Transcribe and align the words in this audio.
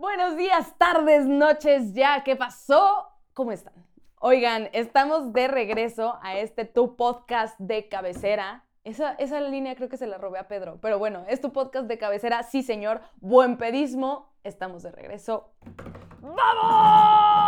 Buenos 0.00 0.34
días, 0.34 0.78
tardes, 0.78 1.26
noches, 1.26 1.92
ya, 1.92 2.24
¿qué 2.24 2.34
pasó? 2.34 3.06
¿Cómo 3.34 3.52
están? 3.52 3.74
Oigan, 4.18 4.70
estamos 4.72 5.34
de 5.34 5.46
regreso 5.46 6.18
a 6.22 6.38
este 6.38 6.64
tu 6.64 6.96
podcast 6.96 7.54
de 7.58 7.86
cabecera. 7.86 8.64
Esa, 8.82 9.12
esa 9.12 9.42
línea 9.42 9.76
creo 9.76 9.90
que 9.90 9.98
se 9.98 10.06
la 10.06 10.16
robé 10.16 10.38
a 10.38 10.48
Pedro, 10.48 10.78
pero 10.80 10.98
bueno, 10.98 11.26
es 11.28 11.42
tu 11.42 11.52
podcast 11.52 11.86
de 11.86 11.98
cabecera, 11.98 12.42
sí 12.44 12.62
señor, 12.62 13.02
buen 13.16 13.58
pedismo, 13.58 14.32
estamos 14.42 14.82
de 14.82 14.90
regreso. 14.90 15.52
¡Vamos! 16.22 17.39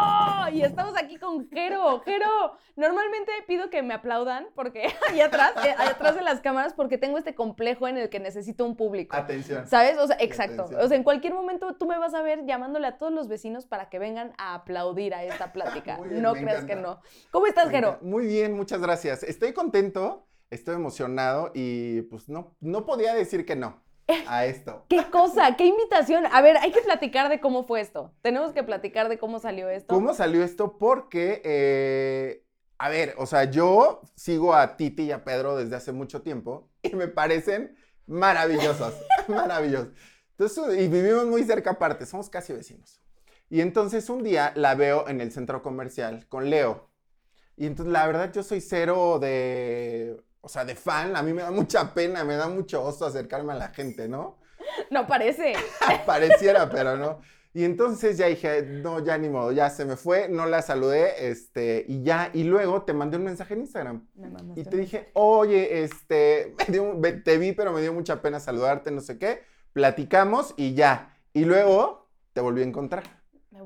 Y 0.50 0.62
estamos 0.62 0.96
aquí 0.96 1.16
con 1.18 1.48
Jero. 1.50 2.00
Jero, 2.00 2.56
normalmente 2.77 3.30
pido 3.46 3.70
que 3.70 3.82
me 3.82 3.95
aplaudan 3.95 4.46
porque 4.54 4.88
allá 5.11 5.26
atrás, 5.26 5.52
eh, 5.64 5.75
allá 5.79 5.90
atrás 5.90 6.14
de 6.14 6.22
las 6.22 6.40
cámaras, 6.40 6.75
porque 6.75 6.98
tengo 6.98 7.18
este 7.18 7.34
complejo 7.34 7.86
en 7.88 7.96
el 7.96 8.08
que 8.08 8.18
necesito 8.20 8.64
un 8.64 8.76
público. 8.76 9.16
Atención. 9.16 9.66
¿Sabes? 9.66 9.98
O 9.98 10.07
sea, 10.07 10.16
exacto. 10.20 10.62
Atención. 10.62 10.84
O 10.84 10.89
sea, 10.89 10.96
en 10.96 11.04
cualquier 11.04 11.34
momento 11.34 11.75
tú 11.75 11.86
me 11.86 11.98
vas 11.98 12.14
a 12.14 12.22
ver 12.22 12.44
llamándole 12.44 12.86
a 12.86 12.98
todos 12.98 13.12
los 13.12 13.29
vecinos 13.29 13.66
para 13.66 13.89
que 13.89 13.98
vengan 13.98 14.32
a 14.39 14.54
aplaudir 14.54 15.14
a 15.14 15.25
esta 15.25 15.52
plática. 15.52 15.99
Bien, 16.02 16.22
no 16.22 16.32
creas 16.35 16.64
que 16.64 16.77
no. 16.77 17.00
¿Cómo 17.30 17.46
estás, 17.46 17.66
Me 17.66 17.74
Jero? 17.74 17.88
encanta. 17.88 18.07
Muy 18.07 18.27
bien, 18.27 18.54
muchas 18.54 18.80
gracias. 18.80 19.22
Estoy 19.22 19.52
contento, 19.52 20.27
estoy 20.50 20.74
emocionado 20.74 21.50
y 21.54 22.02
pues 22.02 22.29
no, 22.29 22.57
no 22.61 22.85
podía 22.85 23.14
decir 23.14 23.46
que 23.46 23.57
no 23.57 23.82
a 24.26 24.46
esto. 24.46 24.84
¿Qué 24.89 25.04
cosa? 25.11 25.57
¿Qué 25.57 25.66
invitación? 25.66 26.25
A 26.30 26.40
ver, 26.43 26.57
hay 26.58 26.72
que 26.72 26.82
platicar 26.82 27.29
de 27.29 27.40
cómo 27.40 27.64
fue 27.64 27.80
esto. 27.80 28.12
Tenemos 28.22 28.52
que 28.52 28.62
platicar 28.62 29.08
de 29.08 29.18
cómo 29.18 29.38
salió 29.38 29.68
esto. 29.68 29.94
¿Cómo 29.94 30.14
salió 30.14 30.43
esto? 30.43 30.79
Porque, 30.79 31.43
eh, 31.44 32.44
a 32.78 32.88
ver, 32.88 33.14
o 33.19 33.27
sea, 33.27 33.44
yo 33.44 34.02
sigo 34.14 34.55
a 34.55 34.77
Titi 34.77 35.05
y 35.05 35.12
a 35.12 35.25
Pedro 35.25 35.56
desde 35.56 35.77
hace 35.77 35.92
mucho 35.92 36.22
tiempo 36.22 36.70
y 36.83 36.94
me 36.94 37.08
parecen 37.08 37.77
maravillosos, 38.06 38.94
maravillosos. 39.28 39.92
Entonces, 40.38 40.80
y 40.80 40.88
vivimos 40.88 41.27
muy 41.27 41.44
cerca 41.44 41.70
aparte, 41.70 42.06
somos 42.06 42.28
casi 42.30 42.52
vecinos. 42.52 43.00
Y 43.48 43.60
entonces 43.60 44.08
un 44.08 44.22
día 44.22 44.52
la 44.56 44.74
veo 44.74 45.08
en 45.08 45.20
el 45.20 45.30
centro 45.30 45.62
comercial 45.62 46.27
con 46.28 46.48
Leo. 46.48 46.88
Y 47.56 47.66
entonces 47.66 47.92
la 47.92 48.06
verdad 48.06 48.33
yo 48.33 48.42
soy 48.42 48.62
cero 48.62 49.18
de, 49.20 50.16
o 50.42 50.48
sea, 50.48 50.64
de 50.66 50.74
fan. 50.76 51.16
A 51.16 51.22
mí 51.22 51.32
me 51.32 51.40
da 51.42 51.50
mucha 51.50 51.94
pena, 51.94 52.22
me 52.24 52.36
da 52.36 52.48
mucho 52.48 52.84
oso 52.84 53.06
acercarme 53.06 53.52
a 53.54 53.56
la 53.56 53.68
gente, 53.68 54.08
¿no? 54.08 54.38
No 54.90 55.06
parece. 55.06 55.54
Pareciera, 56.06 56.68
pero 56.68 56.96
no. 56.96 57.20
Y 57.54 57.64
entonces 57.64 58.16
ya 58.16 58.26
dije, 58.28 58.62
no, 58.62 59.00
ya 59.04 59.18
ni 59.18 59.28
modo, 59.28 59.52
ya 59.52 59.68
se 59.70 59.84
me 59.84 59.96
fue, 59.96 60.28
no 60.28 60.46
la 60.46 60.62
saludé, 60.62 61.28
este, 61.30 61.84
y 61.86 62.02
ya, 62.02 62.30
y 62.32 62.44
luego 62.44 62.82
te 62.82 62.94
mandé 62.94 63.18
un 63.18 63.24
mensaje 63.24 63.52
en 63.54 63.60
Instagram. 63.60 64.08
Me 64.14 64.28
Y 64.56 64.64
te 64.64 64.76
dije, 64.78 65.10
oye, 65.14 65.82
este, 65.82 66.54
me 66.68 66.72
dio- 66.72 66.98
ve- 66.98 67.12
te 67.12 67.36
vi, 67.38 67.52
pero 67.52 67.72
me 67.72 67.82
dio 67.82 67.92
mucha 67.92 68.22
pena 68.22 68.40
saludarte, 68.40 68.90
no 68.90 69.00
sé 69.02 69.18
qué. 69.18 69.42
Platicamos 69.74 70.54
y 70.56 70.74
ya. 70.74 71.18
Y 71.34 71.44
luego 71.44 72.08
te 72.32 72.40
volví 72.40 72.62
a 72.62 72.64
encontrar. 72.64 73.21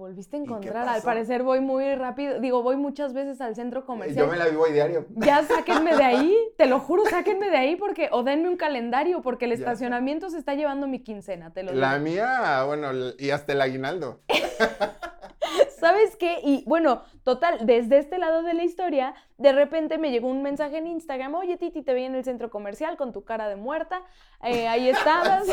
Volviste 0.06 0.36
a 0.36 0.38
¿Y 0.38 0.42
qué 0.44 0.48
encontrar. 0.48 0.88
Al 0.88 1.02
parecer 1.02 1.42
voy 1.42 1.58
muy 1.58 1.96
rápido. 1.96 2.38
Digo, 2.38 2.62
voy 2.62 2.76
muchas 2.76 3.12
veces 3.12 3.40
al 3.40 3.56
centro 3.56 3.80
Yo 3.80 3.86
comercial. 3.86 4.30
me 4.30 4.36
la 4.36 4.46
vivo 4.46 4.64
a 4.64 4.68
diario. 4.68 5.04
Ya 5.16 5.42
sáquenme 5.42 5.96
de 5.96 6.04
ahí, 6.04 6.36
te 6.56 6.66
lo 6.66 6.78
juro, 6.78 7.04
sáquenme 7.06 7.50
de 7.50 7.56
ahí 7.56 7.74
porque 7.74 8.08
o 8.12 8.22
denme 8.22 8.48
un 8.48 8.56
calendario 8.56 9.20
porque 9.20 9.46
el 9.46 9.50
Ya 9.50 9.56
estacionamiento 9.56 10.30
se 10.30 10.38
está 10.38 10.54
llevando 10.54 10.86
mi 10.86 11.00
quincena, 11.00 11.52
te 11.52 11.64
lo 11.64 11.72
digo. 11.72 11.80
La 11.80 11.98
mía, 11.98 12.62
bueno, 12.64 12.90
y 13.18 13.30
hasta 13.30 13.52
el 13.52 13.60
aguinaldo. 13.60 14.20
¿Sabes 15.80 16.14
qué? 16.14 16.38
Y 16.44 16.62
bueno, 16.68 17.02
total, 17.24 17.66
desde 17.66 17.98
este 17.98 18.18
lado 18.18 18.44
de 18.44 18.54
la 18.54 18.62
historia, 18.62 19.12
de 19.38 19.50
repente 19.52 19.98
me 19.98 20.12
llegó 20.12 20.28
un 20.28 20.40
mensaje 20.40 20.78
en 20.78 20.86
Instagram, 20.86 21.34
oye 21.34 21.56
Titi, 21.56 21.82
te 21.82 21.94
vi 21.94 22.04
en 22.04 22.14
el 22.14 22.22
centro 22.22 22.48
comercial 22.48 22.96
con 22.96 23.12
tu 23.12 23.24
cara 23.24 23.48
de 23.48 23.56
muerta, 23.56 24.02
eh, 24.44 24.68
ahí 24.68 24.88
estabas, 24.88 25.48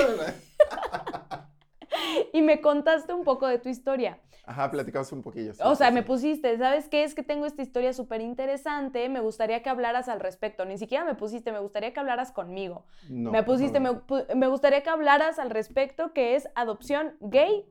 y 2.33 2.41
me 2.41 2.61
contaste 2.61 3.13
un 3.13 3.23
poco 3.23 3.47
de 3.47 3.59
tu 3.59 3.69
historia. 3.69 4.19
Ajá, 4.45 4.69
platicamos 4.69 5.09
un 5.13 5.22
poquillo. 5.22 5.53
sí, 5.53 5.61
O 5.63 5.73
sea, 5.75 5.88
sí. 5.88 5.94
me 5.94 6.03
pusiste, 6.03 6.58
¿sabes 6.58 6.89
qué? 6.89 7.03
Es 7.03 7.16
que 7.16 7.23
tengo 7.23 7.45
esta 7.45 7.61
historia 7.61 7.94
súper 7.94 8.19
interesante, 8.22 9.08
me 9.08 9.22
gustaría 9.22 9.63
que 9.63 9.69
hablaras 9.69 10.09
al 10.09 10.19
respecto. 10.19 10.66
Ni 10.66 10.77
siquiera 10.77 11.05
me 11.05 11.15
pusiste, 11.15 11.52
me 11.54 11.59
gustaría 11.59 11.93
que 11.93 11.99
hablaras 12.02 12.31
conmigo. 12.33 12.86
No, 13.09 13.31
me 13.31 13.43
pusiste, 13.43 13.80
no, 13.80 14.04
me, 14.09 14.36
me 14.36 14.48
gustaría 14.48 14.83
que 14.83 14.89
hablaras 14.89 15.39
al 15.39 15.49
respecto, 15.49 16.11
que 16.14 16.36
es 16.36 16.49
adopción 16.55 17.15
gay, 17.21 17.65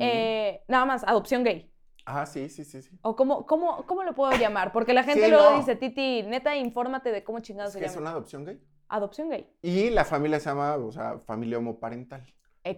eh, 0.00 0.62
nada 0.68 0.86
más, 0.86 1.04
adopción 1.04 1.44
gay. 1.44 1.70
Ajá, 2.06 2.24
sí, 2.24 2.48
sí, 2.48 2.64
sí, 2.64 2.80
sí. 2.82 2.96
¿O 3.02 3.16
cómo, 3.16 3.46
cómo, 3.46 3.84
cómo 3.84 4.04
lo 4.04 4.14
puedo 4.14 4.32
llamar? 4.38 4.72
Porque 4.72 4.94
la 4.94 5.02
gente 5.02 5.24
Sí, 5.24 5.30
luego 5.30 5.56
dice, 5.56 5.74
Titi, 5.76 6.22
neta, 6.22 6.56
infórmate 6.56 7.10
de 7.10 7.24
cómo 7.24 7.40
chingados 7.40 7.70
Es 7.70 7.72
se 7.74 7.78
que 7.80 7.86
es 7.86 7.92
llama. 7.94 8.02
una 8.02 8.10
adopción 8.12 8.44
gay. 8.44 8.60
Adopción 8.88 9.28
gay. 9.28 9.50
Y 9.60 9.90
la 9.90 10.04
familia 10.04 10.38
se 10.38 10.48
llama, 10.48 10.76
o 10.76 10.92
sea, 10.92 11.18
familia 11.26 11.58
homoparental. 11.58 12.24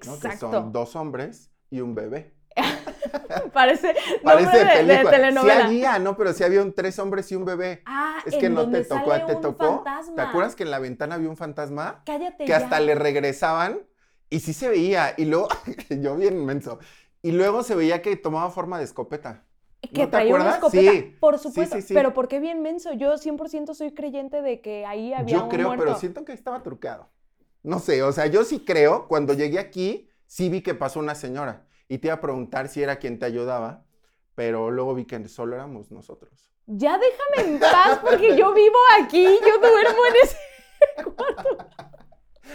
¿No? 0.06 0.18
Que 0.20 0.26
Exacto. 0.28 0.50
son 0.50 0.72
dos 0.72 0.96
hombres 0.96 1.50
y 1.70 1.80
un 1.80 1.94
bebé. 1.94 2.34
Parece, 3.52 3.94
Parece 4.24 4.64
de, 4.64 4.84
de 4.84 5.04
telenovela. 5.04 5.54
Sí 5.60 5.66
había, 5.66 5.98
¿no? 5.98 6.16
Pero 6.16 6.32
sí 6.32 6.44
había 6.44 6.62
un 6.62 6.72
tres 6.74 6.98
hombres 6.98 7.30
y 7.32 7.36
un 7.36 7.44
bebé. 7.44 7.82
Ah, 7.86 8.18
Es 8.26 8.34
que 8.36 8.46
en 8.46 8.54
no 8.54 8.62
donde 8.62 8.80
te 8.82 8.88
tocó, 8.88 9.10
sale 9.10 9.24
te 9.26 9.34
un 9.36 9.40
tocó. 9.42 9.84
fantasma. 9.84 10.14
¿Te 10.16 10.22
acuerdas 10.22 10.56
que 10.56 10.62
en 10.64 10.70
la 10.70 10.78
ventana 10.78 11.14
había 11.16 11.28
un 11.28 11.36
fantasma? 11.36 12.02
Cállate 12.04 12.44
Que 12.44 12.48
ya. 12.50 12.56
hasta 12.58 12.80
le 12.80 12.94
regresaban 12.94 13.80
y 14.30 14.40
sí 14.40 14.52
se 14.52 14.68
veía. 14.68 15.14
Y 15.16 15.24
luego, 15.26 15.48
yo 15.90 16.16
bien 16.16 16.36
inmenso. 16.38 16.78
Y 17.22 17.32
luego 17.32 17.62
se 17.62 17.74
veía 17.74 18.02
que 18.02 18.16
tomaba 18.16 18.50
forma 18.50 18.78
de 18.78 18.84
escopeta. 18.84 19.44
Que 19.80 20.00
¿No 20.02 20.04
te 20.06 20.10
traía 20.10 20.34
una 20.34 20.50
escopeta. 20.54 20.90
Sí. 20.92 21.16
Por 21.20 21.38
supuesto. 21.38 21.76
sí, 21.76 21.82
sí. 21.82 21.94
Pero 21.94 22.12
¿por 22.12 22.26
qué 22.28 22.40
bien 22.40 22.62
menso? 22.62 22.92
Yo 22.94 23.14
100% 23.14 23.74
soy 23.74 23.92
creyente 23.94 24.42
de 24.42 24.60
que 24.60 24.84
ahí 24.86 25.12
había 25.12 25.36
Yo 25.36 25.44
un 25.44 25.48
creo, 25.48 25.68
muerto. 25.68 25.84
pero 25.84 25.96
siento 25.98 26.24
que 26.24 26.32
estaba 26.32 26.62
trucado. 26.62 27.08
No 27.62 27.78
sé, 27.78 28.02
o 28.02 28.12
sea, 28.12 28.26
yo 28.26 28.44
sí 28.44 28.64
creo, 28.64 29.08
cuando 29.08 29.34
llegué 29.34 29.58
aquí, 29.58 30.08
sí 30.26 30.48
vi 30.48 30.62
que 30.62 30.74
pasó 30.74 31.00
una 31.00 31.14
señora. 31.14 31.66
Y 31.88 31.98
te 31.98 32.08
iba 32.08 32.14
a 32.14 32.20
preguntar 32.20 32.68
si 32.68 32.82
era 32.82 32.96
quien 32.98 33.18
te 33.18 33.26
ayudaba, 33.26 33.84
pero 34.34 34.70
luego 34.70 34.94
vi 34.94 35.04
que 35.04 35.26
solo 35.28 35.54
éramos 35.56 35.90
nosotros. 35.90 36.52
Ya 36.66 36.98
déjame 36.98 37.54
en 37.54 37.60
paz 37.60 37.98
porque 38.02 38.36
yo 38.36 38.52
vivo 38.52 38.76
aquí, 39.02 39.24
yo 39.24 39.58
duermo 39.58 40.02
en 40.10 40.14
ese 40.22 40.36
cuarto. 41.16 41.58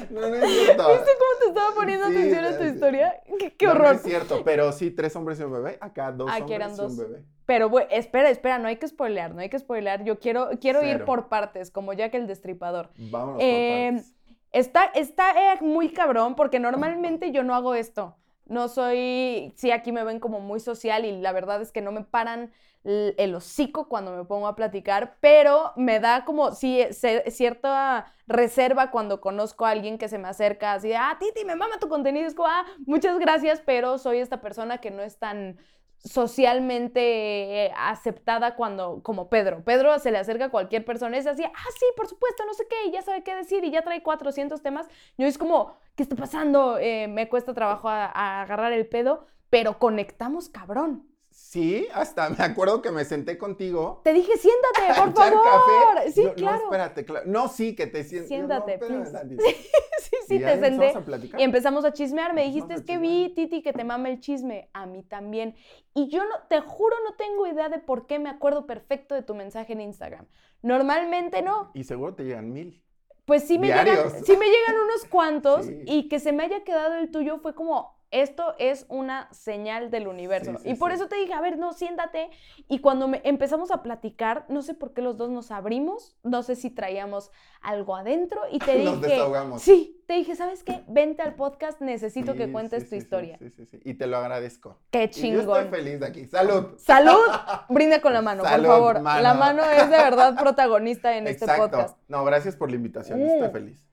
No, 0.10 0.22
no 0.22 0.36
es 0.36 0.50
cierto. 0.52 0.88
¿Viste 0.90 1.12
cómo 1.20 1.40
te 1.40 1.46
estaba 1.48 1.76
poniendo 1.76 2.08
Sí, 2.08 2.14
atención 2.18 2.46
a 2.46 2.58
tu 2.58 2.64
historia? 2.64 3.22
Qué, 3.40 3.56
qué 3.56 3.66
No, 3.68 3.74
no 3.76 3.80
horror. 3.80 3.96
es 3.96 4.02
cierto, 4.04 4.44
pero 4.44 4.72
sí, 4.72 4.90
tres 4.92 5.16
hombres 5.16 5.40
y 5.40 5.44
un 5.44 5.52
bebé. 5.54 5.78
Acá 5.82 6.12
dos 6.12 6.30
Aquí 6.32 6.42
hombres 6.42 6.56
eran 6.56 6.74
y 6.74 6.76
dos. 6.78 6.92
un 6.92 6.98
bebé. 6.98 7.24
Pero 7.46 7.70
bueno, 7.70 7.88
espera, 7.92 8.30
espera, 8.30 8.58
no 8.58 8.68
hay 8.68 8.78
que 8.78 8.88
spoilear, 8.88 9.34
no 9.36 9.42
hay 9.42 9.50
que 9.50 9.60
spoilear. 9.60 10.04
Yo 10.04 10.20
quiero, 10.20 10.50
quiero 10.62 10.84
ir 10.84 11.06
por 11.06 11.28
partes, 11.28 11.70
como 11.72 11.94
Jack 11.94 12.14
el 12.16 12.26
Destripador. 12.26 12.90
Vámonos 12.98 13.42
Eh, 13.42 13.90
por 13.92 13.96
partes. 14.02 14.16
Está, 14.54 14.86
está 14.96 15.54
eh, 15.54 15.58
muy 15.62 15.90
cabrón 15.94 16.36
porque 16.36 16.60
normalmente 16.60 17.32
yo 17.32 17.44
no 17.44 17.56
hago 17.56 17.76
esto. 17.76 18.18
No 18.46 18.68
soy, 18.70 19.54
sí, 19.58 19.72
aquí 19.72 19.92
me 19.92 20.04
ven 20.04 20.20
como 20.20 20.40
muy 20.42 20.60
social 20.60 21.06
y 21.06 21.20
la 21.22 21.32
verdad 21.32 21.62
es 21.62 21.72
que 21.72 21.82
no 21.82 21.92
me 21.92 22.04
paran 22.04 22.52
el 22.86 23.34
hocico 23.34 23.88
cuando 23.88 24.12
me 24.16 24.26
pongo 24.26 24.48
a 24.48 24.56
platicar, 24.58 25.18
pero 25.22 25.72
me 25.78 26.02
da 26.02 26.26
como 26.26 26.52
ce- 26.52 26.92
cierta 27.32 28.14
reserva 28.28 28.92
cuando 28.92 29.22
conozco 29.22 29.66
a 29.66 29.70
alguien 29.72 29.98
que 29.98 30.10
se 30.10 30.18
me 30.18 30.28
acerca 30.28 30.74
así 30.74 30.90
de, 30.90 30.98
ah, 30.98 31.16
Titi, 31.20 31.46
me 31.46 31.56
mama 31.56 31.80
tu 31.80 31.88
contenido, 31.88 32.28
es 32.28 32.36
como, 32.36 32.50
ah, 32.50 32.66
muchas 32.86 33.18
gracias, 33.20 33.62
pero 33.66 33.98
soy 33.98 34.20
esta 34.20 34.42
persona 34.42 34.80
que 34.80 34.92
no 34.92 35.02
es 35.02 35.18
tan 35.18 35.58
socialmente 36.04 37.66
eh, 37.66 37.72
aceptada 37.78 38.56
cuando, 38.56 39.02
como 39.04 39.30
Pedro. 39.30 39.64
Pedro 39.64 39.98
se 40.00 40.12
le 40.12 40.18
acerca 40.18 40.46
a 40.46 40.50
cualquier 40.50 40.84
persona, 40.86 41.18
es 41.18 41.28
así, 41.28 41.44
ah, 41.44 41.70
sí, 41.80 41.86
por 41.96 42.08
supuesto, 42.08 42.46
no 42.46 42.54
sé 42.54 42.66
qué, 42.70 42.88
y 42.88 42.92
ya 42.92 43.02
sabe 43.02 43.24
qué 43.24 43.36
decir, 43.36 43.64
y 43.64 43.72
ya 43.72 43.84
trae 43.84 44.04
400 44.04 44.62
temas. 44.62 44.88
Yo 45.18 45.28
es 45.28 45.38
como, 45.38 45.78
¿qué 45.96 46.04
está 46.04 46.16
pasando? 46.16 46.78
Eh, 46.78 47.08
me 47.08 47.30
cuesta 47.30 47.54
trabajo 47.54 47.90
a 47.90 48.42
agarrar 48.42 48.74
el 48.74 48.88
pedo, 48.88 49.26
pero 49.50 49.80
conectamos 49.80 50.50
cabrón. 50.50 51.13
Sí, 51.54 51.88
hasta 51.94 52.32
me 52.32 52.44
acuerdo 52.44 52.82
que 52.82 52.90
me 52.90 53.06
senté 53.06 53.38
contigo. 53.38 54.02
Te 54.04 54.12
dije, 54.12 54.32
siéntate, 54.38 55.00
por 55.00 55.14
favor. 55.14 55.44
café. 55.44 56.12
Sí, 56.12 56.24
Yo, 56.24 56.34
claro. 56.34 56.58
No, 56.58 56.64
espérate, 56.64 57.06
claro. 57.06 57.26
No, 57.28 57.48
sí, 57.48 57.76
que 57.76 57.86
te 57.86 58.04
sientes. 58.04 58.30
Siéntate, 58.30 58.80
no, 58.80 59.04
tantito. 59.12 59.44
sí, 60.00 60.16
sí, 60.28 60.40
te 60.40 60.52
empezamos 60.52 60.86
senté. 60.86 60.98
a 60.98 61.06
platicar. 61.06 61.40
Y 61.40 61.44
empezamos 61.44 61.86
a 61.86 61.94
chismear. 61.94 62.34
Me 62.34 62.46
dijiste, 62.46 62.74
es 62.74 62.82
que 62.82 62.98
vi, 62.98 63.36
Titi, 63.36 63.62
que 63.62 63.72
te 63.72 63.84
mama 63.84 64.10
el 64.10 64.20
chisme. 64.20 64.72
A 64.74 64.88
mí 64.88 65.04
también. 65.04 65.56
Y 65.94 66.10
yo 66.10 66.24
no, 66.24 66.34
te 66.50 66.60
juro, 66.60 66.96
no 67.08 67.14
tengo 67.18 67.46
idea 67.46 67.70
de 67.70 67.78
por 67.78 68.08
qué 68.08 68.18
me 68.18 68.32
acuerdo 68.32 68.66
perfecto 68.66 69.14
de 69.14 69.22
tu 69.22 69.36
mensaje 69.36 69.74
en 69.74 69.82
Instagram. 69.82 70.26
Normalmente 70.64 71.44
no. 71.44 71.70
Y 71.76 71.84
seguro 71.84 72.16
te 72.16 72.24
llegan 72.24 72.52
mil. 72.52 72.84
Pues 73.26 73.44
sí 73.44 73.60
me, 73.60 73.68
llegan, 73.68 74.10
sí 74.26 74.36
me 74.38 74.48
llegan 74.48 74.76
unos 74.84 75.06
cuantos 75.08 75.66
Sí. 75.68 75.84
y 75.86 76.10
que 76.10 76.20
se 76.20 76.32
me 76.32 76.46
haya 76.46 76.64
quedado 76.64 76.96
el 76.96 77.12
tuyo 77.12 77.38
fue 77.38 77.54
como, 77.54 77.96
esto 78.14 78.56
es 78.60 78.86
una 78.90 79.28
señal 79.34 79.90
del 79.92 80.08
universo. 80.08 80.52
Sí, 80.52 80.58
sí, 80.64 80.70
y 80.70 80.76
por 80.76 80.92
sí. 80.92 80.96
eso 80.96 81.08
te 81.08 81.16
dije, 81.18 81.34
a 81.34 81.42
ver, 81.42 81.58
no, 81.58 81.74
siéntate. 81.74 82.30
Y 82.70 82.80
cuando 82.80 83.08
me- 83.08 83.22
empezamos 83.24 83.72
a 83.72 83.84
platicar, 83.84 84.46
no 84.50 84.62
sé 84.62 84.74
por 84.74 84.94
qué 84.94 85.02
los 85.02 85.18
dos 85.18 85.30
nos 85.30 85.52
abrimos, 85.52 86.16
no 86.24 86.44
sé 86.44 86.56
si 86.56 86.70
traíamos 86.70 87.32
algo 87.62 87.96
adentro 87.96 88.42
y 88.52 88.60
te 88.60 88.74
dije... 88.78 88.86
Nos 88.92 89.02
desahogamos. 89.02 89.62
Sí, 89.62 90.04
te 90.08 90.14
dije, 90.14 90.36
¿sabes 90.36 90.64
qué? 90.64 90.84
Vente 90.88 91.22
al 91.22 91.36
podcast, 91.36 91.82
necesito 91.82 92.36
que 92.36 92.52
cuentes 92.52 92.90
tu 92.90 92.96
historia. 92.96 93.38
Sí, 93.40 93.50
sí, 93.50 93.66
sí. 93.66 93.80
Y 93.84 93.96
te 93.96 94.06
lo 94.08 94.18
agradezco. 94.18 94.80
Qué 94.92 95.04
Y 95.04 95.08
yo 95.08 95.10
estoy 95.10 95.40
chingón. 95.40 95.70
feliz 95.70 96.00
de 96.00 96.06
aquí. 96.06 96.26
¡Salud! 96.28 96.78
Salud, 96.78 97.18
brinda 97.70 98.00
con 98.02 98.14
la 98.14 98.22
mano, 98.22 98.44
Salud, 98.44 98.66
por 98.68 98.74
favor. 98.76 99.02
mano. 99.02 99.22
La 99.22 99.34
mano 99.34 99.64
es 99.64 99.90
de 99.90 99.98
verdad 99.98 100.36
protagonista 100.40 101.18
en 101.18 101.28
este 101.28 101.46
Exacto. 101.46 101.64
podcast. 101.72 101.98
No, 102.08 102.24
gracias 102.26 102.56
por 102.56 102.70
la 102.70 102.76
invitación. 102.76 103.22
Estoy 103.22 103.48
Mm. 103.50 103.52
feliz. 103.52 103.84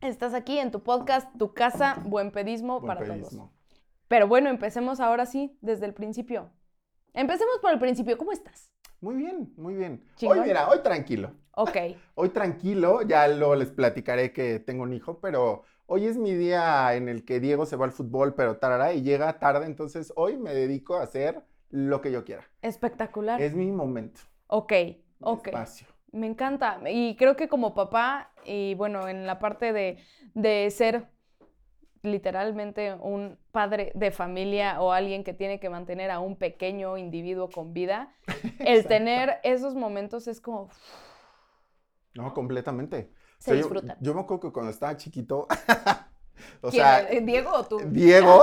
Estás 0.00 0.32
aquí 0.32 0.58
en 0.58 0.70
tu 0.70 0.82
podcast, 0.82 1.28
tu 1.36 1.52
casa, 1.52 1.98
buen 2.06 2.30
pedismo 2.30 2.80
Buen 2.80 2.86
para 2.86 3.06
pedismo. 3.06 3.52
Pero 4.08 4.26
bueno, 4.26 4.48
empecemos 4.48 4.98
ahora 4.98 5.26
sí, 5.26 5.58
desde 5.60 5.84
el 5.84 5.92
principio. 5.92 6.50
Empecemos 7.12 7.58
por 7.60 7.70
el 7.70 7.78
principio. 7.78 8.16
¿Cómo 8.16 8.32
estás? 8.32 8.72
Muy 9.02 9.16
bien, 9.16 9.52
muy 9.58 9.74
bien. 9.74 10.02
¿Chingón? 10.16 10.38
Hoy, 10.38 10.46
mira, 10.46 10.70
hoy 10.70 10.78
tranquilo. 10.82 11.32
Ok. 11.52 11.76
Hoy 12.14 12.30
tranquilo, 12.30 13.02
ya 13.02 13.28
luego 13.28 13.54
les 13.56 13.70
platicaré 13.70 14.32
que 14.32 14.58
tengo 14.58 14.84
un 14.84 14.94
hijo, 14.94 15.20
pero 15.20 15.64
hoy 15.84 16.06
es 16.06 16.16
mi 16.16 16.32
día 16.32 16.94
en 16.94 17.10
el 17.10 17.26
que 17.26 17.38
Diego 17.38 17.66
se 17.66 17.76
va 17.76 17.84
al 17.84 17.92
fútbol, 17.92 18.34
pero 18.34 18.56
tarará 18.56 18.94
y 18.94 19.02
llega 19.02 19.38
tarde, 19.38 19.66
entonces 19.66 20.14
hoy 20.16 20.38
me 20.38 20.54
dedico 20.54 20.96
a 20.96 21.02
hacer 21.02 21.42
lo 21.68 22.00
que 22.00 22.10
yo 22.10 22.24
quiera. 22.24 22.44
Espectacular. 22.62 23.38
Es 23.42 23.54
mi 23.54 23.70
momento. 23.70 24.22
Ok, 24.46 24.72
ok. 25.20 25.48
Espacio. 25.48 25.88
Me 26.12 26.26
encanta. 26.26 26.80
Y 26.88 27.16
creo 27.16 27.36
que 27.36 27.48
como 27.48 27.74
papá, 27.74 28.29
y 28.44 28.74
bueno, 28.74 29.08
en 29.08 29.26
la 29.26 29.38
parte 29.38 29.72
de, 29.72 29.98
de 30.34 30.70
ser 30.70 31.06
literalmente 32.02 32.94
un 32.94 33.38
padre 33.52 33.92
de 33.94 34.10
familia 34.10 34.80
o 34.80 34.92
alguien 34.92 35.22
que 35.22 35.34
tiene 35.34 35.60
que 35.60 35.68
mantener 35.68 36.10
a 36.10 36.18
un 36.20 36.36
pequeño 36.36 36.96
individuo 36.96 37.50
con 37.50 37.74
vida, 37.74 38.14
el 38.60 38.86
tener 38.86 39.38
esos 39.42 39.74
momentos 39.74 40.26
es 40.28 40.40
como, 40.40 40.70
No, 42.14 42.32
completamente. 42.34 43.10
O 43.12 43.42
se 43.42 43.44
sea, 43.44 43.54
yo- 43.54 43.60
disfrutan. 43.62 43.96
Yo, 44.00 44.14
me 44.14 44.20
acuerdo 44.20 44.40
que 44.48 44.52
cuando 44.52 44.70
estaba 44.70 44.96
chiquito, 44.96 45.46
o 46.62 46.70
sea, 46.70 47.04
¿Diego 47.04 47.50
o 47.52 47.64
tú? 47.64 47.80
Diego, 47.90 48.42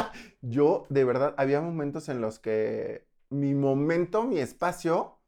yo 0.42 0.86
de 0.90 1.04
verdad 1.04 1.34
había 1.36 1.60
momentos 1.60 2.08
en 2.08 2.20
los 2.20 2.38
que 2.38 3.06
mi 3.30 3.54
momento, 3.54 4.24
mi 4.24 4.38
espacio 4.38 5.18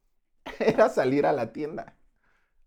era 0.59 0.89
salir 0.89 1.27
a 1.27 1.33
la 1.33 1.53
tienda, 1.53 1.97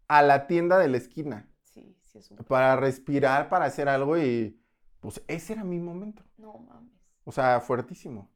a 0.07 0.21
la 0.21 0.47
tienda 0.47 0.77
de 0.77 0.87
la 0.89 0.97
esquina, 0.97 1.49
Sí, 1.63 1.95
sí 2.01 2.17
es 2.19 2.31
un... 2.31 2.37
para 2.47 2.75
respirar, 2.75 3.49
para 3.49 3.65
hacer 3.65 3.89
algo 3.89 4.17
y 4.17 4.59
pues 4.99 5.23
ese 5.27 5.53
era 5.53 5.63
mi 5.63 5.79
momento. 5.79 6.23
No 6.37 6.53
mames. 6.59 6.93
O 7.25 7.31
sea, 7.31 7.59
fuertísimo. 7.61 8.29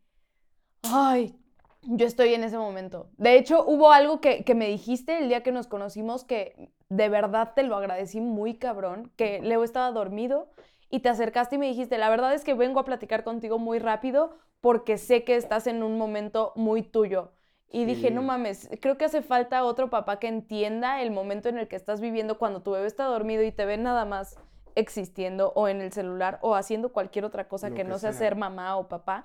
Ay, 0.83 1.35
yo 1.83 2.05
estoy 2.05 2.33
en 2.33 2.43
ese 2.43 2.57
momento. 2.57 3.09
De 3.17 3.37
hecho, 3.37 3.65
hubo 3.65 3.91
algo 3.91 4.21
que, 4.21 4.43
que 4.43 4.55
me 4.55 4.67
dijiste 4.67 5.17
el 5.19 5.29
día 5.29 5.43
que 5.43 5.51
nos 5.51 5.67
conocimos 5.67 6.23
que 6.23 6.71
de 6.89 7.09
verdad 7.09 7.53
te 7.55 7.63
lo 7.63 7.75
agradecí 7.75 8.21
muy 8.21 8.55
cabrón, 8.57 9.11
que 9.15 9.41
Leo 9.41 9.63
estaba 9.63 9.91
dormido 9.91 10.49
y 10.89 11.01
te 11.01 11.09
acercaste 11.09 11.55
y 11.55 11.59
me 11.59 11.67
dijiste, 11.67 11.97
la 11.97 12.09
verdad 12.09 12.33
es 12.33 12.43
que 12.43 12.53
vengo 12.55 12.79
a 12.79 12.85
platicar 12.85 13.23
contigo 13.23 13.59
muy 13.59 13.79
rápido 13.79 14.37
porque 14.61 14.97
sé 14.97 15.23
que 15.23 15.35
estás 15.35 15.67
en 15.67 15.83
un 15.83 15.97
momento 15.97 16.53
muy 16.55 16.81
tuyo. 16.83 17.31
Y 17.71 17.85
dije, 17.85 18.09
no 18.09 18.23
mames, 18.23 18.67
creo 18.81 18.97
que 18.97 19.05
hace 19.05 19.21
falta 19.21 19.63
otro 19.63 19.91
papá 19.91 20.17
que 20.17 20.27
entienda 20.27 21.01
el 21.03 21.11
momento 21.11 21.49
en 21.49 21.59
el 21.59 21.67
que 21.67 21.75
estás 21.75 22.01
viviendo 22.01 22.39
cuando 22.39 22.63
tu 22.63 22.71
bebé 22.71 22.87
está 22.87 23.03
dormido 23.05 23.43
y 23.43 23.51
te 23.51 23.65
ve 23.65 23.77
nada 23.77 24.05
más 24.05 24.39
existiendo 24.75 25.51
o 25.55 25.67
en 25.67 25.81
el 25.81 25.91
celular 25.91 26.39
o 26.41 26.55
haciendo 26.55 26.91
cualquier 26.91 27.25
otra 27.25 27.47
cosa 27.47 27.71
que 27.73 27.83
que 27.83 27.83
no 27.83 27.99
sea 27.99 28.11
sea. 28.11 28.13
ser 28.13 28.35
mamá 28.35 28.75
o 28.77 28.87
papá, 28.87 29.23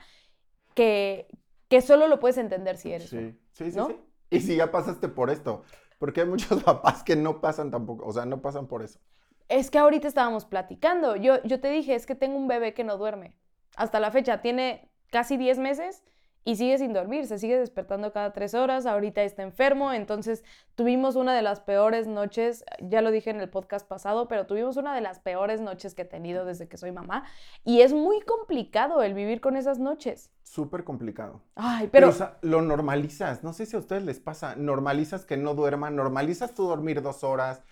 que, 0.74 1.28
que 1.68 1.80
solo 1.80 2.06
lo 2.08 2.20
puedes 2.20 2.36
entender 2.36 2.76
si 2.76 2.92
eres 2.92 3.14
uno. 3.16 3.30
Sí, 3.30 3.38
sí, 3.52 3.72
sí, 3.72 3.76
¿no? 3.76 3.86
sí. 3.88 3.96
Y 4.30 4.40
si 4.40 4.56
ya 4.56 4.70
pasaste 4.70 5.08
por 5.08 5.30
esto, 5.30 5.64
porque 5.98 6.22
hay 6.22 6.26
muchos 6.26 6.62
papás 6.64 7.02
que 7.02 7.16
no 7.16 7.40
pasan 7.40 7.70
tampoco, 7.70 8.06
o 8.06 8.12
sea, 8.12 8.26
no 8.26 8.42
pasan 8.42 8.66
por 8.66 8.82
eso. 8.82 9.00
Es 9.48 9.70
que 9.70 9.78
ahorita 9.78 10.08
estábamos 10.08 10.44
platicando. 10.44 11.16
Yo, 11.16 11.42
yo 11.44 11.60
te 11.60 11.70
dije, 11.70 11.94
es 11.94 12.06
que 12.06 12.14
tengo 12.14 12.36
un 12.36 12.48
bebé 12.48 12.74
que 12.74 12.84
no 12.84 12.96
duerme. 12.98 13.36
Hasta 13.76 14.00
la 14.00 14.10
fecha 14.10 14.40
tiene 14.42 14.90
casi 15.10 15.36
10 15.36 15.58
meses 15.58 16.02
y 16.44 16.56
sigue 16.56 16.76
sin 16.78 16.92
dormir. 16.92 17.26
Se 17.26 17.38
sigue 17.38 17.58
despertando 17.58 18.12
cada 18.12 18.32
tres 18.32 18.54
horas. 18.54 18.86
Ahorita 18.86 19.22
está 19.22 19.42
enfermo. 19.42 19.92
Entonces 19.92 20.44
tuvimos 20.74 21.16
una 21.16 21.34
de 21.34 21.42
las 21.42 21.60
peores 21.60 22.06
noches. 22.06 22.64
Ya 22.80 23.00
lo 23.00 23.10
dije 23.10 23.30
en 23.30 23.40
el 23.40 23.48
podcast 23.48 23.86
pasado, 23.88 24.28
pero 24.28 24.46
tuvimos 24.46 24.76
una 24.76 24.94
de 24.94 25.00
las 25.00 25.20
peores 25.20 25.60
noches 25.60 25.94
que 25.94 26.02
he 26.02 26.06
tenido 26.06 26.44
desde 26.44 26.68
que 26.68 26.76
soy 26.76 26.92
mamá. 26.92 27.24
Y 27.64 27.80
es 27.80 27.92
muy 27.94 28.20
complicado 28.20 29.02
el 29.02 29.14
vivir 29.14 29.40
con 29.40 29.56
esas 29.56 29.78
noches. 29.78 30.30
Súper 30.42 30.84
complicado. 30.84 31.40
Ay, 31.54 31.88
Pero, 31.90 32.06
pero. 32.06 32.08
o 32.08 32.12
sea, 32.12 32.38
lo 32.42 32.60
normalizas. 32.60 33.42
No 33.42 33.52
sé 33.54 33.64
si 33.64 33.76
a 33.76 33.78
ustedes 33.78 34.04
les 34.04 34.20
pasa. 34.20 34.54
Normalizas 34.56 35.24
que 35.24 35.36
no 35.38 35.54
duerman, 35.54 35.96
normalizas 35.96 36.54
tú 36.54 36.66
dormir 36.66 37.00
dos 37.00 37.24
horas, 37.24 37.62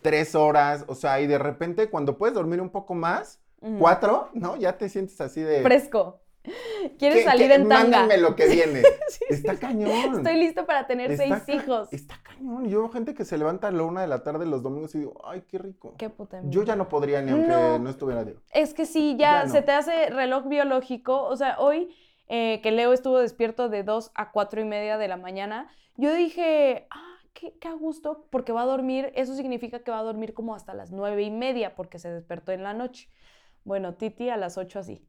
tres 0.00 0.34
horas, 0.34 0.84
o 0.88 0.94
sea, 0.94 1.20
y 1.20 1.26
de 1.26 1.38
repente 1.38 1.90
cuando 1.90 2.16
puedes 2.16 2.34
dormir 2.34 2.60
un 2.62 2.70
poco 2.70 2.94
más, 2.94 3.40
cuatro, 3.78 4.30
¿no? 4.32 4.56
Ya 4.56 4.76
te 4.78 4.88
sientes 4.88 5.20
así 5.20 5.40
de... 5.40 5.62
Fresco. 5.62 6.21
¿Quieres 6.98 7.18
"¿Qué- 7.18 7.24
salir 7.24 7.50
en 7.52 7.68
tanga? 7.68 7.98
Mándenme 8.00 8.18
lo 8.22 8.34
que 8.36 8.46
viene. 8.48 8.82
Sí, 9.08 9.24
Está 9.28 9.52
sí, 9.54 9.58
cañón. 9.60 10.16
Estoy 10.16 10.36
listo 10.36 10.66
para 10.66 10.86
tener 10.86 11.10
Está 11.12 11.40
seis 11.44 11.60
hijos. 11.60 11.92
Está 11.92 12.18
cañón. 12.22 12.68
Yo 12.68 12.80
veo 12.80 12.88
gente 12.90 13.14
que 13.14 13.24
se 13.24 13.38
levanta 13.38 13.68
a 13.68 13.70
la 13.70 13.82
una 13.84 14.00
de 14.00 14.06
la 14.08 14.22
tarde 14.22 14.46
los 14.46 14.62
domingos 14.62 14.94
y 14.94 14.98
digo, 15.00 15.20
ay, 15.24 15.42
qué 15.48 15.58
rico. 15.58 15.94
Qué 15.98 16.10
puta 16.10 16.40
Yo 16.44 16.62
ya 16.64 16.76
no 16.76 16.88
podría 16.88 17.22
ni 17.22 17.30
aunque 17.32 17.48
No. 17.48 17.78
no, 17.78 17.90
estuviera 17.90 18.24
Diego. 18.24 18.40
Es 18.52 18.74
que 18.74 18.86
sí, 18.86 19.16
ya, 19.18 19.44
Ya 19.44 19.48
se 19.48 19.62
te 19.62 19.72
hace 19.72 20.10
reloj 20.10 20.46
biológico. 20.48 21.22
O 21.24 21.36
sea, 21.36 21.58
hoy 21.58 21.94
eh, 22.28 22.60
que 22.62 22.70
Leo 22.72 22.92
estuvo 22.92 23.18
despierto 23.18 23.68
de 23.68 23.82
2 23.84 24.10
a 24.14 24.32
4 24.32 24.60
y 24.60 24.64
media 24.64 24.96
de 24.98 25.06
la 25.08 25.16
mañana, 25.18 25.68
yo 25.96 26.14
dije, 26.14 26.86
ah, 26.90 27.18
qué, 27.34 27.52
qué 27.60 27.68
a 27.68 27.72
gusto, 27.74 28.26
porque 28.30 28.52
va 28.52 28.62
a 28.62 28.66
dormir, 28.66 29.12
eso 29.14 29.34
significa 29.34 29.80
que 29.80 29.90
va 29.90 29.98
a 29.98 30.02
dormir 30.02 30.32
como 30.32 30.54
hasta 30.54 30.72
las 30.72 30.90
nueve 30.92 31.22
y 31.24 31.30
media, 31.30 31.74
porque 31.74 31.98
se 31.98 32.10
despertó 32.10 32.52
en 32.52 32.62
la 32.62 32.72
noche. 32.72 33.10
Bueno, 33.64 33.94
Titi 33.94 34.30
a 34.30 34.36
las 34.38 34.56
8 34.56 34.78
así. 34.78 35.06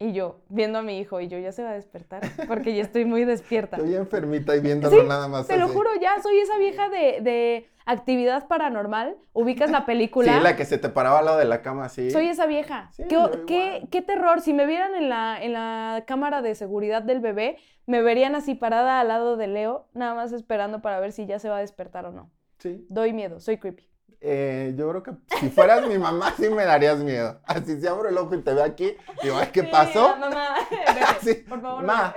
Y 0.00 0.12
yo, 0.12 0.40
viendo 0.48 0.78
a 0.78 0.82
mi 0.82 0.98
hijo, 1.00 1.20
y 1.20 1.26
yo 1.26 1.38
ya 1.38 1.50
se 1.50 1.64
va 1.64 1.70
a 1.70 1.74
despertar, 1.74 2.22
porque 2.46 2.72
ya 2.74 2.82
estoy 2.82 3.04
muy 3.04 3.24
despierta. 3.24 3.78
Estoy 3.78 3.96
enfermita 3.96 4.54
y 4.54 4.60
viéndolo 4.60 5.00
Sí, 5.02 5.08
nada 5.08 5.26
más 5.26 5.48
Te 5.48 5.56
lo 5.58 5.66
juro, 5.68 5.90
ya 6.00 6.20
soy 6.22 6.38
esa 6.38 6.56
vieja 6.56 6.88
de, 6.88 7.18
de 7.20 7.68
actividad 7.84 8.46
paranormal. 8.46 9.16
Ubicas 9.32 9.72
la 9.72 9.86
película. 9.86 10.32
Sí, 10.36 10.40
la 10.40 10.54
que 10.54 10.64
se 10.66 10.78
te 10.78 10.88
paraba 10.88 11.18
al 11.18 11.24
lado 11.24 11.38
de 11.38 11.46
la 11.46 11.62
cama 11.62 11.86
así. 11.86 12.12
Soy 12.12 12.28
esa 12.28 12.46
vieja. 12.46 12.90
Sí, 12.92 13.04
¿Qué, 13.08 13.18
qué- 13.48 13.88
qué 13.90 14.00
terror. 14.02 14.40
Si 14.40 14.52
me 14.52 14.66
vieran 14.66 14.94
en 14.94 15.08
la, 15.08 15.42
en 15.42 15.52
la 15.54 16.04
cámara 16.06 16.42
de 16.42 16.54
seguridad 16.54 17.02
del 17.02 17.18
bebé, 17.18 17.56
me 17.86 18.00
verían 18.00 18.36
así 18.36 18.54
parada 18.54 19.00
al 19.00 19.08
lado 19.08 19.36
de 19.36 19.48
Leo, 19.48 19.88
nada 19.94 20.14
más 20.14 20.32
esperando 20.32 20.80
para 20.80 21.00
ver 21.00 21.10
si 21.10 21.26
ya 21.26 21.40
se 21.40 21.48
va 21.48 21.56
a 21.56 21.60
despertar 21.60 22.06
o 22.06 22.12
no. 22.12 22.30
Sí. 22.58 22.86
Doy 22.88 23.12
miedo, 23.12 23.40
soy 23.40 23.56
creepy. 23.56 23.88
Eh, 24.20 24.74
yo 24.76 24.88
creo 24.90 25.02
que 25.02 25.12
si 25.38 25.48
fueras 25.50 25.86
mi 25.86 25.96
mamá, 25.98 26.32
sí 26.36 26.48
me 26.50 26.64
darías 26.64 26.98
miedo. 26.98 27.40
Así 27.46 27.80
si 27.80 27.86
abro 27.86 28.08
el 28.08 28.18
ojo 28.18 28.34
y 28.34 28.42
te 28.42 28.52
veo 28.52 28.64
aquí, 28.64 28.96
digo, 29.22 29.36
ay, 29.36 29.48
¿qué 29.52 29.62
Sí, 29.62 29.68
pasó? 29.70 30.16
mamá, 30.16 30.56
Así, 31.08 31.34
por 31.34 31.60
favor. 31.60 31.84
ma. 31.84 32.14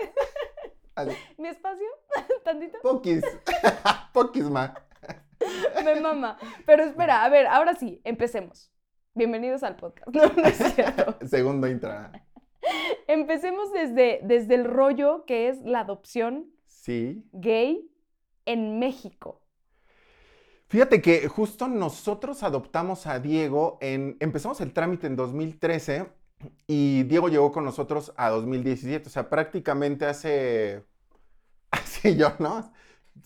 Así, 0.95 1.12
¿Mi 1.38 1.48
espacio? 1.50 1.86
¿Tantito? 2.44 2.80
poquis. 2.81 3.24
poquis, 4.13 4.50
ma. 4.50 4.74
Me 5.83 6.00
mama. 6.00 6.38
Pero 6.65 6.83
espera, 6.83 7.24
a 7.24 7.30
ver, 7.30 7.48
ahora 7.48 7.74
sí, 7.75 8.01
empecemos. 8.03 8.71
Bienvenidos 9.13 9.63
al 9.63 9.75
podcast. 9.75 10.07
No, 10.15 10.25
no 10.25 10.44
es 10.44 10.57
cierto. 10.57 11.18
Segundo 11.27 11.68
intro. 11.68 11.92
Empecemos 13.07 13.71
desde, 13.74 14.19
desde 14.24 14.56
el 14.56 14.65
rollo 14.65 15.25
que 15.25 15.50
es 15.50 15.62
la 15.63 15.79
adopción 15.81 16.51
Sí. 16.67 17.24
gay 17.31 17.89
en 18.46 18.79
México. 18.79 19.40
Fíjate 20.72 21.01
que 21.01 21.28
justo 21.28 21.68
nosotros 21.68 22.44
adoptamos 22.44 23.06
a 23.06 23.20
Diego 23.20 23.78
en. 23.82 24.16
Empezamos 24.22 24.62
el 24.62 24.72
trámite 24.72 25.06
en 25.08 25.18
2013 25.18 26.08
y 26.66 27.04
Diego 27.04 27.28
llegó 27.28 27.51
con 27.51 27.66
nosotros 27.66 28.13
a 28.16 28.30
2017. 28.30 29.08
O 29.08 29.12
sea, 29.12 29.28
prácticamente 29.30 30.06
hace. 30.06 30.86
Así 31.72 32.16
yo, 32.16 32.32
¿no? 32.40 32.72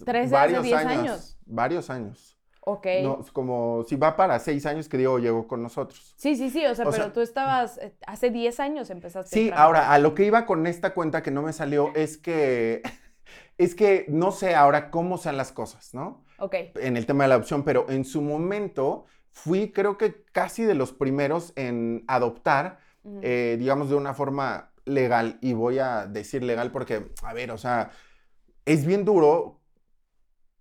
13, 0.04 0.36
hace 0.36 0.62
10 0.64 0.86
años. 0.86 1.38
Varios 1.46 1.92
años. 1.92 2.36
Ok. 2.62 2.88
No, 3.04 3.24
como 3.32 3.84
si 3.88 3.96
va 3.96 4.16
para 4.16 4.40
seis 4.40 4.66
años 4.66 4.90
que 4.90 4.98
Diego 4.98 5.20
llegó 5.20 5.48
con 5.48 5.62
nosotros. 5.62 6.16
Sí, 6.18 6.36
sí, 6.36 6.50
sí, 6.50 6.66
o 6.66 6.74
sea, 6.74 6.88
O 6.88 6.90
pero 6.90 7.04
sea- 7.04 7.14
tú 7.14 7.22
estabas, 7.22 7.78
eh, 7.78 7.96
hace 8.08 8.32
10 8.32 8.60
años 8.60 8.90
empezaste. 8.90 9.30
Sí, 9.30 9.48
trámite. 9.50 9.62
ahora 9.62 9.92
a 9.94 10.00
lo 10.00 10.16
que 10.16 10.26
iba 10.26 10.48
con 10.48 10.66
esta 10.66 10.96
cuenta 10.96 11.22
que 11.22 11.30
no 11.30 11.44
me 11.44 11.54
salió 11.54 11.94
es 11.94 12.18
que. 12.18 12.82
Es 13.58 13.74
que 13.74 14.06
no 14.10 14.34
sé 14.34 14.54
ahora 14.54 14.92
cómo 14.92 15.18
sean 15.18 15.38
las 15.38 15.54
cosas, 15.54 15.94
¿no? 15.94 16.25
En 16.76 16.98
el 16.98 17.06
tema 17.06 17.24
de 17.24 17.30
la 17.30 17.36
adopción, 17.36 17.64
pero 17.64 17.90
en 17.90 18.06
su 18.06 18.22
momento 18.22 19.06
fui 19.32 19.72
creo 19.72 19.98
que 19.98 20.24
casi 20.32 20.64
de 20.64 20.76
los 20.76 20.94
primeros 20.94 21.54
en 21.56 22.04
adoptar, 22.08 22.80
eh, 23.22 23.58
digamos, 23.60 23.90
de 23.90 23.96
una 23.96 24.14
forma 24.14 24.72
legal. 24.86 25.38
Y 25.42 25.54
voy 25.54 25.80
a 25.80 26.08
decir 26.08 26.44
legal 26.44 26.72
porque, 26.72 27.12
a 27.24 27.34
ver, 27.34 27.52
o 27.52 27.58
sea, 27.58 27.92
es 28.66 28.86
bien 28.86 29.06
duro 29.06 29.62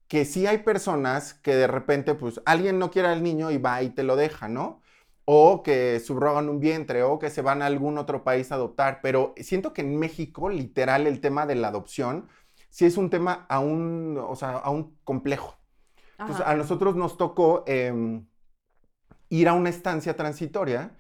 que 0.09 0.25
sí 0.25 0.47
hay 0.47 0.59
personas 0.59 1.35
que 1.35 1.55
de 1.55 1.67
repente, 1.67 2.15
pues, 2.15 2.41
alguien 2.47 2.79
no 2.79 2.91
quiere 2.91 3.09
al 3.09 3.23
niño 3.23 3.51
y 3.51 3.59
va 3.59 3.83
y 3.83 3.91
te 3.91 4.03
lo 4.03 4.17
deja, 4.17 4.49
¿no? 4.49 4.81
O 5.25 5.63
que 5.63 6.01
subrogan 6.01 6.49
un 6.49 6.61
vientre, 6.61 7.03
o 7.03 7.19
que 7.19 7.31
se 7.31 7.43
van 7.43 7.63
a 7.63 7.67
algún 7.67 7.97
otro 7.99 8.25
país 8.25 8.53
a 8.53 8.57
adoptar. 8.57 9.01
Pero 9.03 9.35
siento 9.39 9.73
que 9.73 9.83
en 9.83 9.99
México, 9.99 10.51
literal, 10.51 11.07
el 11.07 11.21
tema 11.21 11.47
de 11.47 11.55
la 11.57 11.69
adopción 11.69 12.29
sí 12.71 12.85
es 12.85 12.97
un 12.97 13.11
tema 13.11 13.47
aún, 13.49 14.19
o 14.19 14.37
sea, 14.37 14.51
aún 14.59 14.99
complejo. 15.05 15.57
Entonces, 16.25 16.47
Ajá. 16.47 16.47
a 16.47 16.57
nosotros 16.57 16.97
nos 16.97 17.17
tocó 17.19 17.65
em, 17.67 18.27
ir 19.29 19.49
a 19.49 19.55
una 19.55 19.71
estancia 19.71 20.17
transitoria 20.17 20.97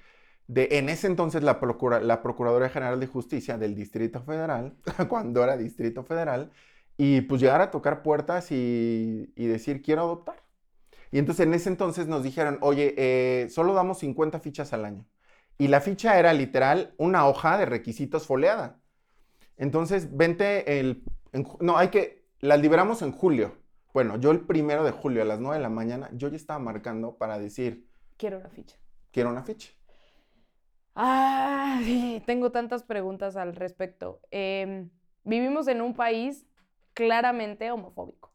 de, 0.46 0.68
en 0.72 0.88
ese 0.88 1.06
entonces, 1.06 1.42
la, 1.42 1.60
procura- 1.60 2.00
la 2.00 2.22
Procuradora 2.22 2.68
General 2.68 3.00
de 3.00 3.06
Justicia 3.06 3.56
del 3.58 3.74
Distrito 3.74 4.22
Federal, 4.22 4.76
cuando 5.08 5.42
era 5.44 5.56
Distrito 5.56 6.04
Federal, 6.04 6.50
y 6.96 7.22
pues 7.22 7.40
llegar 7.40 7.60
a 7.60 7.70
tocar 7.70 8.02
puertas 8.02 8.50
y, 8.52 9.32
y 9.36 9.46
decir, 9.46 9.82
quiero 9.82 10.02
adoptar. 10.02 10.42
Y 11.12 11.18
entonces 11.18 11.46
en 11.46 11.54
ese 11.54 11.70
entonces 11.70 12.08
nos 12.08 12.22
dijeron, 12.24 12.58
oye, 12.62 12.94
eh, 12.98 13.48
solo 13.50 13.74
damos 13.74 13.98
50 14.00 14.40
fichas 14.40 14.72
al 14.72 14.84
año. 14.84 15.06
Y 15.58 15.68
la 15.68 15.80
ficha 15.80 16.18
era 16.18 16.32
literal 16.34 16.94
una 16.98 17.26
hoja 17.28 17.58
de 17.58 17.66
requisitos 17.66 18.26
foleada. 18.26 18.80
Entonces, 19.56 20.16
vente 20.16 20.80
el... 20.80 21.04
no, 21.60 21.78
hay 21.78 21.88
que... 21.88 22.24
Las 22.40 22.60
liberamos 22.60 23.02
en 23.02 23.12
julio. 23.12 23.56
Bueno, 23.94 24.16
yo 24.16 24.32
el 24.32 24.40
primero 24.40 24.82
de 24.82 24.90
julio 24.90 25.22
a 25.22 25.24
las 25.24 25.38
9 25.38 25.56
de 25.56 25.62
la 25.62 25.68
mañana, 25.68 26.10
yo 26.12 26.26
ya 26.26 26.34
estaba 26.34 26.58
marcando 26.58 27.16
para 27.16 27.38
decir... 27.38 27.88
Quiero 28.16 28.38
una 28.38 28.50
ficha. 28.50 28.76
Quiero 29.12 29.30
una 29.30 29.44
ficha. 29.44 29.70
Ah, 30.96 31.80
tengo 32.26 32.50
tantas 32.50 32.82
preguntas 32.82 33.36
al 33.36 33.54
respecto. 33.54 34.20
Em, 34.32 34.90
vivimos 35.22 35.68
en 35.68 35.80
un 35.80 35.94
país 35.94 36.44
claramente 36.92 37.70
homofóbico. 37.70 38.32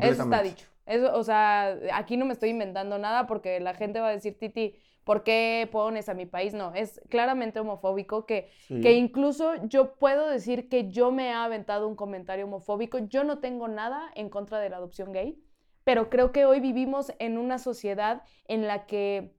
Eso 0.00 0.22
está 0.22 0.42
dicho. 0.44 0.68
Eso, 0.86 1.12
o 1.12 1.24
sea, 1.24 1.76
aquí 1.92 2.16
no 2.16 2.24
me 2.24 2.32
estoy 2.32 2.50
inventando 2.50 2.98
nada 2.98 3.26
porque 3.26 3.58
la 3.58 3.74
gente 3.74 3.98
va 3.98 4.08
a 4.08 4.12
decir, 4.12 4.38
Titi, 4.38 4.76
¿por 5.08 5.22
qué 5.22 5.66
pones 5.72 6.10
a 6.10 6.12
mi 6.12 6.26
país? 6.26 6.52
No, 6.52 6.74
es 6.74 7.00
claramente 7.08 7.60
homofóbico 7.60 8.26
que, 8.26 8.50
que 8.68 8.92
incluso 8.92 9.54
yo 9.64 9.94
puedo 9.94 10.28
decir 10.28 10.68
que 10.68 10.90
yo 10.90 11.10
me 11.10 11.28
he 11.28 11.32
aventado 11.32 11.88
un 11.88 11.96
comentario 11.96 12.44
homofóbico. 12.44 12.98
Yo 12.98 13.24
no 13.24 13.38
tengo 13.38 13.68
nada 13.68 14.10
en 14.16 14.28
contra 14.28 14.60
de 14.60 14.68
la 14.68 14.76
adopción 14.76 15.14
gay, 15.14 15.42
pero 15.82 16.10
creo 16.10 16.30
que 16.30 16.44
hoy 16.44 16.60
vivimos 16.60 17.10
en 17.20 17.38
una 17.38 17.58
sociedad 17.58 18.22
en 18.48 18.66
la 18.66 18.84
que 18.84 19.34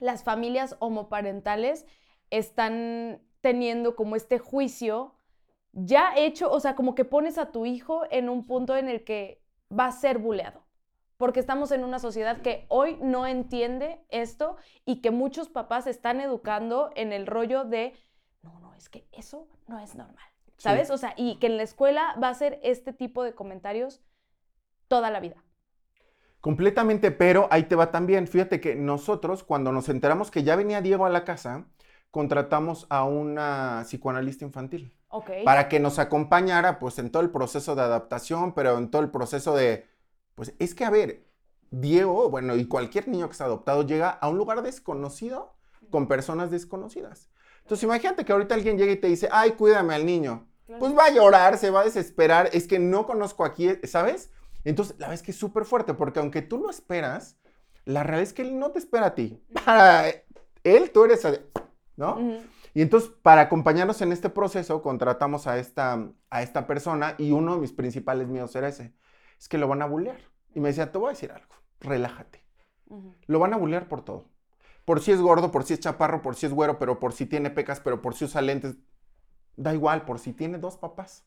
las 0.00 0.24
familias 0.24 0.74
homoparentales 0.80 1.86
están 2.30 3.22
teniendo 3.40 3.94
como 3.94 4.16
este 4.16 4.40
juicio 4.40 5.14
ya 5.70 6.16
hecho, 6.16 6.50
o 6.50 6.58
sea, 6.58 6.74
como 6.74 6.96
que 6.96 7.04
pones 7.04 7.38
a 7.38 7.52
tu 7.52 7.66
hijo 7.66 8.02
en 8.10 8.28
un 8.28 8.48
punto 8.48 8.76
en 8.76 8.88
el 8.88 9.04
que 9.04 9.40
va 9.70 9.86
a 9.86 9.92
ser 9.92 10.18
buleado 10.18 10.63
porque 11.24 11.40
estamos 11.40 11.72
en 11.72 11.84
una 11.84 12.00
sociedad 12.00 12.42
que 12.42 12.66
hoy 12.68 12.98
no 13.00 13.26
entiende 13.26 13.98
esto 14.10 14.58
y 14.84 15.00
que 15.00 15.10
muchos 15.10 15.48
papás 15.48 15.86
están 15.86 16.20
educando 16.20 16.90
en 16.96 17.14
el 17.14 17.26
rollo 17.26 17.64
de, 17.64 17.94
no, 18.42 18.60
no, 18.60 18.74
es 18.74 18.90
que 18.90 19.08
eso 19.10 19.48
no 19.66 19.78
es 19.78 19.94
normal, 19.94 20.26
¿sabes? 20.58 20.90
O 20.90 20.98
sea, 20.98 21.14
y 21.16 21.38
que 21.38 21.46
en 21.46 21.56
la 21.56 21.62
escuela 21.62 22.14
va 22.22 22.28
a 22.28 22.34
ser 22.34 22.60
este 22.62 22.92
tipo 22.92 23.22
de 23.22 23.34
comentarios 23.34 24.02
toda 24.86 25.10
la 25.10 25.18
vida. 25.18 25.42
Completamente, 26.42 27.10
pero 27.10 27.48
ahí 27.50 27.62
te 27.62 27.74
va 27.74 27.90
también. 27.90 28.28
Fíjate 28.28 28.60
que 28.60 28.74
nosotros, 28.74 29.44
cuando 29.44 29.72
nos 29.72 29.88
enteramos 29.88 30.30
que 30.30 30.42
ya 30.42 30.56
venía 30.56 30.82
Diego 30.82 31.06
a 31.06 31.08
la 31.08 31.24
casa, 31.24 31.64
contratamos 32.10 32.86
a 32.90 33.04
una 33.04 33.80
psicoanalista 33.84 34.44
infantil. 34.44 34.94
Para 35.42 35.70
que 35.70 35.80
nos 35.80 35.98
acompañara, 35.98 36.78
pues, 36.78 36.98
en 36.98 37.10
todo 37.10 37.22
el 37.22 37.30
proceso 37.30 37.74
de 37.74 37.80
adaptación, 37.80 38.52
pero 38.52 38.76
en 38.76 38.90
todo 38.90 39.00
el 39.00 39.10
proceso 39.10 39.56
de 39.56 39.93
pues 40.34 40.54
es 40.58 40.74
que, 40.74 40.84
a 40.84 40.90
ver, 40.90 41.26
Diego, 41.70 42.30
bueno, 42.30 42.56
y 42.56 42.66
cualquier 42.66 43.08
niño 43.08 43.26
que 43.26 43.32
está 43.32 43.44
adoptado 43.44 43.86
llega 43.86 44.10
a 44.10 44.28
un 44.28 44.36
lugar 44.36 44.62
desconocido 44.62 45.54
con 45.90 46.08
personas 46.08 46.50
desconocidas. 46.50 47.30
Entonces, 47.62 47.84
imagínate 47.84 48.24
que 48.24 48.32
ahorita 48.32 48.54
alguien 48.54 48.76
llega 48.76 48.92
y 48.92 48.96
te 48.96 49.08
dice, 49.08 49.28
ay, 49.32 49.52
cuídame 49.52 49.94
al 49.94 50.04
niño. 50.04 50.48
Pues 50.78 50.96
va 50.96 51.06
a 51.06 51.10
llorar, 51.10 51.58
se 51.58 51.70
va 51.70 51.80
a 51.80 51.84
desesperar, 51.84 52.48
es 52.52 52.66
que 52.66 52.78
no 52.78 53.06
conozco 53.06 53.44
aquí, 53.44 53.70
¿sabes? 53.84 54.30
Entonces, 54.64 54.96
la 54.98 55.06
verdad 55.06 55.14
es 55.14 55.22
que 55.22 55.30
es 55.30 55.36
súper 55.36 55.64
fuerte, 55.64 55.94
porque 55.94 56.20
aunque 56.20 56.42
tú 56.42 56.58
lo 56.58 56.70
esperas, 56.70 57.36
la 57.84 58.02
realidad 58.02 58.22
es 58.22 58.32
que 58.32 58.42
él 58.42 58.58
no 58.58 58.70
te 58.70 58.78
espera 58.78 59.06
a 59.06 59.14
ti. 59.14 59.42
Para 59.64 60.08
él, 60.62 60.90
tú 60.90 61.04
eres, 61.04 61.26
¿no? 61.96 62.18
Y 62.72 62.82
entonces, 62.82 63.10
para 63.22 63.42
acompañarnos 63.42 64.00
en 64.00 64.12
este 64.12 64.30
proceso, 64.30 64.80
contratamos 64.82 65.46
a 65.46 65.58
esta, 65.58 66.08
a 66.30 66.42
esta 66.42 66.66
persona 66.66 67.14
y 67.18 67.32
uno 67.32 67.54
de 67.54 67.60
mis 67.60 67.72
principales 67.72 68.26
miedos 68.28 68.56
era 68.56 68.68
ese 68.68 68.94
es 69.44 69.48
que 69.50 69.58
lo 69.58 69.68
van 69.68 69.82
a 69.82 69.86
bullear. 69.86 70.16
Y 70.54 70.60
me 70.60 70.68
decía, 70.68 70.90
te 70.90 70.96
voy 70.96 71.08
a 71.08 71.10
decir 71.10 71.30
algo, 71.30 71.54
relájate. 71.78 72.42
Lo 73.26 73.38
van 73.38 73.52
a 73.52 73.58
bullear 73.58 73.88
por 73.88 74.02
todo. 74.02 74.24
Por 74.86 75.02
si 75.02 75.12
es 75.12 75.20
gordo, 75.20 75.50
por 75.50 75.64
si 75.64 75.74
es 75.74 75.80
chaparro, 75.80 76.22
por 76.22 76.34
si 76.34 76.46
es 76.46 76.52
güero, 76.52 76.78
pero 76.78 76.98
por 76.98 77.12
si 77.12 77.26
tiene 77.26 77.50
pecas, 77.50 77.78
pero 77.80 78.00
por 78.00 78.14
si 78.14 78.24
usa 78.24 78.40
lentes. 78.40 78.76
Da 79.56 79.74
igual, 79.74 80.06
por 80.06 80.18
si 80.18 80.32
tiene 80.32 80.56
dos 80.56 80.78
papás. 80.78 81.26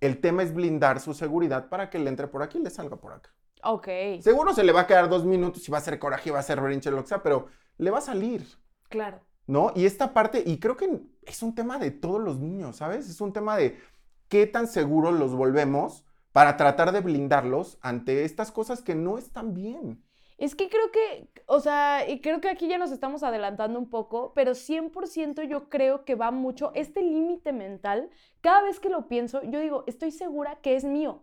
El 0.00 0.20
tema 0.20 0.42
es 0.42 0.52
blindar 0.52 0.98
su 0.98 1.14
seguridad 1.14 1.68
para 1.68 1.90
que 1.90 2.00
le 2.00 2.10
entre 2.10 2.26
por 2.26 2.42
aquí 2.42 2.58
y 2.58 2.62
le 2.62 2.70
salga 2.70 2.96
por 2.96 3.12
acá. 3.12 3.30
Ok. 3.62 3.86
Seguro 4.20 4.52
se 4.52 4.64
le 4.64 4.72
va 4.72 4.80
a 4.80 4.86
quedar 4.88 5.08
dos 5.08 5.24
minutos 5.24 5.68
y 5.68 5.70
va 5.70 5.78
a 5.78 5.82
ser 5.82 6.00
coraje 6.00 6.30
y 6.30 6.32
va 6.32 6.40
a 6.40 6.42
ser 6.42 6.60
brinche, 6.60 6.90
lo 6.90 7.02
que 7.02 7.08
sea, 7.08 7.22
pero 7.22 7.46
le 7.78 7.92
va 7.92 7.98
a 7.98 8.00
salir. 8.02 8.44
Claro. 8.88 9.20
¿No? 9.46 9.70
Y 9.76 9.86
esta 9.86 10.12
parte, 10.12 10.42
y 10.44 10.58
creo 10.58 10.76
que 10.76 11.00
es 11.22 11.40
un 11.44 11.54
tema 11.54 11.78
de 11.78 11.92
todos 11.92 12.20
los 12.20 12.40
niños, 12.40 12.78
¿sabes? 12.78 13.08
Es 13.08 13.20
un 13.20 13.32
tema 13.32 13.56
de 13.56 13.78
qué 14.26 14.48
tan 14.48 14.66
seguros 14.66 15.14
los 15.14 15.36
volvemos 15.36 16.04
para 16.34 16.56
tratar 16.56 16.90
de 16.90 17.00
blindarlos 17.00 17.78
ante 17.80 18.24
estas 18.24 18.50
cosas 18.50 18.82
que 18.82 18.96
no 18.96 19.18
están 19.18 19.54
bien. 19.54 20.02
Es 20.36 20.56
que 20.56 20.68
creo 20.68 20.90
que, 20.90 21.28
o 21.46 21.60
sea, 21.60 22.08
y 22.10 22.20
creo 22.20 22.40
que 22.40 22.48
aquí 22.48 22.66
ya 22.66 22.76
nos 22.76 22.90
estamos 22.90 23.22
adelantando 23.22 23.78
un 23.78 23.88
poco, 23.88 24.32
pero 24.34 24.50
100% 24.50 25.44
yo 25.44 25.68
creo 25.68 26.04
que 26.04 26.16
va 26.16 26.32
mucho 26.32 26.72
este 26.74 27.02
límite 27.02 27.52
mental. 27.52 28.10
Cada 28.40 28.64
vez 28.64 28.80
que 28.80 28.88
lo 28.88 29.06
pienso, 29.06 29.44
yo 29.44 29.60
digo, 29.60 29.84
estoy 29.86 30.10
segura 30.10 30.56
que 30.56 30.74
es 30.74 30.82
mío. 30.82 31.22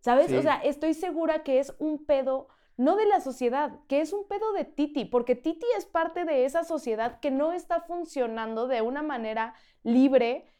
¿Sabes? 0.00 0.32
O 0.32 0.42
sea, 0.42 0.56
estoy 0.56 0.94
segura 0.94 1.44
que 1.44 1.60
es 1.60 1.72
un 1.78 2.04
pedo 2.04 2.48
no 2.76 2.96
de 2.96 3.06
la 3.06 3.20
sociedad, 3.20 3.78
que 3.86 4.00
es 4.00 4.12
un 4.12 4.26
pedo 4.26 4.52
de 4.52 4.64
Titi, 4.64 5.04
porque 5.04 5.36
Titi 5.36 5.66
es 5.78 5.86
parte 5.86 6.24
de 6.24 6.44
esa 6.44 6.64
sociedad 6.64 7.20
que 7.20 7.30
no 7.30 7.52
está 7.52 7.82
funcionando 7.82 8.66
de 8.66 8.82
una 8.82 9.04
manera 9.04 9.54
libre, 9.84 10.52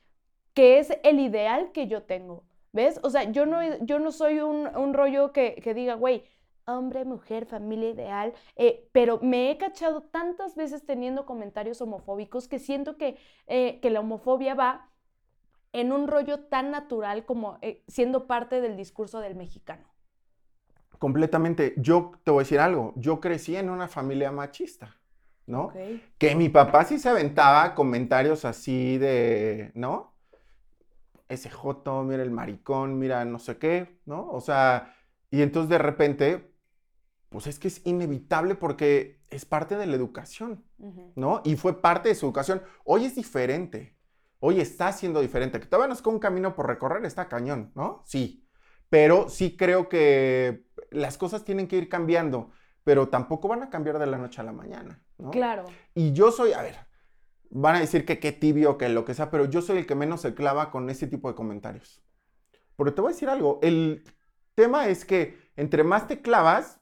que 0.55 0.79
es 0.79 0.97
el 1.03 1.19
ideal 1.19 1.73
que 1.73 1.89
yo 1.89 2.05
tengo. 2.05 2.45
¿Ves? 2.75 2.99
O 3.05 3.11
sea, 3.11 3.31
yo 3.31 3.47
no, 3.47 3.61
yo 3.85 4.01
no 4.01 4.11
soy 4.11 4.41
un, 4.41 4.95
rollo 4.95 5.33
que, 5.33 5.73
diga, 5.77 5.95
güey, 5.95 6.25
hombre, 6.67 7.05
mujer, 7.05 7.47
familia 7.47 7.91
ideal, 7.91 8.35
eh, 8.57 8.89
pero 8.91 9.21
me 9.23 9.53
he 9.53 9.59
cachado 9.59 10.03
tantas 10.03 10.57
veces 10.57 10.85
teniendo 10.85 11.25
comentarios 11.25 11.81
homofóbicos 11.81 12.49
que 12.49 12.59
siento 12.59 12.97
que, 12.97 13.17
eh, 13.47 13.79
que 13.81 13.91
la 13.91 14.01
homofobia 14.01 14.57
va 14.57 14.91
en 15.73 15.93
un 15.93 16.09
rollo 16.09 16.41
tan 16.41 16.73
natural 16.73 17.25
como 17.25 17.59
eh, 17.63 17.85
siendo 17.87 18.27
parte 18.27 18.61
del 18.61 18.77
discurso 18.77 19.21
del 19.21 19.37
mexicano. 19.37 19.87
Completamente. 20.99 21.75
Yo 21.77 22.11
te 22.25 22.33
voy 22.33 22.41
a 22.41 22.43
decir 22.43 22.59
algo, 22.59 22.93
yo 22.97 23.21
crecí 23.21 23.55
en 23.55 23.71
una 23.71 23.87
familia 23.87 24.33
machista, 24.33 24.97
¿no? 25.47 25.73
Que 26.19 26.35
mi 26.35 26.49
papá 26.49 26.85
sí 26.85 26.99
se 26.99 27.09
aventaba 27.09 27.77
comentarios 27.77 28.45
así 28.45 28.99
de, 28.99 29.71
¿no? 29.75 30.14
Ese 31.29 31.51
joto, 31.51 32.03
mira 32.03 32.23
el 32.23 32.31
maricón, 32.31 32.99
mira 32.99 33.25
no 33.25 33.39
sé 33.39 33.59
qué, 33.59 34.01
¿no? 34.05 34.31
O 34.31 34.41
sea, 34.41 34.95
y 35.31 35.43
entonces 35.43 35.71
de 35.71 35.79
repente, 35.79 36.55
pues 37.29 37.47
es 37.47 37.59
que 37.59 37.69
es 37.69 37.85
inevitable 37.87 38.55
porque 38.55 39.23
es 39.29 39.45
parte 39.45 39.77
de 39.77 39.87
la 39.87 39.97
educación, 39.97 40.65
¿no? 41.17 41.41
Y 41.45 41.57
fue 41.57 41.81
parte 41.81 42.09
de 42.09 42.15
su 42.15 42.27
educación. 42.27 42.63
Hoy 42.85 43.05
es 43.05 43.15
diferente, 43.15 43.97
hoy 44.39 44.61
está 44.61 44.93
siendo 44.93 45.21
diferente. 45.21 45.59
Que 45.59 45.67
todavía 45.67 45.89
nos 45.89 46.03
queda 46.03 46.13
un 46.13 46.21
camino 46.21 46.55
por 46.55 46.67
recorrer, 46.67 47.05
está 47.05 47.29
cañón, 47.29 47.73
¿no? 47.75 48.03
Sí, 48.07 48.47
pero 48.89 49.29
sí 49.29 49.57
creo 49.57 49.89
que 49.89 50.67
las 50.91 51.19
cosas 51.19 51.45
tienen 51.45 51.67
que 51.67 51.77
ir 51.77 51.89
cambiando, 51.89 52.53
pero 52.85 53.09
tampoco 53.09 53.49
van 53.49 53.63
a 53.63 53.71
cambiar 53.71 53.99
de 53.99 54.07
la 54.07 54.19
noche 54.19 54.41
a 54.41 54.45
la 54.45 54.53
mañana, 54.53 55.03
¿no? 55.19 55.31
Claro. 55.31 55.65
Y 55.95 56.13
yo 56.13 56.31
soy, 56.31 56.53
a 56.53 56.63
ver, 56.63 56.77
van 57.55 57.77
a 57.77 57.81
decir 57.81 58.05
que 58.05 58.19
qué 58.19 58.33
tibio, 58.33 58.77
que 58.77 58.89
lo 58.89 59.05
que 59.05 59.15
sea, 59.15 59.31
pero 59.31 59.45
yo 59.45 59.63
soy 59.63 59.79
el 59.79 59.87
que 59.87 59.95
menos 59.95 60.21
se 60.21 60.35
clava 60.35 60.73
con 60.73 60.91
ese 60.91 61.07
tipo 61.07 61.29
de 61.29 61.37
comentarios. 61.37 62.03
Pero 62.77 62.93
te 62.93 63.01
voy 63.01 63.11
a 63.11 63.15
decir 63.15 63.29
algo, 63.29 63.61
el 63.63 64.05
tema 64.57 64.89
es 64.89 65.05
que 65.05 65.39
entre 65.57 65.85
más 65.85 66.09
te 66.09 66.21
clavas, 66.21 66.81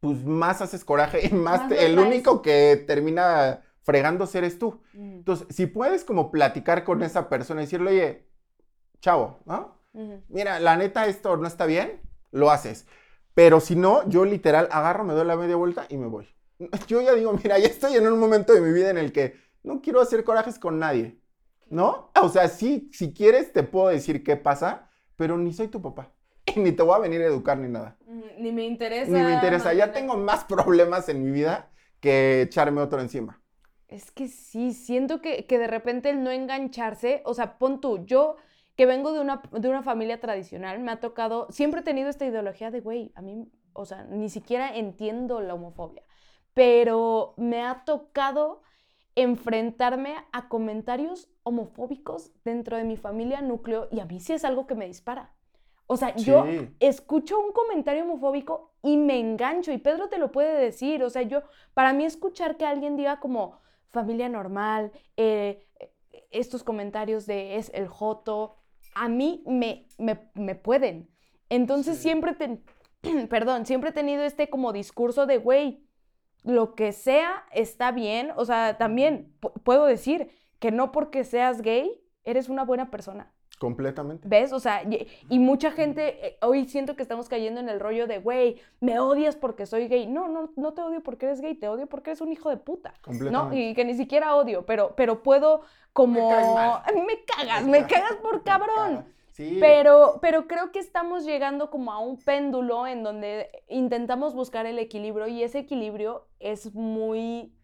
pues 0.00 0.24
más 0.24 0.60
haces 0.60 0.84
coraje 0.84 1.26
y 1.26 1.34
más, 1.34 1.72
el 1.72 1.98
único 1.98 2.42
que 2.42 2.84
termina 2.86 3.62
fregándose 3.82 4.38
eres 4.38 4.58
tú. 4.58 4.82
Mm. 4.92 5.14
Entonces, 5.16 5.46
si 5.48 5.66
puedes 5.66 6.04
como 6.04 6.30
platicar 6.30 6.84
con 6.84 7.02
esa 7.02 7.30
persona 7.30 7.62
y 7.62 7.64
decirle, 7.64 7.90
oye, 7.90 8.28
chavo, 9.00 9.40
¿no? 9.46 9.78
Mira, 10.28 10.60
la 10.60 10.76
neta 10.76 11.06
esto 11.06 11.36
no 11.38 11.48
está 11.48 11.64
bien, 11.66 12.00
lo 12.30 12.50
haces. 12.50 12.86
Pero 13.34 13.58
si 13.58 13.74
no, 13.74 14.06
yo 14.08 14.24
literal 14.26 14.68
agarro, 14.70 15.02
me 15.02 15.14
doy 15.14 15.26
la 15.26 15.36
media 15.36 15.56
vuelta 15.56 15.86
y 15.88 15.96
me 15.96 16.06
voy. 16.06 16.28
yo 16.88 17.00
ya 17.00 17.14
digo, 17.14 17.32
mira, 17.32 17.58
ya 17.58 17.66
estoy 17.66 17.96
en 17.96 18.06
un 18.06 18.18
momento 18.18 18.52
de 18.52 18.60
mi 18.60 18.72
vida 18.72 18.90
en 18.90 18.98
el 18.98 19.12
que 19.12 19.34
no 19.62 19.80
quiero 19.80 20.00
hacer 20.00 20.24
corajes 20.24 20.58
con 20.58 20.78
nadie, 20.78 21.20
¿no? 21.68 22.10
O 22.20 22.28
sea, 22.28 22.48
sí, 22.48 22.90
si 22.92 23.12
quieres 23.12 23.52
te 23.52 23.62
puedo 23.62 23.88
decir 23.88 24.24
qué 24.24 24.36
pasa, 24.36 24.90
pero 25.16 25.36
ni 25.36 25.52
soy 25.52 25.68
tu 25.68 25.80
papá. 25.82 26.12
Y 26.56 26.60
ni 26.60 26.72
te 26.72 26.82
voy 26.82 26.94
a 26.94 26.98
venir 26.98 27.20
a 27.20 27.26
educar 27.26 27.58
ni 27.58 27.68
nada. 27.68 27.98
Ni 28.38 28.52
me 28.52 28.64
interesa. 28.64 29.10
Ni 29.12 29.20
me 29.20 29.34
interesa. 29.34 29.74
Ya 29.74 29.92
tengo 29.92 30.16
más 30.16 30.44
problemas 30.48 31.10
en 31.10 31.22
mi 31.22 31.30
vida 31.30 31.70
que 32.00 32.40
echarme 32.40 32.80
otro 32.80 33.00
encima. 33.00 33.42
Es 33.86 34.10
que 34.10 34.28
sí, 34.28 34.72
siento 34.72 35.20
que, 35.20 35.46
que 35.46 35.58
de 35.58 35.66
repente 35.66 36.08
el 36.08 36.22
no 36.22 36.30
engancharse, 36.30 37.20
o 37.26 37.34
sea, 37.34 37.58
pon 37.58 37.80
tú, 37.80 38.04
yo 38.06 38.36
que 38.76 38.86
vengo 38.86 39.12
de 39.12 39.20
una, 39.20 39.42
de 39.52 39.68
una 39.68 39.82
familia 39.82 40.20
tradicional, 40.20 40.78
me 40.78 40.92
ha 40.92 41.00
tocado, 41.00 41.48
siempre 41.50 41.80
he 41.80 41.84
tenido 41.84 42.08
esta 42.08 42.24
ideología 42.24 42.70
de, 42.70 42.80
güey, 42.80 43.12
a 43.14 43.22
mí, 43.22 43.50
o 43.72 43.84
sea, 43.84 44.04
ni 44.04 44.28
siquiera 44.28 44.74
entiendo 44.76 45.40
la 45.40 45.54
homofobia 45.54 46.07
pero 46.58 47.34
me 47.36 47.62
ha 47.62 47.84
tocado 47.84 48.62
enfrentarme 49.14 50.16
a 50.32 50.48
comentarios 50.48 51.28
homofóbicos 51.44 52.32
dentro 52.44 52.76
de 52.76 52.82
mi 52.82 52.96
familia 52.96 53.40
núcleo 53.42 53.86
y 53.92 54.00
a 54.00 54.06
mí 54.06 54.18
sí 54.18 54.32
es 54.32 54.44
algo 54.44 54.66
que 54.66 54.74
me 54.74 54.88
dispara. 54.88 55.36
O 55.86 55.96
sea, 55.96 56.16
yo 56.16 56.44
escucho 56.80 57.38
un 57.38 57.52
comentario 57.52 58.02
homofóbico 58.02 58.72
y 58.82 58.96
me 58.96 59.20
engancho, 59.20 59.70
y 59.70 59.78
Pedro 59.78 60.08
te 60.08 60.18
lo 60.18 60.32
puede 60.32 60.58
decir. 60.60 61.04
O 61.04 61.10
sea, 61.10 61.22
yo, 61.22 61.42
para 61.74 61.92
mí 61.92 62.04
escuchar 62.04 62.56
que 62.56 62.66
alguien 62.66 62.96
diga 62.96 63.20
como 63.20 63.60
familia 63.86 64.28
normal, 64.28 64.90
eh, 65.16 65.64
eh, 65.78 65.92
estos 66.32 66.64
comentarios 66.64 67.24
de 67.26 67.54
es 67.54 67.70
el 67.72 67.86
joto, 67.86 68.56
a 68.96 69.08
mí 69.08 69.44
me, 69.46 69.86
me, 69.96 70.28
me 70.34 70.56
pueden. 70.56 71.08
Entonces 71.50 71.98
Sí. 71.98 72.02
siempre, 72.02 72.34
te, 72.34 72.58
perdón, 73.30 73.64
siempre 73.64 73.90
he 73.90 73.92
tenido 73.92 74.24
este 74.24 74.50
como 74.50 74.72
discurso 74.72 75.24
de, 75.24 75.38
güey, 75.38 75.87
lo 76.48 76.74
que 76.74 76.92
sea 76.92 77.44
está 77.52 77.92
bien. 77.92 78.32
O 78.36 78.44
sea, 78.44 78.76
también 78.78 79.32
pu- 79.40 79.52
puedo 79.62 79.84
decir 79.86 80.30
que 80.58 80.70
no 80.72 80.90
porque 80.92 81.22
seas 81.24 81.62
gay 81.62 82.02
eres 82.24 82.48
una 82.48 82.64
buena 82.64 82.90
persona. 82.90 83.32
Completamente. 83.58 84.28
¿Ves? 84.28 84.52
O 84.52 84.60
sea, 84.60 84.84
y, 84.84 85.08
y 85.28 85.38
mucha 85.40 85.72
gente, 85.72 86.26
eh, 86.26 86.38
hoy 86.42 86.68
siento 86.68 86.94
que 86.94 87.02
estamos 87.02 87.28
cayendo 87.28 87.58
en 87.60 87.68
el 87.68 87.80
rollo 87.80 88.06
de, 88.06 88.18
güey, 88.18 88.60
me 88.80 89.00
odias 89.00 89.34
porque 89.34 89.66
soy 89.66 89.88
gay. 89.88 90.06
No, 90.06 90.28
no, 90.28 90.52
no 90.54 90.74
te 90.74 90.82
odio 90.82 91.02
porque 91.02 91.26
eres 91.26 91.40
gay, 91.40 91.54
te 91.56 91.68
odio 91.68 91.86
porque 91.88 92.10
eres 92.10 92.20
un 92.20 92.30
hijo 92.32 92.50
de 92.50 92.56
puta. 92.56 92.90
¿No? 92.90 93.02
Completamente. 93.02 93.56
Y 93.56 93.74
que 93.74 93.84
ni 93.84 93.94
siquiera 93.94 94.36
odio, 94.36 94.64
pero, 94.64 94.94
pero 94.96 95.22
puedo 95.24 95.62
como... 95.92 96.30
Me. 96.94 97.02
Me 97.02 97.24
cagas, 97.24 97.66
me 97.66 97.86
cagas 97.86 98.16
por 98.22 98.44
cabrón. 98.44 99.06
Sí. 99.38 99.58
Pero, 99.60 100.18
pero 100.20 100.48
creo 100.48 100.72
que 100.72 100.80
estamos 100.80 101.24
llegando 101.24 101.70
como 101.70 101.92
a 101.92 102.00
un 102.00 102.16
péndulo 102.18 102.88
en 102.88 103.04
donde 103.04 103.48
intentamos 103.68 104.34
buscar 104.34 104.66
el 104.66 104.80
equilibrio 104.80 105.28
y 105.28 105.44
ese 105.44 105.60
equilibrio 105.60 106.26
es 106.40 106.74
muy 106.74 107.54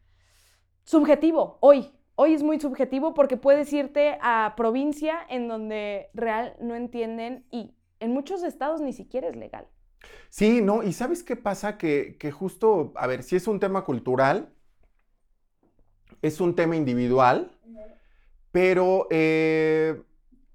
subjetivo 0.84 1.58
hoy. 1.60 1.90
Hoy 2.14 2.32
es 2.32 2.44
muy 2.44 2.60
subjetivo 2.60 3.12
porque 3.12 3.36
puedes 3.36 3.72
irte 3.72 4.18
a 4.22 4.54
provincia 4.56 5.18
en 5.28 5.48
donde 5.48 6.10
real 6.14 6.54
no 6.60 6.76
entienden 6.76 7.44
y 7.50 7.74
en 7.98 8.12
muchos 8.12 8.44
estados 8.44 8.80
ni 8.80 8.92
siquiera 8.92 9.26
es 9.26 9.34
legal. 9.34 9.66
Sí, 10.30 10.60
no, 10.62 10.84
y 10.84 10.92
¿sabes 10.92 11.24
qué 11.24 11.34
pasa? 11.34 11.76
Que, 11.76 12.16
que 12.20 12.30
justo, 12.30 12.92
a 12.94 13.08
ver, 13.08 13.24
si 13.24 13.34
es 13.34 13.48
un 13.48 13.58
tema 13.58 13.84
cultural, 13.84 14.54
es 16.22 16.40
un 16.40 16.54
tema 16.54 16.76
individual, 16.76 17.50
pero 18.52 19.08
eh, 19.10 20.00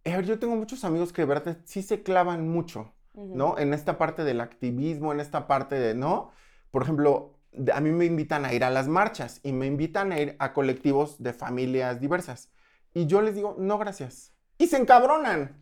yo 0.05 0.39
tengo 0.39 0.55
muchos 0.55 0.83
amigos 0.83 1.13
que 1.13 1.21
de 1.21 1.27
verdad 1.27 1.57
sí 1.65 1.81
se 1.81 2.03
clavan 2.03 2.47
mucho, 2.47 2.93
Ujú. 3.13 3.35
¿no? 3.35 3.57
En 3.57 3.73
esta 3.73 3.97
parte 3.97 4.23
del 4.23 4.41
activismo, 4.41 5.11
en 5.11 5.19
esta 5.19 5.47
parte 5.47 5.75
de, 5.75 5.95
¿no? 5.95 6.31
Por 6.71 6.83
ejemplo, 6.83 7.33
a 7.73 7.81
mí 7.81 7.91
me 7.91 8.05
invitan 8.05 8.45
a 8.45 8.53
ir 8.53 8.63
a 8.63 8.69
las 8.69 8.87
marchas 8.87 9.39
y 9.43 9.51
me 9.51 9.65
invitan 9.65 10.11
a 10.11 10.19
ir 10.19 10.35
a 10.39 10.53
colectivos 10.53 11.21
de 11.21 11.33
familias 11.33 11.99
diversas. 11.99 12.51
Y 12.93 13.05
yo 13.07 13.21
les 13.21 13.35
digo, 13.35 13.55
no, 13.57 13.77
gracias. 13.77 14.33
Y 14.57 14.67
se 14.67 14.77
encabronan. 14.77 15.55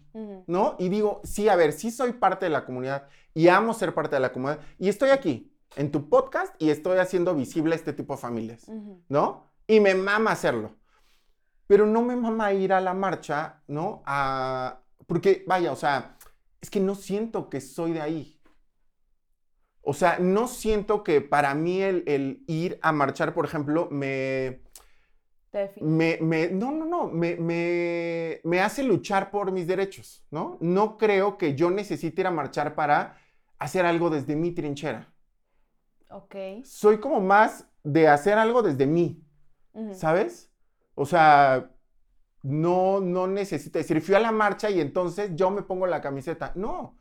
¿no? 0.48 0.76
Y 0.80 0.90
digo, 0.90 1.22
sí, 1.24 1.48
a 1.48 1.56
ver, 1.56 1.74
sí 1.74 1.92
soy 1.92 2.14
parte 2.14 2.46
de 2.46 2.50
la 2.50 2.66
comunidad 2.66 3.08
y 3.34 3.50
amo 3.50 3.74
ser 3.74 3.94
parte 3.94 4.16
de 4.16 4.20
la 4.20 4.32
comunidad 4.32 4.62
y 4.80 4.90
estoy 4.90 5.12
aquí 5.12 5.54
en 5.76 5.92
tu 5.92 6.10
podcast 6.10 6.56
y 6.60 6.72
estoy 6.72 6.98
haciendo 6.98 7.36
visible 7.36 7.76
este 7.76 7.94
tipo 7.94 8.16
de 8.16 8.22
familias. 8.22 8.68
¿no? 9.10 9.52
Y 9.68 9.80
me 9.80 9.94
mama 9.94 10.32
hacerlo. 10.32 10.72
Pero 11.68 11.86
no 11.86 12.02
me 12.02 12.16
mama 12.16 12.54
ir 12.54 12.74
a 12.74 12.82
la 12.82 12.94
marcha, 12.94 13.62
¿no? 13.68 14.04
A... 14.06 14.82
Porque, 15.08 15.44
vaya, 15.48 15.72
o 15.72 15.76
sea, 15.76 16.18
es 16.62 16.70
que 16.70 16.80
no 16.80 16.96
siento 16.96 17.50
que 17.50 17.62
soy 17.62 17.94
de 17.94 18.02
ahí. 18.02 18.42
O 19.82 19.94
sea, 19.94 20.20
no 20.20 20.48
siento 20.48 21.04
que 21.04 21.22
para 21.22 21.56
mí 21.56 21.82
el, 21.82 22.04
el 22.08 22.44
ir 22.48 22.78
a 22.82 22.92
marchar, 22.92 23.34
por 23.34 23.46
ejemplo, 23.46 23.88
me, 23.90 24.62
me, 25.80 26.18
me- 26.22 26.50
no, 26.50 26.72
no, 26.72 26.86
no, 26.86 27.08
me, 27.08 27.36
me, 27.36 28.42
me 28.44 28.62
hace 28.62 28.84
luchar 28.84 29.30
por 29.32 29.52
mis 29.52 29.68
derechos, 29.68 30.26
¿no? 30.32 30.58
No 30.62 30.98
creo 30.98 31.38
que 31.38 31.56
yo 31.56 31.70
necesite 31.70 32.22
ir 32.22 32.28
a 32.28 32.32
marchar 32.32 32.74
para 32.76 33.18
hacer 33.60 33.86
algo 33.86 34.10
desde 34.10 34.36
mi 34.36 34.52
trinchera. 34.54 35.14
Ok. 36.10 36.36
Soy 36.62 37.00
como 37.00 37.20
más 37.22 37.68
de 37.84 38.08
hacer 38.08 38.38
algo 38.38 38.62
desde 38.62 38.86
mí. 38.86 39.24
¿sabes? 39.92 40.52
O 41.00 41.06
sea, 41.06 41.70
no, 42.42 43.00
no 43.02 43.28
necesito 43.28 43.78
decir, 43.78 44.02
fui 44.02 44.16
a 44.16 44.20
la 44.20 44.32
marcha 44.32 44.72
y 44.72 44.82
entonces 44.82 45.32
yo 45.36 45.52
me 45.52 45.62
pongo 45.62 45.86
la 45.86 46.02
camiseta. 46.02 46.54
No, 46.56 46.98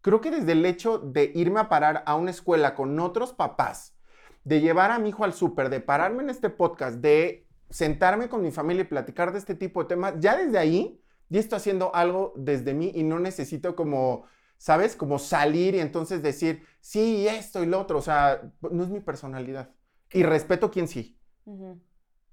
creo 0.00 0.20
que 0.20 0.32
desde 0.32 0.50
el 0.50 0.66
hecho 0.66 0.98
de 0.98 1.30
irme 1.32 1.60
a 1.60 1.68
parar 1.68 2.02
a 2.06 2.16
una 2.16 2.32
escuela 2.32 2.74
con 2.74 2.98
otros 2.98 3.32
papás, 3.32 3.96
de 4.42 4.60
llevar 4.60 4.90
a 4.90 4.98
mi 4.98 5.10
hijo 5.10 5.22
al 5.22 5.32
súper, 5.32 5.70
de 5.70 5.78
pararme 5.80 6.24
en 6.24 6.30
este 6.30 6.50
podcast, 6.50 6.96
de 6.96 7.46
sentarme 7.70 8.28
con 8.28 8.42
mi 8.42 8.50
familia 8.50 8.82
y 8.82 8.86
platicar 8.86 9.30
de 9.30 9.38
este 9.38 9.54
tipo 9.54 9.80
de 9.82 9.90
temas, 9.90 10.14
ya 10.18 10.36
desde 10.36 10.58
ahí, 10.58 11.00
ya 11.28 11.38
estoy 11.38 11.58
haciendo 11.58 11.94
algo 11.94 12.32
desde 12.34 12.74
mí 12.74 12.90
y 12.96 13.04
no 13.04 13.20
necesito 13.20 13.76
como, 13.76 14.24
¿sabes? 14.58 14.96
Como 14.96 15.20
salir 15.20 15.76
y 15.76 15.80
entonces 15.80 16.20
decir, 16.20 16.64
sí, 16.80 17.28
esto 17.28 17.62
y 17.62 17.66
lo 17.66 17.80
otro. 17.80 17.98
O 17.98 18.02
sea, 18.02 18.42
no 18.72 18.82
es 18.82 18.88
mi 18.88 18.98
personalidad. 18.98 19.70
Y 20.12 20.24
respeto 20.24 20.68
quien 20.72 20.88
sí, 20.88 21.16
Ujú. 21.44 21.80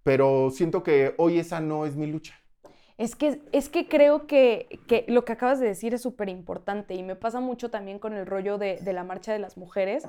Pero 0.04 0.50
siento 0.52 0.84
que 0.84 1.14
hoy 1.18 1.40
esa 1.40 1.60
no 1.60 1.86
es 1.86 1.96
mi 1.96 2.08
lucha. 2.08 2.36
Es 2.98 3.16
que, 3.16 3.42
es 3.52 3.70
que 3.70 3.88
creo 3.88 4.28
que, 4.28 4.80
que 4.88 5.06
lo 5.08 5.26
que 5.26 5.34
acabas 5.34 5.60
de 5.60 5.68
decir 5.68 5.94
es 5.94 6.02
súper 6.04 6.30
importante 6.30 6.94
y 6.94 7.02
me 7.04 7.16
pasa 7.16 7.40
mucho 7.40 7.72
también 7.72 7.98
con 8.00 8.14
el 8.14 8.26
rollo 8.28 8.58
de, 8.58 8.78
de 8.78 8.94
la 8.94 9.04
marcha 9.04 9.34
de 9.34 9.40
las 9.40 9.58
mujeres. 9.58 10.06